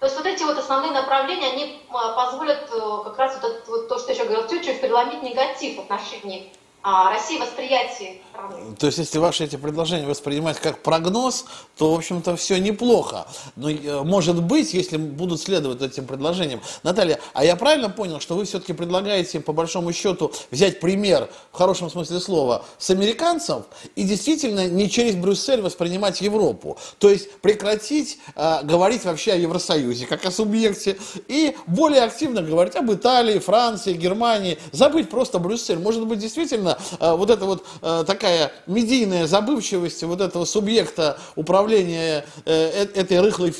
То 0.00 0.06
есть 0.06 0.16
вот 0.16 0.26
эти 0.26 0.42
вот 0.42 0.56
основные 0.56 0.92
направления, 0.92 1.48
они 1.52 1.82
а, 1.90 2.12
позволят 2.12 2.68
э, 2.72 3.04
как 3.04 3.18
раз 3.18 3.38
вот, 3.40 3.50
это, 3.50 3.70
вот 3.70 3.88
то, 3.88 3.98
что 3.98 4.12
еще 4.12 4.24
говорил 4.24 4.46
Тютчев, 4.46 4.80
переломить 4.80 5.22
негатив 5.22 5.76
в 5.76 5.80
отношении 5.80 6.52
а, 6.82 7.10
России 7.10 7.38
восприятие 7.38 8.20
страны. 8.30 8.76
То 8.78 8.86
есть, 8.86 8.98
если 8.98 9.18
ваши 9.18 9.44
эти 9.44 9.56
предложения 9.56 10.06
воспринимать 10.06 10.60
как 10.60 10.82
прогноз, 10.82 11.44
то, 11.76 11.92
в 11.92 11.98
общем-то, 11.98 12.36
все 12.36 12.58
неплохо. 12.58 13.26
Но, 13.56 13.68
э, 13.68 14.02
может 14.04 14.42
быть, 14.42 14.74
если 14.74 14.96
будут 14.96 15.40
следовать 15.40 15.82
этим 15.82 16.06
предложениям. 16.06 16.60
Наталья, 16.84 17.18
а 17.34 17.44
я 17.44 17.56
правильно 17.56 17.90
понял, 17.90 18.20
что 18.20 18.36
вы 18.36 18.44
все-таки 18.44 18.72
предлагаете, 18.72 19.40
по 19.40 19.52
большому 19.52 19.92
счету, 19.92 20.32
взять 20.50 20.78
пример, 20.80 21.28
в 21.52 21.56
хорошем 21.56 21.90
смысле 21.90 22.20
слова, 22.20 22.64
с 22.78 22.90
американцев 22.90 23.64
и 23.96 24.04
действительно 24.04 24.68
не 24.68 24.88
через 24.88 25.16
Брюссель 25.16 25.60
воспринимать 25.60 26.20
Европу. 26.20 26.78
То 26.98 27.10
есть, 27.10 27.40
прекратить 27.40 28.18
э, 28.36 28.62
говорить 28.62 29.04
вообще 29.04 29.32
о 29.32 29.36
Евросоюзе, 29.36 30.06
как 30.06 30.24
о 30.24 30.30
субъекте, 30.30 30.96
и 31.26 31.56
более 31.66 32.02
активно 32.02 32.42
говорить 32.42 32.76
об 32.76 32.92
Италии, 32.92 33.38
Франции, 33.38 33.94
Германии, 33.94 34.58
забыть 34.72 35.10
просто 35.10 35.38
Брюссель. 35.38 35.78
Может 35.78 36.06
быть, 36.06 36.20
действительно 36.20 36.67
действительно 36.68 36.78
э, 37.00 37.16
вот 37.16 37.30
эта 37.30 37.44
вот 37.44 37.64
э, 37.82 38.04
такая 38.06 38.52
медийная 38.66 39.26
забывчивость 39.26 40.02
вот 40.02 40.20
этого 40.20 40.44
субъекта 40.44 41.18
управления 41.36 42.24
э, 42.44 42.86
этой 42.94 43.20
рыхлой, 43.20 43.54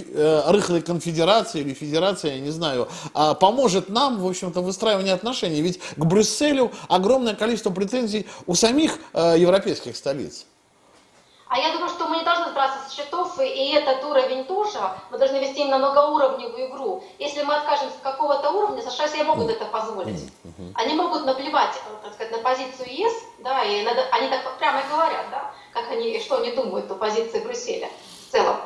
рыхлой 0.47 0.83
конфедерации 0.83 1.61
или 1.61 1.75
федерации, 1.75 2.35
я 2.35 2.41
не 2.41 2.51
знаю, 2.51 2.89
а 3.15 3.35
поможет 3.35 3.89
нам, 3.89 4.21
в 4.21 4.27
общем-то, 4.27 4.61
в 4.61 4.65
выстраивании 4.65 5.13
отношений. 5.13 5.61
Ведь 5.63 5.81
к 5.97 6.05
Брюсселю 6.05 6.73
огромное 6.89 7.35
количество 7.35 7.71
претензий 7.71 8.27
у 8.47 8.55
самих 8.55 8.99
европейских 9.15 9.97
столиц. 9.97 10.47
А 11.49 11.59
я 11.59 11.73
думаю, 11.73 11.89
что 11.89 12.07
мы 12.07 12.19
не 12.19 12.25
должны 12.25 12.51
сбрасывать 12.51 12.89
с 12.89 12.93
счетов, 12.93 13.41
и 13.41 13.73
этот 13.73 14.05
уровень 14.05 14.45
тоже. 14.45 14.79
Мы 15.11 15.19
должны 15.19 15.39
вести 15.39 15.61
именно 15.61 15.79
многоуровневую 15.79 16.69
игру. 16.69 17.03
Если 17.19 17.43
мы 17.43 17.57
откажемся 17.57 17.97
от 17.97 18.03
какого-то 18.03 18.51
уровня, 18.51 18.83
США 18.83 19.09
себе 19.09 19.25
могут 19.25 19.51
это 19.51 19.65
позволить. 19.65 20.31
Они 20.75 20.95
могут 20.95 21.25
наплевать, 21.25 21.75
так 22.03 22.13
сказать, 22.13 22.33
на 22.33 22.39
позицию 22.39 22.89
ЕС, 22.93 23.13
да, 23.39 23.65
и 23.65 23.83
надо, 23.83 24.05
они 24.13 24.29
так 24.29 24.59
прямо 24.59 24.81
и 24.81 24.89
говорят, 24.91 25.27
да, 25.31 25.51
как 25.73 25.91
они, 25.91 26.21
что 26.21 26.37
они 26.37 26.53
думают 26.53 26.91
о 26.91 26.97
позиции 26.97 27.41
Брюсселя 27.41 27.89
в 28.29 28.33
целом. 28.33 28.57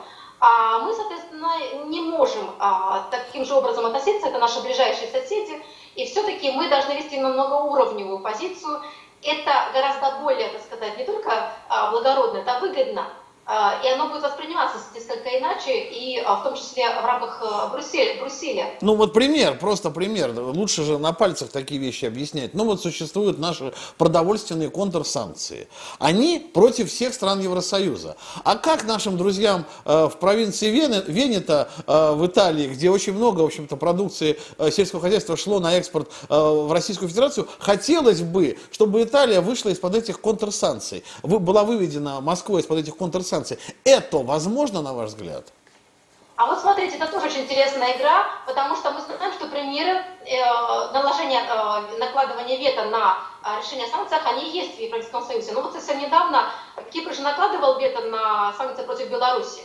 А 0.40 0.80
мы, 0.80 0.92
соответственно, 0.92 1.52
не 1.84 2.00
можем 2.00 2.50
а, 2.58 3.06
таким 3.12 3.44
же 3.44 3.54
образом 3.54 3.86
относиться, 3.86 4.26
это 4.26 4.38
наши 4.38 4.60
ближайшие 4.60 5.08
соседи, 5.08 5.62
и 5.94 6.06
все-таки 6.06 6.50
мы 6.50 6.68
должны 6.68 6.94
вести 6.94 7.20
на 7.20 7.28
многоуровневую 7.28 8.18
позицию, 8.18 8.82
это 9.22 9.70
гораздо 9.72 10.20
более, 10.22 10.48
так 10.48 10.62
сказать, 10.62 10.96
не 10.96 11.04
только 11.04 11.50
а, 11.68 11.90
благородно, 11.90 12.38
это 12.38 12.58
выгодно, 12.60 13.06
и 13.46 13.88
оно 13.88 14.08
будет 14.08 14.22
восприниматься 14.22 14.78
несколько 14.94 15.38
иначе, 15.38 15.88
и 15.90 16.18
а, 16.18 16.36
в 16.36 16.44
том 16.44 16.54
числе 16.54 16.88
в 16.90 17.04
рамках 17.04 17.72
Брюсселя. 17.72 18.20
Брюсселя. 18.20 18.74
Ну 18.80 18.94
вот 18.94 19.12
пример, 19.12 19.58
просто 19.58 19.90
пример. 19.90 20.32
Лучше 20.38 20.84
же 20.84 20.98
на 20.98 21.12
пальцах 21.12 21.50
такие 21.50 21.80
вещи 21.80 22.04
объяснять. 22.04 22.54
Ну 22.54 22.64
вот 22.64 22.80
существуют 22.82 23.38
наши 23.38 23.72
продовольственные 23.98 24.70
контрсанкции. 24.70 25.68
Они 25.98 26.38
против 26.38 26.90
всех 26.90 27.14
стран 27.14 27.40
Евросоюза. 27.40 28.16
А 28.44 28.56
как 28.56 28.84
нашим 28.84 29.16
друзьям 29.16 29.64
э, 29.84 30.08
в 30.12 30.18
провинции 30.18 30.70
Вене, 30.70 31.02
Венета 31.06 31.68
э, 31.86 32.12
в 32.12 32.26
Италии, 32.26 32.68
где 32.68 32.90
очень 32.90 33.14
много, 33.14 33.40
в 33.40 33.46
общем-то, 33.46 33.76
продукции 33.76 34.38
э, 34.58 34.70
сельского 34.70 35.00
хозяйства 35.00 35.36
шло 35.36 35.60
на 35.60 35.76
экспорт 35.76 36.10
в 36.28 36.72
Российскую 36.72 37.08
Федерацию, 37.08 37.48
хотелось 37.58 38.20
бы, 38.20 38.58
чтобы 38.70 39.02
Италия 39.02 39.40
вышла 39.40 39.70
из-под 39.70 39.96
этих 39.96 40.20
контрсанкций, 40.20 41.04
была 41.22 41.64
выведена 41.64 42.20
Москва 42.20 42.60
из-под 42.60 42.78
этих 42.78 42.96
контрсанкций, 42.96 43.32
санкций. 43.44 43.58
Это 43.84 44.18
возможно, 44.18 44.82
на 44.82 44.92
ваш 44.92 45.10
взгляд? 45.10 45.44
А 46.36 46.46
вот 46.46 46.60
смотрите, 46.60 46.96
это 46.96 47.06
тоже 47.06 47.26
очень 47.26 47.42
интересная 47.42 47.96
игра, 47.96 48.26
потому 48.46 48.74
что 48.74 48.90
мы 48.90 49.00
знаем, 49.00 49.32
что 49.34 49.46
примеры 49.46 50.02
э, 50.24 50.92
наложения, 50.92 51.40
э, 51.40 51.98
накладывания 51.98 52.56
вето 52.56 52.84
на 52.86 53.18
э, 53.44 53.60
решение 53.60 53.86
о 53.86 53.90
санкциях, 53.90 54.26
они 54.26 54.50
есть 54.50 54.76
в 54.76 54.80
Европейском 54.80 55.22
Союзе. 55.24 55.52
Но 55.52 55.60
вот 55.60 55.72
совсем 55.72 56.00
недавно 56.00 56.50
Кипр 56.90 57.12
же 57.14 57.20
накладывал 57.20 57.78
вето 57.78 58.00
на 58.06 58.52
санкции 58.54 58.82
против 58.82 59.10
Беларуси. 59.10 59.62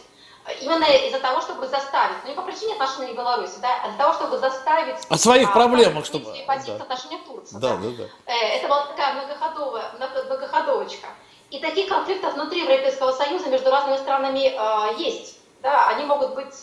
Именно 0.62 0.86
из-за 1.08 1.20
того, 1.20 1.42
чтобы 1.42 1.68
заставить, 1.68 2.18
ну 2.24 2.30
не 2.30 2.36
по 2.36 2.42
причине 2.42 2.74
отношений 2.74 3.14
Беларуси, 3.14 3.56
да, 3.62 3.70
а 3.84 3.90
для 3.90 3.98
того, 3.98 4.14
чтобы 4.14 4.38
заставить... 4.38 4.96
О 5.10 5.18
своих 5.18 5.50
а, 5.50 5.52
проблемах, 5.52 6.06
чтобы... 6.06 6.26
Позиции 6.46 6.78
да. 6.78 6.84
отношения 6.84 7.18
Турции. 7.26 7.58
Да, 7.58 7.76
да, 7.76 7.90
да. 7.90 8.04
да. 8.28 8.34
Это 8.34 8.68
была 8.68 8.86
такая 8.86 9.14
многоходовая, 9.14 9.92
многоходовочка. 10.26 11.08
И 11.50 11.60
таких 11.60 11.88
конфликтов 11.88 12.34
внутри 12.34 12.62
Европейского 12.62 13.12
Союза 13.12 13.50
между 13.50 13.72
разными 13.72 13.98
странами 13.98 14.54
э, 14.54 14.96
есть. 14.98 15.40
Да, 15.62 15.88
они 15.88 16.06
могут 16.06 16.36
быть, 16.36 16.54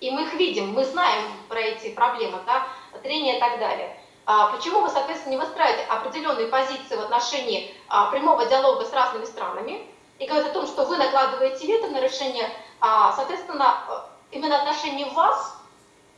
и 0.00 0.10
мы 0.10 0.22
их 0.24 0.34
видим, 0.34 0.72
мы 0.72 0.84
знаем 0.84 1.24
про 1.48 1.60
эти 1.60 1.90
проблемы, 1.94 2.38
да, 2.44 2.66
трения 3.02 3.36
и 3.36 3.40
так 3.40 3.58
далее. 3.58 3.96
А 4.24 4.48
почему 4.48 4.80
вы, 4.80 4.88
соответственно, 4.88 5.32
не 5.32 5.38
выстраиваете 5.38 5.84
определенные 5.88 6.46
позиции 6.48 6.96
в 6.96 7.00
отношении 7.00 7.74
а, 7.88 8.10
прямого 8.10 8.46
диалога 8.46 8.84
с 8.84 8.92
разными 8.92 9.24
странами 9.24 9.86
и 10.18 10.26
говорите 10.26 10.50
о 10.50 10.54
том, 10.54 10.66
что 10.66 10.84
вы 10.84 10.96
накладываете 10.96 11.66
вето 11.66 11.88
на 11.88 12.00
решение, 12.00 12.48
а, 12.80 13.12
соответственно, 13.12 13.78
э, 13.88 14.36
именно 14.36 14.58
в 14.58 14.60
отношении 14.60 15.12
вас 15.12 15.56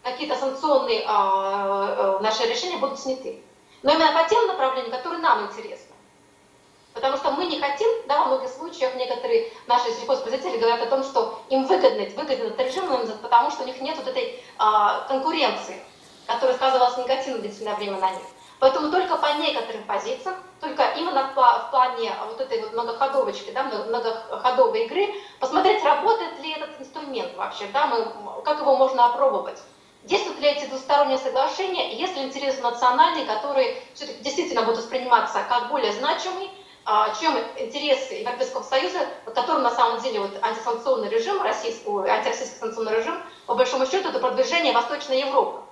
какие-то 0.02 0.36
санкционные 0.36 1.04
а, 1.06 2.16
а, 2.16 2.18
наши 2.20 2.44
решения 2.44 2.76
будут 2.76 3.00
сняты. 3.00 3.42
Но 3.82 3.92
именно 3.92 4.12
по 4.12 4.28
тем 4.28 4.46
направлениям, 4.46 4.92
которые 4.92 5.20
нам 5.20 5.46
интересны. 5.46 5.93
Потому 6.94 7.16
что 7.16 7.32
мы 7.32 7.46
не 7.46 7.58
хотим, 7.60 7.88
да, 8.06 8.20
во 8.20 8.26
многих 8.26 8.50
случаях 8.50 8.94
некоторые 8.94 9.52
наши 9.66 9.90
сельхозпроизводители 9.90 10.58
говорят 10.58 10.80
о 10.80 10.86
том, 10.86 11.02
что 11.02 11.42
им 11.50 11.66
выгодно, 11.66 12.04
выгодно 12.16 12.44
этот 12.44 12.60
режим, 12.60 12.86
потому 13.20 13.50
что 13.50 13.64
у 13.64 13.66
них 13.66 13.80
нет 13.80 13.96
вот 13.96 14.06
этой 14.06 14.40
а, 14.58 15.00
конкуренции, 15.08 15.82
которая 16.26 16.56
сказывалась 16.56 16.96
негативно 16.96 17.40
длительное 17.40 17.74
время 17.74 17.98
на 17.98 18.10
них. 18.12 18.22
Поэтому 18.60 18.92
только 18.92 19.16
по 19.16 19.26
некоторым 19.34 19.82
позициям, 19.82 20.36
только 20.60 20.84
именно 20.96 21.32
в 21.34 21.70
плане 21.70 22.12
вот 22.28 22.40
этой 22.40 22.60
вот 22.62 22.72
многоходовочки, 22.72 23.50
да, 23.50 23.64
многоходовой 23.64 24.84
игры, 24.84 25.14
посмотреть, 25.40 25.82
работает 25.84 26.40
ли 26.40 26.52
этот 26.52 26.80
инструмент 26.80 27.34
вообще, 27.36 27.66
да, 27.72 27.88
мы, 27.88 28.06
как 28.44 28.60
его 28.60 28.76
можно 28.76 29.06
опробовать. 29.06 29.60
Действуют 30.04 30.38
ли 30.38 30.48
эти 30.48 30.66
двусторонние 30.66 31.18
соглашения, 31.18 31.96
есть 31.96 32.16
ли 32.16 32.22
интересы 32.22 32.62
национальные, 32.62 33.26
которые 33.26 33.82
действительно 34.20 34.62
будут 34.62 34.78
восприниматься 34.78 35.44
как 35.48 35.68
более 35.68 35.92
значимые, 35.92 36.50
чем 37.18 37.34
интересы 37.56 38.14
Европейского 38.14 38.62
Союза, 38.62 39.08
которым 39.34 39.62
на 39.62 39.70
самом 39.70 40.02
деле 40.02 40.20
вот 40.20 40.32
антисанкционный 40.42 41.08
режим, 41.08 41.40
российский, 41.42 41.88
антироссийский 41.88 42.58
санкционный 42.58 42.96
режим, 42.96 43.22
по 43.46 43.54
большому 43.54 43.86
счету, 43.86 44.10
это 44.10 44.18
продвижение 44.18 44.74
Восточной 44.74 45.20
Европы. 45.20 45.62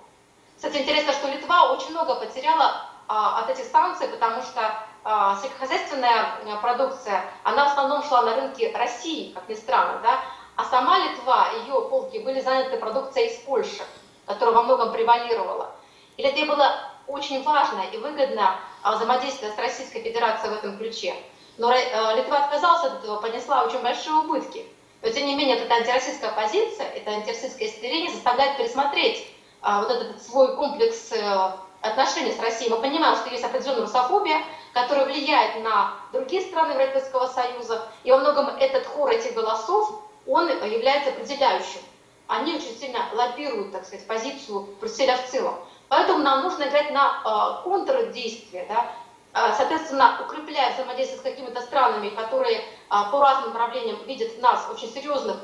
Кстати, 0.55 0.77
интересно, 0.77 1.13
что 1.13 1.27
Литва 1.27 1.73
очень 1.73 1.91
много 1.91 2.15
потеряла 2.15 2.85
а, 3.07 3.39
от 3.39 3.49
этих 3.49 3.65
санкций, 3.65 4.07
потому 4.07 4.41
что 4.41 4.73
а, 5.03 5.37
сельскохозяйственная 5.41 6.57
продукция, 6.61 7.23
она 7.43 7.65
в 7.65 7.71
основном 7.71 8.03
шла 8.03 8.21
на 8.21 8.35
рынке 8.35 8.73
России, 8.75 9.33
как 9.33 9.47
ни 9.49 9.55
странно, 9.55 9.99
да, 10.01 10.19
а 10.55 10.63
сама 10.65 10.99
Литва, 10.99 11.49
ее 11.63 11.81
полки 11.89 12.19
были 12.19 12.39
заняты 12.39 12.77
продукцией 12.77 13.27
из 13.27 13.39
Польши, 13.39 13.83
которая 14.25 14.55
во 14.55 14.63
многом 14.63 14.91
превалировала. 14.91 15.71
И 16.15 16.23
Литве 16.23 16.45
было 16.45 16.75
очень 17.07 17.43
важно 17.43 17.81
и 17.91 17.97
выгодно 17.97 18.55
а, 18.83 18.95
взаимодействие 18.95 19.51
с 19.51 19.57
Российской 19.57 20.01
Федерацией 20.01 20.53
в 20.53 20.57
этом 20.57 20.77
ключе. 20.77 21.15
Но 21.57 21.71
э, 21.71 22.15
Литва 22.17 22.45
отказалась 22.45 22.83
от 22.83 22.99
этого, 22.99 23.21
понесла 23.21 23.63
очень 23.63 23.81
большие 23.81 24.15
убытки. 24.15 24.65
Но 25.01 25.09
тем 25.09 25.25
не 25.25 25.35
менее, 25.35 25.57
эта 25.57 25.73
антироссийская 25.73 26.31
позиция, 26.31 26.87
это 26.87 27.11
антироссийское 27.11 27.67
истерение 27.67 28.11
заставляет 28.11 28.57
пересмотреть 28.57 29.27
а, 29.61 29.81
вот 29.81 29.91
этот 29.91 30.21
свой 30.21 30.55
комплекс 30.55 31.11
э, 31.11 31.51
отношений 31.81 32.31
с 32.31 32.39
Россией. 32.39 32.71
Мы 32.71 32.81
понимаем, 32.81 33.15
что 33.17 33.29
есть 33.29 33.43
определенная 33.43 33.81
русофобия, 33.81 34.41
которая 34.73 35.05
влияет 35.05 35.63
на 35.63 35.93
другие 36.11 36.41
страны 36.41 36.71
Европейского 36.71 37.27
Союза, 37.27 37.87
и 38.03 38.11
во 38.11 38.17
многом 38.17 38.47
этот 38.57 38.85
хор 38.85 39.11
этих 39.11 39.33
голосов, 39.33 40.01
он 40.25 40.49
является 40.49 41.09
определяющим. 41.09 41.81
Они 42.27 42.55
очень 42.55 42.75
сильно 42.79 42.99
лоббируют, 43.13 43.73
так 43.73 43.85
сказать, 43.85 44.07
позицию 44.07 44.67
Брюсселя 44.79 45.17
в 45.17 45.29
целом. 45.29 45.55
Поэтому 45.93 46.23
нам 46.23 46.41
нужно 46.41 46.63
играть 46.63 46.89
на 46.89 47.21
э, 47.23 47.63
контрдействие, 47.63 48.65
да, 48.67 48.87
э, 49.35 49.53
соответственно, 49.55 50.19
укрепляя 50.25 50.73
взаимодействие 50.73 51.19
с 51.19 51.21
какими-то 51.21 51.61
странами, 51.61 52.09
которые 52.09 52.57
э, 52.57 52.63
по 52.89 53.21
разным 53.21 53.53
направлениям 53.53 54.03
видят 54.07 54.41
нас 54.41 54.67
очень 54.71 54.91
серьезных 54.91 55.37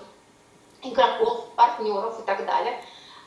игроков, 0.81 1.45
партнеров 1.55 2.19
и 2.19 2.23
так 2.23 2.47
далее, 2.47 2.83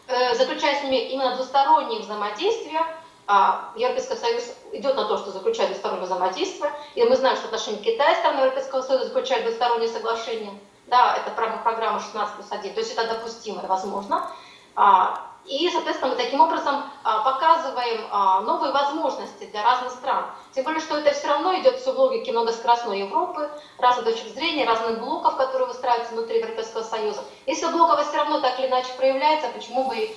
э, 0.09 0.35
заключая 0.35 0.81
с 0.81 0.83
ними 0.83 0.97
именно 1.13 1.37
двусторонние 1.37 2.01
взаимодействия, 2.01 2.85
а 3.29 3.71
Европейский 3.77 4.17
Союз 4.17 4.43
идет 4.73 4.97
на 4.97 5.05
то, 5.05 5.17
что 5.17 5.31
заключает 5.31 5.71
двустороннее 5.71 6.07
взаимодействие, 6.07 6.73
и 6.97 7.05
мы 7.05 7.15
знаем, 7.15 7.37
что 7.37 7.47
в 7.47 7.53
отношении 7.53 7.85
Китая 7.85 8.17
страны 8.17 8.41
Европейского 8.41 8.83
Союза 8.83 9.05
заключают 9.05 9.45
двусторонние 9.45 9.89
соглашения, 9.89 10.59
да, 10.89 11.17
это 11.19 11.31
программа 11.31 12.01
16 12.01 12.35
плюс 12.35 12.51
1, 12.51 12.75
то 12.75 12.81
есть 12.81 12.93
это 12.93 13.07
допустимо 13.07 13.63
и 13.63 13.67
возможно. 13.67 14.29
А, 14.75 15.32
и, 15.45 15.69
соответственно, 15.71 16.13
мы 16.13 16.17
таким 16.17 16.41
образом 16.41 16.85
а, 17.03 17.21
показываем 17.23 18.07
а, 18.11 18.41
новые 18.43 18.73
возможности 18.73 19.47
для 19.47 19.63
разных 19.65 19.93
стран. 19.93 20.27
Тем 20.55 20.65
более, 20.65 20.81
что 20.81 20.99
это 20.99 21.13
все 21.13 21.29
равно 21.29 21.59
идет 21.61 21.81
все 21.81 21.93
в 21.93 21.99
логике 21.99 22.33
многоскоростной 22.33 23.01
Европы, 23.01 23.51
разных 23.79 24.05
точек 24.05 24.29
зрения, 24.35 24.65
разных 24.65 25.01
блоков, 25.01 25.37
которые 25.37 25.67
выстраиваются 25.67 26.15
внутри 26.15 26.39
Европейского 26.39 26.83
Союза. 26.83 27.25
Если 27.47 27.67
блоковость 27.67 28.11
все 28.11 28.19
равно 28.19 28.41
так 28.41 28.59
или 28.61 28.69
иначе 28.69 28.89
проявляется, 28.97 29.49
почему 29.49 29.85
бы 29.85 30.15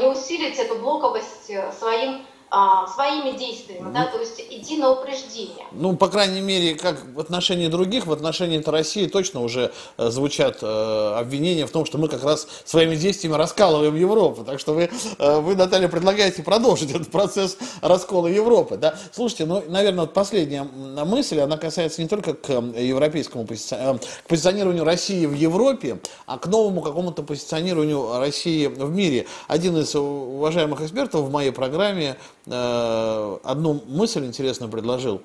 не 0.00 0.06
усилить 0.06 0.58
эту 0.58 0.76
блоковость 0.76 1.50
э, 1.50 1.72
своим 1.72 2.24
а, 2.48 2.86
своими 2.86 3.36
действиями, 3.36 3.92
да, 3.92 4.06
то 4.06 4.20
есть 4.20 4.40
иди 4.50 4.76
на 4.76 4.92
упреждение. 4.92 5.66
Ну, 5.72 5.96
по 5.96 6.06
крайней 6.08 6.40
мере, 6.40 6.76
как 6.76 7.04
в 7.12 7.18
отношении 7.18 7.66
других, 7.66 8.06
в 8.06 8.12
отношении 8.12 8.62
России 8.64 9.06
точно 9.06 9.40
уже 9.42 9.72
э, 9.96 10.10
звучат 10.10 10.58
э, 10.62 11.14
обвинения 11.18 11.66
в 11.66 11.72
том, 11.72 11.84
что 11.84 11.98
мы 11.98 12.08
как 12.08 12.22
раз 12.22 12.46
своими 12.64 12.94
действиями 12.94 13.34
раскалываем 13.36 13.96
Европу. 13.96 14.44
Так 14.44 14.60
что 14.60 14.74
вы, 14.74 14.90
э, 15.18 15.40
вы 15.40 15.56
Наталья, 15.56 15.88
предлагаете 15.88 16.44
продолжить 16.44 16.90
этот 16.94 17.10
процесс 17.10 17.58
раскола 17.80 18.28
Европы. 18.28 18.76
Да? 18.76 18.94
Слушайте, 19.12 19.46
ну, 19.46 19.64
наверное, 19.66 20.02
вот 20.02 20.14
последняя 20.14 20.62
мысль, 20.62 21.40
она 21.40 21.56
касается 21.56 22.00
не 22.00 22.08
только 22.08 22.34
к 22.34 22.48
европейскому 22.50 23.44
позиционированию, 23.44 24.00
к 24.24 24.28
позиционированию 24.28 24.84
России 24.84 25.26
в 25.26 25.34
Европе, 25.34 25.98
а 26.26 26.38
к 26.38 26.46
новому 26.46 26.80
какому-то 26.80 27.24
позиционированию 27.24 28.18
России 28.20 28.66
в 28.66 28.88
мире. 28.90 29.26
Один 29.48 29.76
из 29.78 29.94
уважаемых 29.96 30.80
экспертов 30.80 31.22
в 31.22 31.30
моей 31.30 31.50
программе 31.50 32.16
Э, 32.46 33.38
одну 33.42 33.82
мысль 33.86 34.24
интересно 34.24 34.68
предложил. 34.68 35.22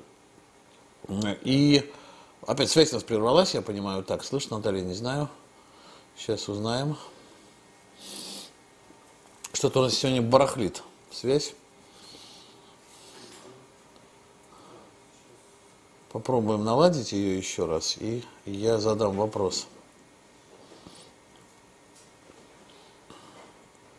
И 1.43 1.89
опять 2.45 2.69
связь 2.69 2.91
у 2.91 2.95
нас 2.95 3.03
прервалась, 3.03 3.53
я 3.53 3.61
понимаю. 3.61 4.03
Так, 4.03 4.23
слышно, 4.23 4.57
Наталья, 4.57 4.81
не 4.81 4.93
знаю. 4.93 5.29
Сейчас 6.17 6.49
узнаем. 6.49 6.97
Что-то 9.53 9.79
у 9.79 9.83
нас 9.83 9.93
сегодня 9.93 10.21
барахлит. 10.21 10.81
Связь. 11.11 11.53
Попробуем 16.11 16.63
наладить 16.63 17.13
ее 17.13 17.37
еще 17.37 17.65
раз, 17.65 17.95
и 17.97 18.23
я 18.45 18.79
задам 18.79 19.15
вопрос. 19.15 19.67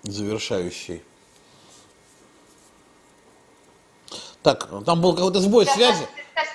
Завершающий. 0.03 1.03
Так, 4.43 4.69
там 4.85 5.01
был 5.01 5.15
какой-то 5.15 5.41
сбой 5.41 5.67
связи 5.67 6.07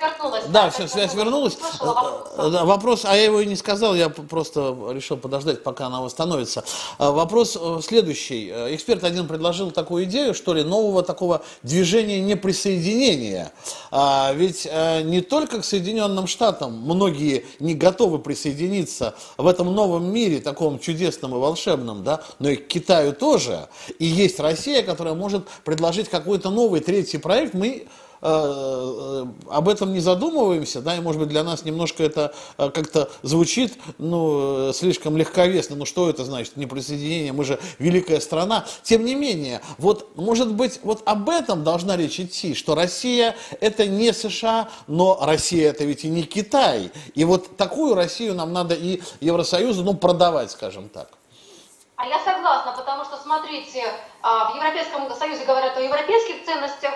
вернулась. 0.02 0.46
Да, 0.50 0.70
все, 0.70 0.88
связь 0.88 1.14
вернулась. 1.14 1.58
Вопрос. 1.80 2.64
вопрос, 2.64 3.06
а 3.06 3.16
я 3.16 3.26
его 3.26 3.42
и 3.42 3.46
не 3.46 3.56
сказал, 3.56 3.96
я 3.96 4.10
просто 4.10 4.76
решил 4.92 5.18
подождать, 5.18 5.64
пока 5.64 5.88
она 5.88 6.02
восстановится. 6.02 6.64
А, 6.98 7.12
вопрос 7.12 7.58
э, 7.60 7.80
следующий. 7.84 8.50
Э, 8.54 8.76
эксперт 8.76 9.04
один 9.04 9.28
предложил 9.28 9.72
такую 9.72 10.06
идею, 10.06 10.34
что 10.34 10.54
ли, 10.54 10.64
нового 10.64 11.04
такого 11.04 11.42
движения 11.64 12.20
неприсоединения. 12.20 13.52
А, 13.92 14.32
ведь 14.34 14.68
э, 14.70 15.02
не 15.04 15.22
только 15.22 15.62
к 15.62 15.66
Соединенным 15.66 16.28
Штатам 16.28 16.74
многие 16.74 17.46
не 17.60 17.74
готовы 17.74 18.20
присоединиться 18.20 19.16
в 19.38 19.48
этом 19.48 19.74
новом 19.74 20.12
мире, 20.12 20.40
таком 20.40 20.80
чудесном 20.80 21.36
и 21.36 21.38
волшебном, 21.38 22.04
да, 22.04 22.22
но 22.40 22.50
и 22.50 22.56
к 22.56 22.68
Китаю 22.68 23.14
тоже. 23.14 23.68
И 24.00 24.06
есть 24.06 24.40
Россия, 24.40 24.84
которая 24.84 25.14
может 25.14 25.48
предложить 25.64 26.10
какой-то 26.10 26.50
новый 26.50 26.82
третий 26.82 27.18
проект. 27.18 27.54
Мы 27.54 27.88
Э, 28.22 29.26
э, 29.26 29.26
об 29.52 29.70
этом 29.70 29.94
не 29.94 30.00
задумываемся, 30.00 30.82
да, 30.82 30.96
и 30.96 31.00
может 31.00 31.20
быть 31.22 31.30
для 31.30 31.44
нас 31.44 31.64
немножко 31.66 32.04
это 32.04 32.34
э, 32.58 32.70
как-то 32.72 33.10
звучит, 33.22 33.78
ну, 34.00 34.72
слишком 34.74 35.18
легковесно, 35.18 35.76
ну 35.76 35.86
что 35.86 36.10
это 36.10 36.26
значит, 36.26 36.58
неприсоединение, 36.58 37.32
мы 37.32 37.44
же 37.44 37.60
великая 37.78 38.20
страна. 38.20 38.66
Тем 38.82 39.06
не 39.06 39.14
менее, 39.14 39.62
вот, 39.78 40.18
может 40.18 40.54
быть, 40.54 40.80
вот 40.84 41.04
об 41.06 41.30
этом 41.30 41.64
должна 41.64 41.96
речь 41.96 42.20
идти, 42.20 42.56
что 42.56 42.74
Россия 42.74 43.36
это 43.62 43.86
не 43.86 44.12
США, 44.12 44.70
но 44.88 45.20
Россия 45.22 45.70
это 45.70 45.84
ведь 45.84 46.04
и 46.04 46.10
не 46.10 46.24
Китай. 46.24 46.92
И 47.14 47.24
вот 47.24 47.56
такую 47.56 47.94
Россию 47.94 48.34
нам 48.34 48.52
надо 48.52 48.74
и 48.74 49.02
Евросоюзу, 49.20 49.84
ну, 49.84 49.94
продавать, 49.94 50.52
скажем 50.52 50.90
так. 50.90 51.10
А 51.98 52.06
я 52.06 52.20
согласна, 52.24 52.74
потому 52.78 53.06
что, 53.06 53.18
смотрите, 53.18 53.84
а, 54.22 54.52
в 54.52 54.56
Европейском 54.56 55.14
Союзе 55.16 55.46
говорят 55.46 55.76
о 55.78 55.82
европейских 55.82 56.46
ценностях, 56.46 56.92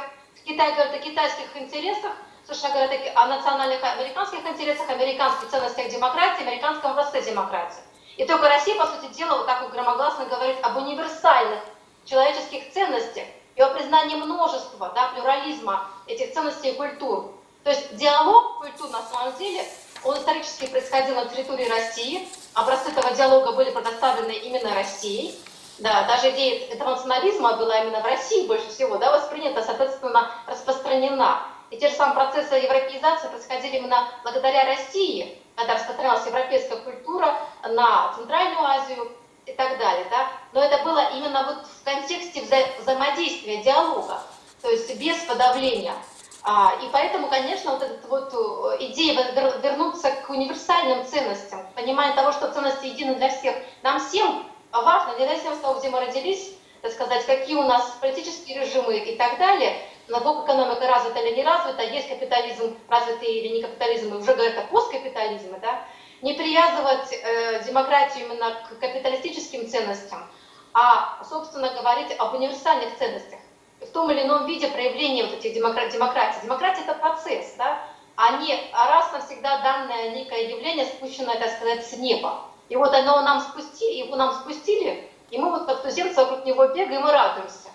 Китай 0.46 0.74
говорит 0.74 0.96
о 0.96 1.00
китайских 1.00 1.56
интересах, 1.56 2.12
США 2.48 2.72
говорят 2.72 2.92
о 3.16 3.28
национальных 3.28 3.84
американских 3.84 4.46
интересах, 4.46 4.90
американских 4.90 5.50
ценностях 5.50 5.90
демократии, 5.90 6.44
американском 6.44 6.92
образце 6.92 7.22
демократии. 7.22 7.82
И 8.18 8.26
только 8.26 8.50
Россия, 8.50 8.76
по 8.76 8.88
сути 8.88 9.14
дела, 9.14 9.38
вот 9.38 9.46
так 9.46 9.62
вот 9.62 9.72
громогласно 9.72 10.26
говорит 10.26 10.58
об 10.64 10.78
универсальных 10.78 11.60
человеческих 12.06 12.74
ценностях 12.74 13.24
и 13.56 13.62
о 13.62 13.70
признании 13.70 14.16
множества, 14.16 14.92
да, 14.94 15.10
плюрализма 15.10 15.88
этих 16.08 16.34
ценностей 16.34 16.72
и 16.72 16.76
культур. 16.76 17.32
То 17.64 17.70
есть 17.70 17.96
диалог 17.96 18.58
культур 18.58 18.90
на 18.90 19.02
самом 19.04 19.38
деле, 19.38 19.64
он 20.04 20.18
исторически 20.18 20.68
происходил 20.68 21.16
на 21.16 21.26
территории 21.26 21.70
России, 21.70 22.28
образцы 22.56 22.90
этого 22.90 23.12
диалога 23.12 23.52
были 23.52 23.70
предоставлены 23.70 24.32
именно 24.32 24.74
Россией, 24.74 25.40
да, 25.82 26.04
даже 26.04 26.30
идея 26.30 26.72
интернационализма 26.72 27.58
была 27.58 27.80
именно 27.80 28.02
в 28.02 28.06
России 28.06 28.48
больше 28.48 28.70
всего, 28.70 28.98
да, 28.98 29.12
воспринята, 29.12 29.64
соответственно, 29.64 30.30
распространена. 30.46 31.42
И 31.72 31.78
те 31.78 31.88
же 31.90 31.96
самые 31.96 32.16
процессы 32.16 32.54
европеизации 32.56 33.30
происходили 33.30 33.78
именно 33.78 34.08
благодаря 34.24 34.66
России, 34.66 35.38
когда 35.56 35.76
распространялась 35.76 36.26
европейская 36.26 36.78
культура 36.78 37.36
на 37.64 38.14
Центральную 38.14 38.64
Азию 38.64 39.12
и 39.48 39.54
так 39.54 39.80
далее, 39.80 40.06
да. 40.12 40.28
Но 40.54 40.62
это 40.62 40.84
было 40.84 41.10
именно 41.16 41.44
вот 41.44 41.66
в 41.66 41.84
контексте 41.84 42.42
вза 42.42 42.58
взаимодействия, 42.80 43.64
диалога, 43.64 44.22
то 44.62 44.70
есть 44.70 44.96
без 45.00 45.18
подавления. 45.24 45.96
А, 46.44 46.74
и 46.84 46.90
поэтому, 46.92 47.28
конечно, 47.28 47.72
вот 47.72 47.84
эта 47.84 48.08
вот 48.08 48.34
э, 48.34 48.86
идея 48.86 49.32
вернуться 49.62 50.12
к 50.12 50.30
универсальным 50.30 51.06
ценностям, 51.06 51.66
понимание 51.76 52.16
того, 52.16 52.32
что 52.32 52.52
ценности 52.52 52.88
едины 52.88 53.16
для 53.16 53.30
всех, 53.30 53.56
нам 53.84 54.00
всем 54.00 54.51
важно, 54.72 55.18
не 55.18 55.26
зависимости 55.26 55.58
от 55.58 55.62
того, 55.62 55.80
где 55.80 55.90
мы 55.90 56.00
родились, 56.00 56.56
так 56.82 56.92
сказать, 56.92 57.26
какие 57.26 57.56
у 57.56 57.64
нас 57.64 57.98
политические 58.02 58.62
режимы 58.62 58.98
и 58.98 59.16
так 59.16 59.38
далее, 59.38 59.78
насколько 60.08 60.46
экономика 60.46 60.88
развита 60.88 61.20
или 61.20 61.36
не 61.36 61.44
развита, 61.44 61.84
есть 61.84 62.10
капитализм 62.10 62.78
развитый 62.88 63.28
или 63.28 63.56
не 63.56 63.62
капитализм, 63.62 64.14
и 64.14 64.18
уже 64.18 64.34
говорят 64.34 64.58
о 64.58 64.68
посткапитализме, 64.68 65.60
да, 65.62 65.84
не 66.22 66.34
привязывать 66.34 67.12
э, 67.12 67.64
демократию 67.66 68.26
именно 68.26 68.52
к 68.68 68.80
капиталистическим 68.80 69.68
ценностям, 69.68 70.28
а, 70.74 71.24
собственно, 71.28 71.70
говорить 71.74 72.16
об 72.18 72.34
универсальных 72.36 72.98
ценностях. 72.98 73.40
В 73.82 73.88
том 73.88 74.12
или 74.12 74.22
ином 74.22 74.46
виде 74.46 74.68
проявления 74.68 75.26
вот 75.26 75.34
этих 75.34 75.54
демократ, 75.56 75.90
демократий. 75.90 76.38
Демократия– 76.44 76.82
это 76.88 76.94
процесс, 76.94 77.56
да, 77.58 77.80
а 78.16 78.38
не 78.38 78.56
раз 78.72 79.12
навсегда 79.12 79.58
данное 79.60 80.12
некое 80.12 80.50
явление, 80.50 80.86
спущенное, 80.86 81.40
так 81.40 81.52
сказать, 81.52 81.86
с 81.86 81.94
неба. 81.94 82.51
И 82.72 82.76
вот 82.78 82.94
оно 82.94 83.22
нам 83.22 83.42
спустили, 83.42 83.98
его 83.98 84.16
нам 84.16 84.32
спустили, 84.32 85.12
и 85.30 85.38
мы 85.38 85.50
вот 85.50 85.66
как 85.66 85.82
туземцы 85.82 86.16
вокруг 86.16 86.46
него 86.46 86.68
бегаем 86.68 87.06
и 87.06 87.12
радуемся. 87.12 87.68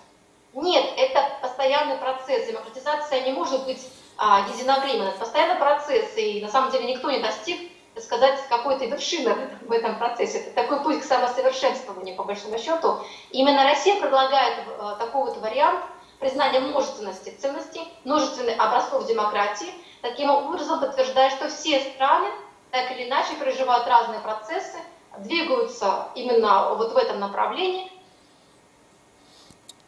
Нет, 0.55 0.91
это 0.97 1.23
постоянный 1.39 1.97
процесс. 1.97 2.47
Демократизация 2.47 3.21
не 3.21 3.31
может 3.31 3.63
быть 3.65 3.87
а, 4.17 4.47
единовременно. 4.51 5.09
Это 5.09 5.19
постоянный 5.19 5.59
процесс, 5.59 6.17
и 6.17 6.41
на 6.41 6.49
самом 6.49 6.71
деле 6.71 6.91
никто 6.91 7.11
не 7.11 7.19
достиг, 7.19 7.71
сказать, 8.01 8.39
какой-то 8.49 8.85
вершины 8.85 9.35
в 9.35 9.37
этом, 9.37 9.67
в 9.67 9.71
этом 9.71 9.99
процессе. 9.99 10.39
Это 10.39 10.55
такой 10.55 10.81
путь 10.81 11.01
к 11.01 11.03
самосовершенствованию, 11.03 12.15
по 12.15 12.23
большому 12.23 12.57
счету. 12.57 12.97
И 13.29 13.37
именно 13.37 13.65
Россия 13.65 14.01
предлагает 14.01 14.63
а, 14.79 14.95
такой 14.95 15.25
вот 15.25 15.37
вариант 15.37 15.83
признания 16.19 16.59
множественности 16.59 17.37
ценностей, 17.39 17.87
множественных 18.03 18.59
образцов 18.59 19.05
демократии, 19.05 19.71
таким 20.01 20.31
образом 20.31 20.79
подтверждая, 20.79 21.29
что 21.29 21.49
все 21.49 21.81
страны 21.81 22.29
так 22.71 22.91
или 22.91 23.07
иначе 23.07 23.35
переживают 23.39 23.87
разные 23.87 24.19
процессы, 24.19 24.77
двигаются 25.19 26.09
именно 26.15 26.75
вот 26.75 26.93
в 26.93 26.97
этом 26.97 27.19
направлении. 27.19 27.91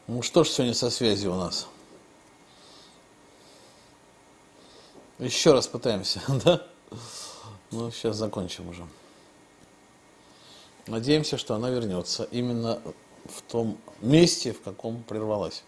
Ну 0.07 0.21
что 0.21 0.43
ж 0.43 0.49
сегодня 0.49 0.73
со 0.73 0.89
связью 0.89 1.33
у 1.33 1.35
нас? 1.35 1.67
Еще 5.19 5.51
раз 5.51 5.67
пытаемся, 5.67 6.21
да? 6.45 6.65
Ну, 7.71 7.91
сейчас 7.91 8.15
закончим 8.15 8.69
уже. 8.69 8.87
Надеемся, 10.87 11.37
что 11.37 11.53
она 11.53 11.69
вернется 11.69 12.23
именно 12.31 12.81
в 13.25 13.41
том 13.43 13.77
месте, 14.01 14.53
в 14.53 14.61
каком 14.61 15.03
прервалась. 15.03 15.63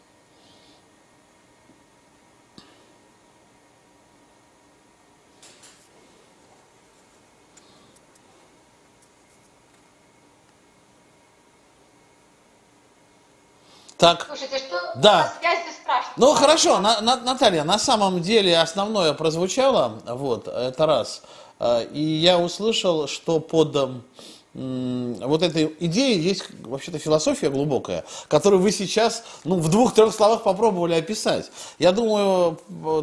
Так. 14.02 14.26
Слушайте, 14.26 14.58
что 14.58 14.94
да. 14.96 15.32
связь 15.40 15.60
спрашивает? 15.80 16.18
Ну 16.18 16.34
хорошо, 16.34 16.80
на, 16.80 17.02
на, 17.02 17.18
Наталья, 17.18 17.64
на 17.64 17.78
самом 17.78 18.20
деле 18.20 18.58
основное 18.60 19.14
прозвучало, 19.14 20.02
вот, 20.08 20.48
это 20.48 20.88
раз. 20.88 21.22
Э, 21.60 21.86
и 21.86 22.02
я 22.02 22.40
услышал, 22.40 23.08
что 23.08 23.40
под 23.40 24.02
вот 24.54 25.44
этой 25.44 25.74
идеей 25.80 26.20
есть 26.20 26.44
вообще-то 26.64 27.00
философия 27.00 27.50
глубокая, 27.50 28.04
которую 28.28 28.62
вы 28.62 28.72
сейчас 28.72 29.24
ну, 29.46 29.56
в 29.56 29.70
двух-трех 29.70 30.14
словах 30.14 30.44
попробовали 30.44 30.94
описать. 30.94 31.50
Я 31.80 31.94
думаю, 31.94 32.58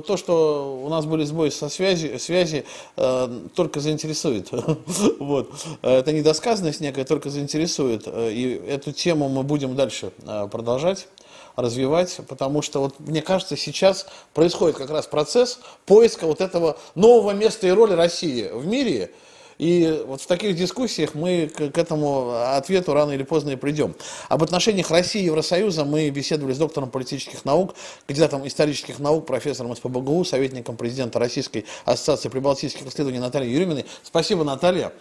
то, 0.07 0.17
что 0.19 0.81
у 0.85 0.89
нас 0.91 1.07
были 1.07 1.25
сбои 1.25 1.49
со 1.49 1.71
связи, 1.71 2.19
связи 2.19 2.67
э, 2.97 3.41
только 3.55 3.81
заинтересует. 3.81 4.51
вот. 5.19 5.51
Это 5.81 6.13
недосказанность 6.13 6.81
некая, 6.81 7.05
только 7.05 7.31
заинтересует. 7.31 8.07
И 8.07 8.63
эту 8.69 8.93
тему 8.93 9.31
мы 9.31 9.43
будем 9.43 9.75
дальше 9.75 10.13
э, 10.27 10.49
продолжать 10.51 11.09
развивать, 11.57 12.21
потому 12.29 12.63
что 12.63 12.81
вот 12.81 13.01
мне 13.01 13.21
кажется, 13.21 13.57
сейчас 13.57 14.07
происходит 14.33 14.77
как 14.77 14.91
раз 14.91 15.09
процесс 15.09 15.59
поиска 15.87 16.27
вот 16.27 16.41
этого 16.41 16.79
нового 16.95 17.33
места 17.33 17.67
и 17.67 17.71
роли 17.71 17.95
России 17.95 18.49
в 18.49 18.65
мире, 18.65 19.11
и 19.59 20.03
вот 20.07 20.21
в 20.21 20.27
таких 20.27 20.57
дискуссиях 20.57 21.15
мы 21.15 21.49
к, 21.49 21.71
к 21.71 21.79
этому 21.79 22.31
ответу 22.57 22.95
рано 22.95 23.11
или 23.11 23.25
поздно 23.25 23.51
и 23.51 23.57
придем. 23.57 23.95
Об 24.29 24.43
отношениях 24.43 24.91
России 24.91 25.23
и 25.23 25.25
Евросоюза 25.27 25.85
мы 25.85 26.09
беседовали 26.11 26.53
с 26.55 26.59
доктором 26.59 26.91
политических 26.91 27.45
наук, 27.45 27.75
кандидатом 28.07 28.47
исторических 28.47 29.01
наук, 29.01 29.27
профессором 29.27 29.75
СПБГУ, 29.75 30.25
советником 30.25 30.77
президента 30.77 31.19
Российской 31.19 31.67
ассоциации 31.85 32.29
прибалтийских 32.29 32.87
исследований 32.87 33.19
Натальей 33.19 33.53
Юрьевной. 33.53 33.85
Спасибо, 34.05 34.45
Наталья. 34.45 34.93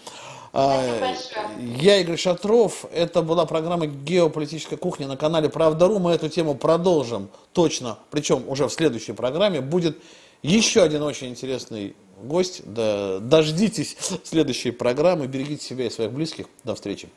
А, 0.53 0.84
я 1.60 1.99
Игорь 1.99 2.18
Шатров. 2.18 2.86
Это 2.91 3.22
была 3.22 3.45
программа 3.45 3.86
«Геополитическая 3.86 4.78
кухня» 4.78 5.08
на 5.08 5.18
канале 5.18 5.49
«Правда.ру». 5.49 5.99
Мы 5.99 6.14
эту 6.14 6.30
тему 6.30 6.55
продолжим 6.55 7.30
точно, 7.53 7.99
причем 8.10 8.43
уже 8.47 8.68
в 8.68 8.74
следующей 8.74 9.14
программе. 9.14 9.62
Будет 9.62 9.99
еще 10.41 10.82
один 10.82 11.03
очень 11.03 11.30
интересный 11.30 11.95
гость. 12.22 12.61
Да, 12.65 13.20
дождитесь 13.20 13.97
следующей 14.24 14.72
программы. 14.72 15.28
Берегите 15.28 15.63
себя 15.63 15.86
и 15.86 15.89
своих 15.89 16.11
близких. 16.11 16.47
До 16.63 16.76
встречи. 16.76 17.09